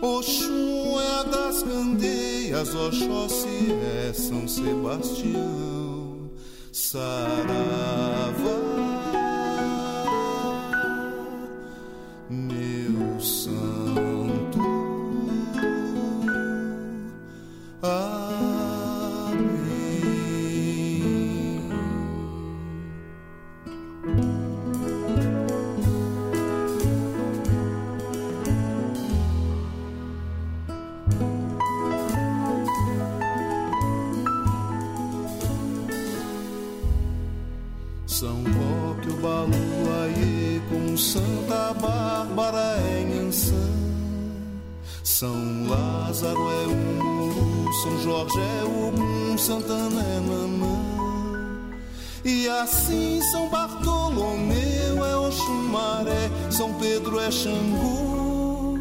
Oxum 0.00 1.00
é 1.00 1.20
a 1.20 1.22
das 1.24 1.62
candeias, 1.62 2.74
Oxóssi 2.74 3.72
é 4.08 4.12
São 4.12 4.46
Sebastião, 4.46 6.30
Saravá. 6.70 8.75
É 48.34 48.64
o 48.64 48.90
Gum, 48.90 49.38
Santana 49.38 50.02
é 50.02 50.20
Nanã. 50.20 50.76
E 52.24 52.48
assim 52.48 53.20
São 53.30 53.48
Bartolomeu 53.48 55.04
é 55.04 55.16
Oxumaré, 55.16 56.30
São 56.50 56.74
Pedro 56.74 57.20
é 57.20 57.30
Xangô. 57.30 58.78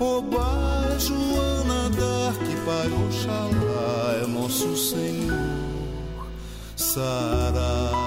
Oba 0.00 0.86
é 0.94 0.98
Joana 0.98 1.90
Dark, 1.90 2.40
Pai 2.64 2.88
Oxalá 3.06 4.22
é 4.22 4.26
nosso 4.26 4.76
Senhor. 4.76 5.38
Saravá, 6.74 7.99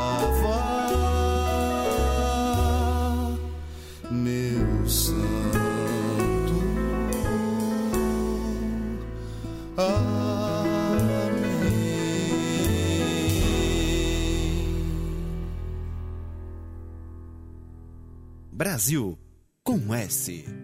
Brasil 18.73 19.19
com 19.63 19.93
S. 19.93 20.62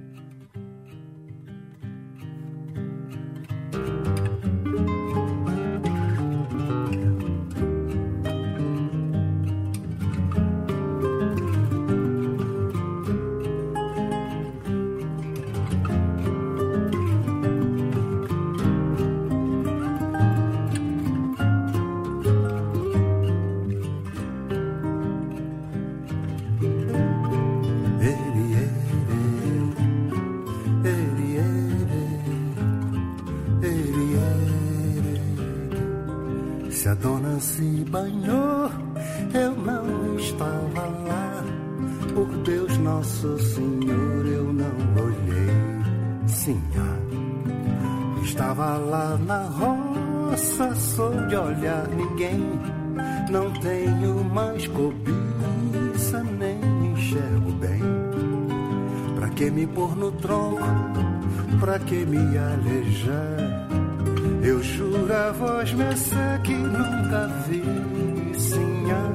Eu 64.43 64.61
juro 64.63 65.13
a 65.13 65.31
voz 65.31 65.73
mercê 65.73 66.15
que 66.43 66.53
nunca 66.53 67.27
vi, 67.47 68.39
sinha. 68.39 69.13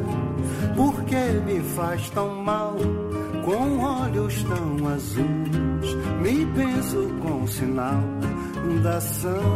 Por 0.77 1.05
que 1.05 1.17
me 1.45 1.61
faz 1.61 2.11
tão 2.11 2.35
mal, 2.43 2.77
com 3.45 3.79
olhos 3.81 4.43
tão 4.45 4.89
azuis? 4.89 5.95
Me 6.21 6.47
penso 6.47 7.09
com 7.23 7.47
sinal 7.47 8.03
da 8.83 9.01
Santa 9.01 9.54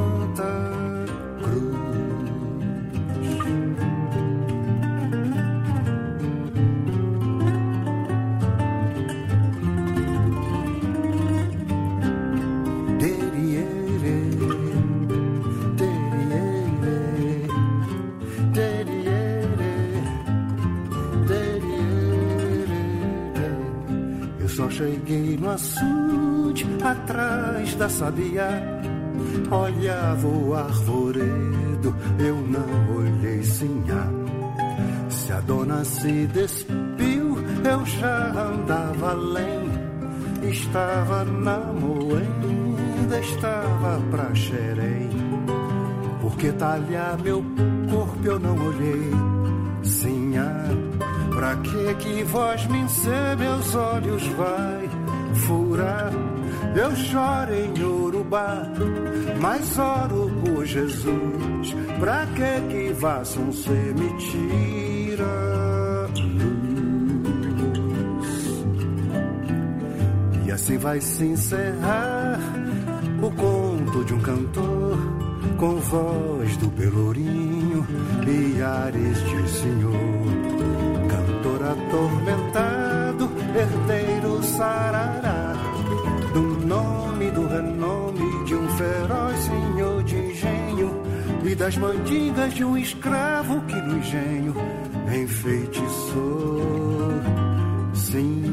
cheguei 24.78 25.36
no 25.36 25.50
açude, 25.50 26.64
atrás 26.82 27.74
da 27.74 27.88
sabia. 27.88 28.48
Olhava 29.50 30.28
o 30.28 30.54
arvoredo, 30.54 31.96
eu 32.18 32.36
não 32.36 32.96
olhei 32.96 33.42
sinhá. 33.42 34.06
Se 35.08 35.32
a 35.32 35.40
dona 35.40 35.84
se 35.84 36.26
despiu, 36.28 37.38
eu 37.64 37.86
já 37.86 38.28
andava 38.30 39.10
além. 39.10 39.68
Estava 40.48 41.24
na 41.24 41.58
moenda, 41.58 43.18
estava 43.20 44.00
pra 44.12 44.32
xerém. 44.32 45.10
Porque 46.20 46.52
talhar 46.52 47.18
meu 47.20 47.44
corpo 47.90 48.20
eu 48.24 48.38
não 48.38 48.56
olhei. 48.56 49.10
Sinhá, 49.82 50.64
pra 51.38 51.54
que 51.54 51.94
que 51.94 52.24
voz 52.24 52.66
me 52.66 52.78
encer, 52.78 53.36
meus 53.38 53.72
olhos 53.72 54.26
vai 54.36 54.90
furar? 55.46 56.10
Eu 56.74 56.96
choro 56.96 57.54
em 57.54 57.80
Urubá, 57.80 58.64
mas 59.40 59.78
oro 59.78 60.32
por 60.44 60.66
Jesus. 60.66 61.76
Pra 62.00 62.26
que 62.26 62.60
que 62.68 62.92
vassam 62.92 63.52
ser 63.52 63.94
me 63.94 64.12
tira? 64.18 66.08
E 70.44 70.50
assim 70.50 70.76
vai 70.76 71.00
se 71.00 71.24
encerrar 71.24 72.40
o 73.22 73.30
conto 73.30 74.04
de 74.04 74.12
um 74.12 74.20
cantor 74.20 74.98
com 75.56 75.76
voz 75.76 76.56
do 76.56 76.68
pelourinho 76.70 77.86
e 78.26 78.60
ares 78.60 79.18
de 79.22 79.50
senhor. 79.50 80.47
Atormentado, 81.70 83.30
herdeiro 83.54 84.42
sarará 84.42 85.52
do 86.32 86.66
nome, 86.66 87.30
do 87.30 87.46
renome 87.46 88.44
de 88.44 88.54
um 88.54 88.68
feroz 88.68 89.38
senhor 89.40 90.02
de 90.04 90.16
engenho 90.16 91.02
e 91.44 91.54
das 91.54 91.76
mandingas 91.76 92.54
de 92.54 92.64
um 92.64 92.76
escravo 92.76 93.60
que 93.62 93.74
no 93.74 93.98
engenho 93.98 94.54
enfeitiçou. 95.12 96.62
Sinha. 97.94 98.47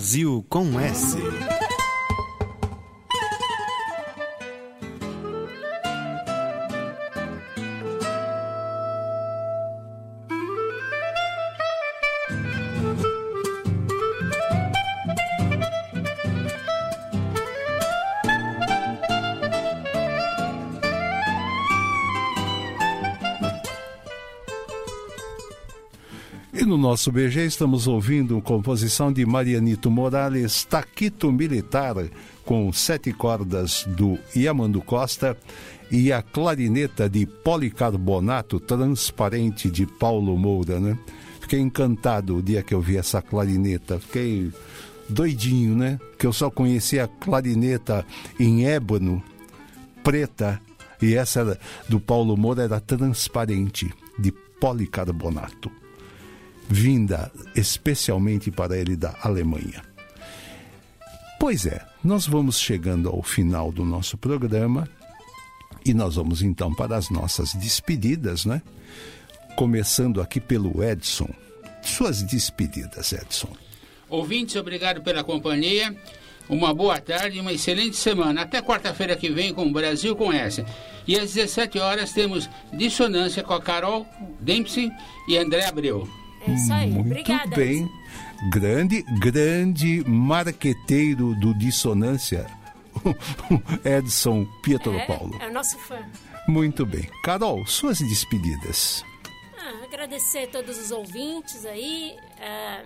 Brasil 0.00 0.42
com 0.48 0.80
S. 0.80 1.29
E 26.60 26.64
no 26.66 26.76
nosso 26.76 27.10
BG 27.10 27.46
estamos 27.46 27.86
ouvindo 27.86 28.38
composição 28.42 29.10
de 29.10 29.24
Marianito 29.24 29.90
Morales, 29.90 30.62
Taquito 30.62 31.32
Militar, 31.32 31.94
com 32.44 32.70
sete 32.70 33.14
cordas 33.14 33.86
do 33.88 34.18
Yamandu 34.36 34.82
Costa 34.82 35.34
e 35.90 36.12
a 36.12 36.20
clarineta 36.20 37.08
de 37.08 37.24
policarbonato 37.24 38.60
transparente 38.60 39.70
de 39.70 39.86
Paulo 39.86 40.36
Moura, 40.36 40.78
né? 40.78 40.98
Fiquei 41.40 41.60
encantado 41.60 42.36
o 42.36 42.42
dia 42.42 42.62
que 42.62 42.74
eu 42.74 42.80
vi 42.82 42.98
essa 42.98 43.22
clarineta, 43.22 43.98
fiquei 43.98 44.52
doidinho, 45.08 45.74
né? 45.74 45.98
Que 46.18 46.26
eu 46.26 46.32
só 46.32 46.50
conhecia 46.50 47.04
a 47.04 47.08
clarineta 47.08 48.04
em 48.38 48.66
ébano, 48.66 49.22
preta, 50.04 50.60
e 51.00 51.14
essa 51.14 51.58
do 51.88 51.98
Paulo 51.98 52.36
Moura 52.36 52.64
era 52.64 52.78
transparente, 52.78 53.90
de 54.18 54.30
policarbonato 54.60 55.79
vinda 56.70 57.32
especialmente 57.56 58.50
para 58.50 58.78
ele 58.78 58.94
da 58.94 59.16
Alemanha. 59.22 59.82
Pois 61.38 61.66
é, 61.66 61.84
nós 62.04 62.26
vamos 62.26 62.60
chegando 62.60 63.08
ao 63.08 63.22
final 63.22 63.72
do 63.72 63.84
nosso 63.84 64.16
programa 64.16 64.88
e 65.84 65.92
nós 65.92 66.14
vamos 66.14 66.42
então 66.42 66.72
para 66.72 66.96
as 66.96 67.10
nossas 67.10 67.54
despedidas, 67.54 68.44
né? 68.44 68.62
Começando 69.56 70.20
aqui 70.20 70.38
pelo 70.40 70.84
Edson. 70.84 71.28
Suas 71.82 72.22
despedidas, 72.22 73.12
Edson. 73.12 73.48
Ouvintes, 74.08 74.54
obrigado 74.54 75.02
pela 75.02 75.24
companhia. 75.24 75.96
Uma 76.48 76.74
boa 76.74 77.00
tarde 77.00 77.38
e 77.38 77.40
uma 77.40 77.52
excelente 77.52 77.96
semana. 77.96 78.42
Até 78.42 78.60
quarta-feira 78.60 79.16
que 79.16 79.30
vem 79.30 79.52
com 79.52 79.66
o 79.66 79.72
Brasil 79.72 80.14
com 80.14 80.32
essa. 80.32 80.64
E 81.06 81.18
às 81.18 81.32
17 81.32 81.78
horas 81.78 82.12
temos 82.12 82.48
Dissonância 82.72 83.42
com 83.42 83.54
a 83.54 83.62
Carol 83.62 84.06
Dempsey 84.40 84.90
e 85.26 85.36
André 85.38 85.64
Abreu. 85.64 86.19
É 86.46 86.52
isso 86.52 86.72
aí. 86.72 86.90
Muito 86.90 87.06
Obrigada. 87.06 87.54
bem. 87.54 87.90
Grande, 88.50 89.02
grande 89.18 90.02
marqueteiro 90.08 91.34
do 91.34 91.52
Dissonância, 91.54 92.46
Edson 93.84 94.46
Pietro 94.62 94.94
é, 94.94 95.06
Paulo. 95.06 95.36
É 95.40 95.48
o 95.48 95.52
nosso 95.52 95.78
fã. 95.78 96.02
Muito 96.48 96.86
bem. 96.86 97.08
Carol, 97.22 97.66
suas 97.66 97.98
despedidas. 97.98 99.04
Ah, 99.58 99.84
agradecer 99.84 100.44
a 100.44 100.46
todos 100.48 100.78
os 100.78 100.90
ouvintes 100.90 101.66
aí. 101.66 102.16
ah, 102.40 102.82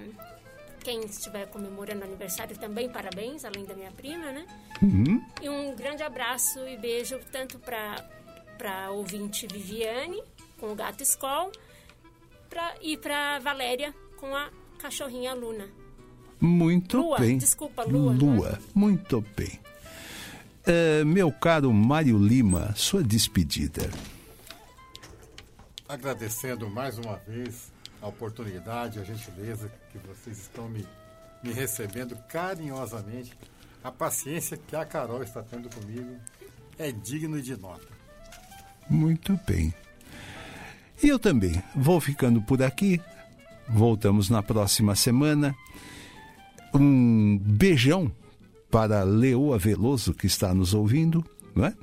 quem 0.84 1.00
estiver 1.00 1.46
comemorando 1.46 2.04
aniversário 2.04 2.54
também, 2.58 2.90
parabéns, 2.90 3.42
além 3.44 3.64
da 3.64 3.74
minha 3.74 3.90
prima, 3.90 4.30
né? 4.30 4.44
Uhum. 4.82 5.24
E 5.40 5.48
um 5.48 5.74
grande 5.74 6.02
abraço 6.02 6.58
e 6.68 6.76
beijo 6.76 7.18
tanto 7.32 7.58
para 7.58 8.04
para 8.58 8.90
ouvinte 8.92 9.48
Viviane 9.50 10.22
com 10.60 10.70
o 10.70 10.74
gato 10.76 11.02
Skol 11.02 11.50
pra, 12.54 12.74
e 12.80 12.96
para 12.96 13.40
Valéria 13.40 13.92
com 14.16 14.32
a 14.34 14.48
cachorrinha 14.78 15.34
Luna. 15.34 15.68
Muito 16.40 16.98
Lua, 16.98 17.18
bem. 17.18 17.36
desculpa, 17.36 17.82
Lua, 17.82 18.12
né? 18.12 18.18
Lua, 18.20 18.58
muito 18.72 19.20
bem. 19.36 19.58
Eh, 20.64 21.02
meu 21.04 21.32
caro 21.32 21.72
Mário 21.72 22.16
Lima, 22.16 22.72
sua 22.76 23.02
despedida. 23.02 23.90
Agradecendo 25.88 26.70
mais 26.70 26.96
uma 26.96 27.16
vez 27.16 27.72
a 28.00 28.06
oportunidade, 28.06 29.00
a 29.00 29.04
gentileza 29.04 29.70
que 29.90 29.98
vocês 29.98 30.38
estão 30.38 30.68
me, 30.68 30.86
me 31.42 31.52
recebendo 31.52 32.16
carinhosamente. 32.28 33.36
A 33.82 33.90
paciência 33.90 34.56
que 34.56 34.76
a 34.76 34.84
Carol 34.84 35.22
está 35.22 35.42
tendo 35.42 35.68
comigo 35.68 36.16
é 36.78 36.92
digno 36.92 37.42
de 37.42 37.56
nota. 37.56 37.88
Muito 38.88 39.38
bem. 39.46 39.74
E 41.04 41.08
eu 41.08 41.18
também 41.18 41.62
vou 41.76 42.00
ficando 42.00 42.40
por 42.40 42.62
aqui. 42.62 42.98
Voltamos 43.68 44.30
na 44.30 44.42
próxima 44.42 44.94
semana. 44.94 45.54
Um 46.72 47.38
beijão 47.38 48.10
para 48.70 49.02
Leoa 49.02 49.58
Veloso 49.58 50.14
que 50.14 50.26
está 50.26 50.54
nos 50.54 50.72
ouvindo, 50.72 51.22
não 51.54 51.66
é? 51.66 51.74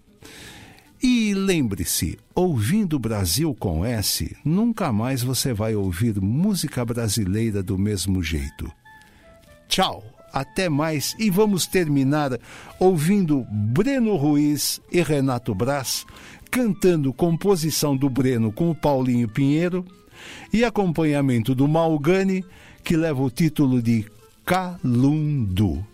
E 1.03 1.35
lembre-se, 1.35 2.18
ouvindo 2.34 2.98
Brasil 2.98 3.53
com 3.53 3.85
S, 3.85 4.35
nunca 4.43 4.91
mais 4.91 5.22
você 5.22 5.53
vai 5.53 5.76
ouvir 5.76 6.19
música 6.19 6.84
brasileira 6.84 7.61
do 7.61 7.77
mesmo 7.77 8.23
jeito. 8.23 8.72
Tchau, 9.68 10.03
até 10.34 10.68
mais 10.68 11.15
e 11.19 11.30
vamos 11.30 11.68
terminar 11.68 12.39
ouvindo 12.80 13.45
Breno 13.52 14.15
Ruiz 14.15 14.81
e 14.91 15.03
Renato 15.03 15.53
Braz 15.53 16.07
cantando 16.51 17.13
composição 17.13 17.95
do 17.95 18.09
Breno 18.09 18.51
com 18.51 18.69
o 18.69 18.75
Paulinho 18.75 19.29
Pinheiro 19.29 19.85
e 20.51 20.65
acompanhamento 20.65 21.55
do 21.55 21.65
Malgani, 21.65 22.45
que 22.83 22.97
leva 22.97 23.23
o 23.23 23.31
título 23.31 23.81
de 23.81 24.05
Calundu. 24.45 25.90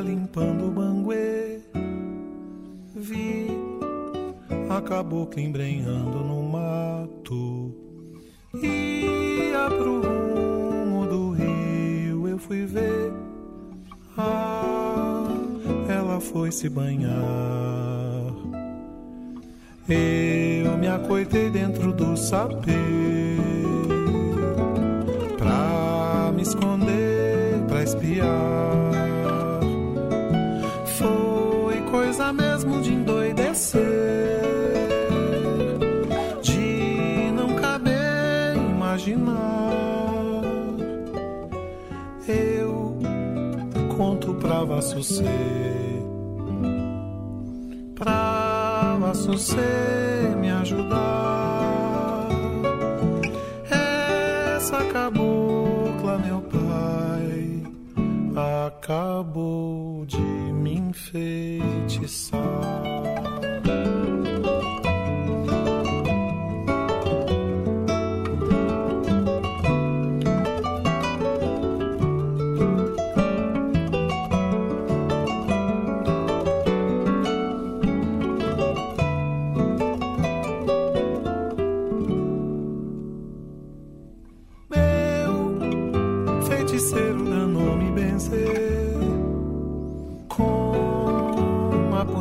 Limpando 0.00 0.66
o 0.66 0.70
banguê, 0.70 1.60
vi 2.94 3.48
a 4.68 4.80
cabocla 4.80 5.40
embrenhando 5.40 6.18
no 6.20 6.42
mato. 6.42 7.74
Ia 8.54 9.68
pro 9.68 10.00
rumo 10.00 11.06
do 11.06 11.30
rio, 11.32 12.28
eu 12.28 12.38
fui 12.38 12.64
ver. 12.64 13.12
Ah, 14.16 15.26
ela 15.88 16.20
foi 16.20 16.52
se 16.52 16.68
banhar. 16.68 17.14
Eu 19.88 20.78
me 20.78 20.88
acoitei 20.88 21.50
dentro 21.50 21.92
do 21.92 22.16
sapê 22.16 22.72
pra 44.84 44.94
Vassucê, 44.94 45.24
pra 47.94 48.96
Vassucê 49.00 50.34
me 50.38 50.50
ajudar. 50.50 52.28
Essa 54.56 54.84
cabocla, 54.92 56.18
meu 56.18 56.42
pai, 56.42 57.62
acabou 58.66 60.04
de 60.06 60.20
me 60.20 60.74
enfeitiçar. 60.74 62.40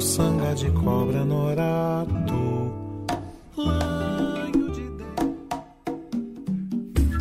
sanga 0.03 0.53
de 0.53 0.69
cobra 0.71 1.23
norato. 1.23 2.73
Lanho 3.55 4.71
de 4.71 4.83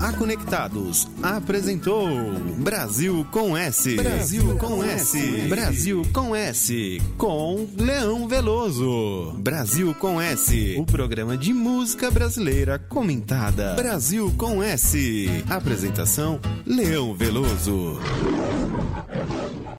A 0.01 0.13
Conectados 0.15 1.09
apresentou 1.23 2.09
Brasil 2.59 3.25
com 3.31 3.57
S. 3.57 3.95
Brasil 3.95 4.57
com 4.59 4.83
S. 4.83 5.49
Brasil 5.49 6.03
com 6.13 6.35
S. 6.35 7.01
Com 7.17 7.69
Leão 7.79 8.27
Veloso. 8.27 9.33
Brasil 9.39 9.95
com 9.95 10.21
S. 10.21 10.77
O 10.77 10.85
programa 10.85 11.39
de 11.39 11.55
música 11.55 12.11
brasileira 12.11 12.81
comentada. 12.81 13.75
Brasil 13.75 14.33
com 14.37 14.61
S. 14.61 15.29
Apresentação 15.49 16.41
Leão 16.67 17.15
Veloso. 17.15 18.01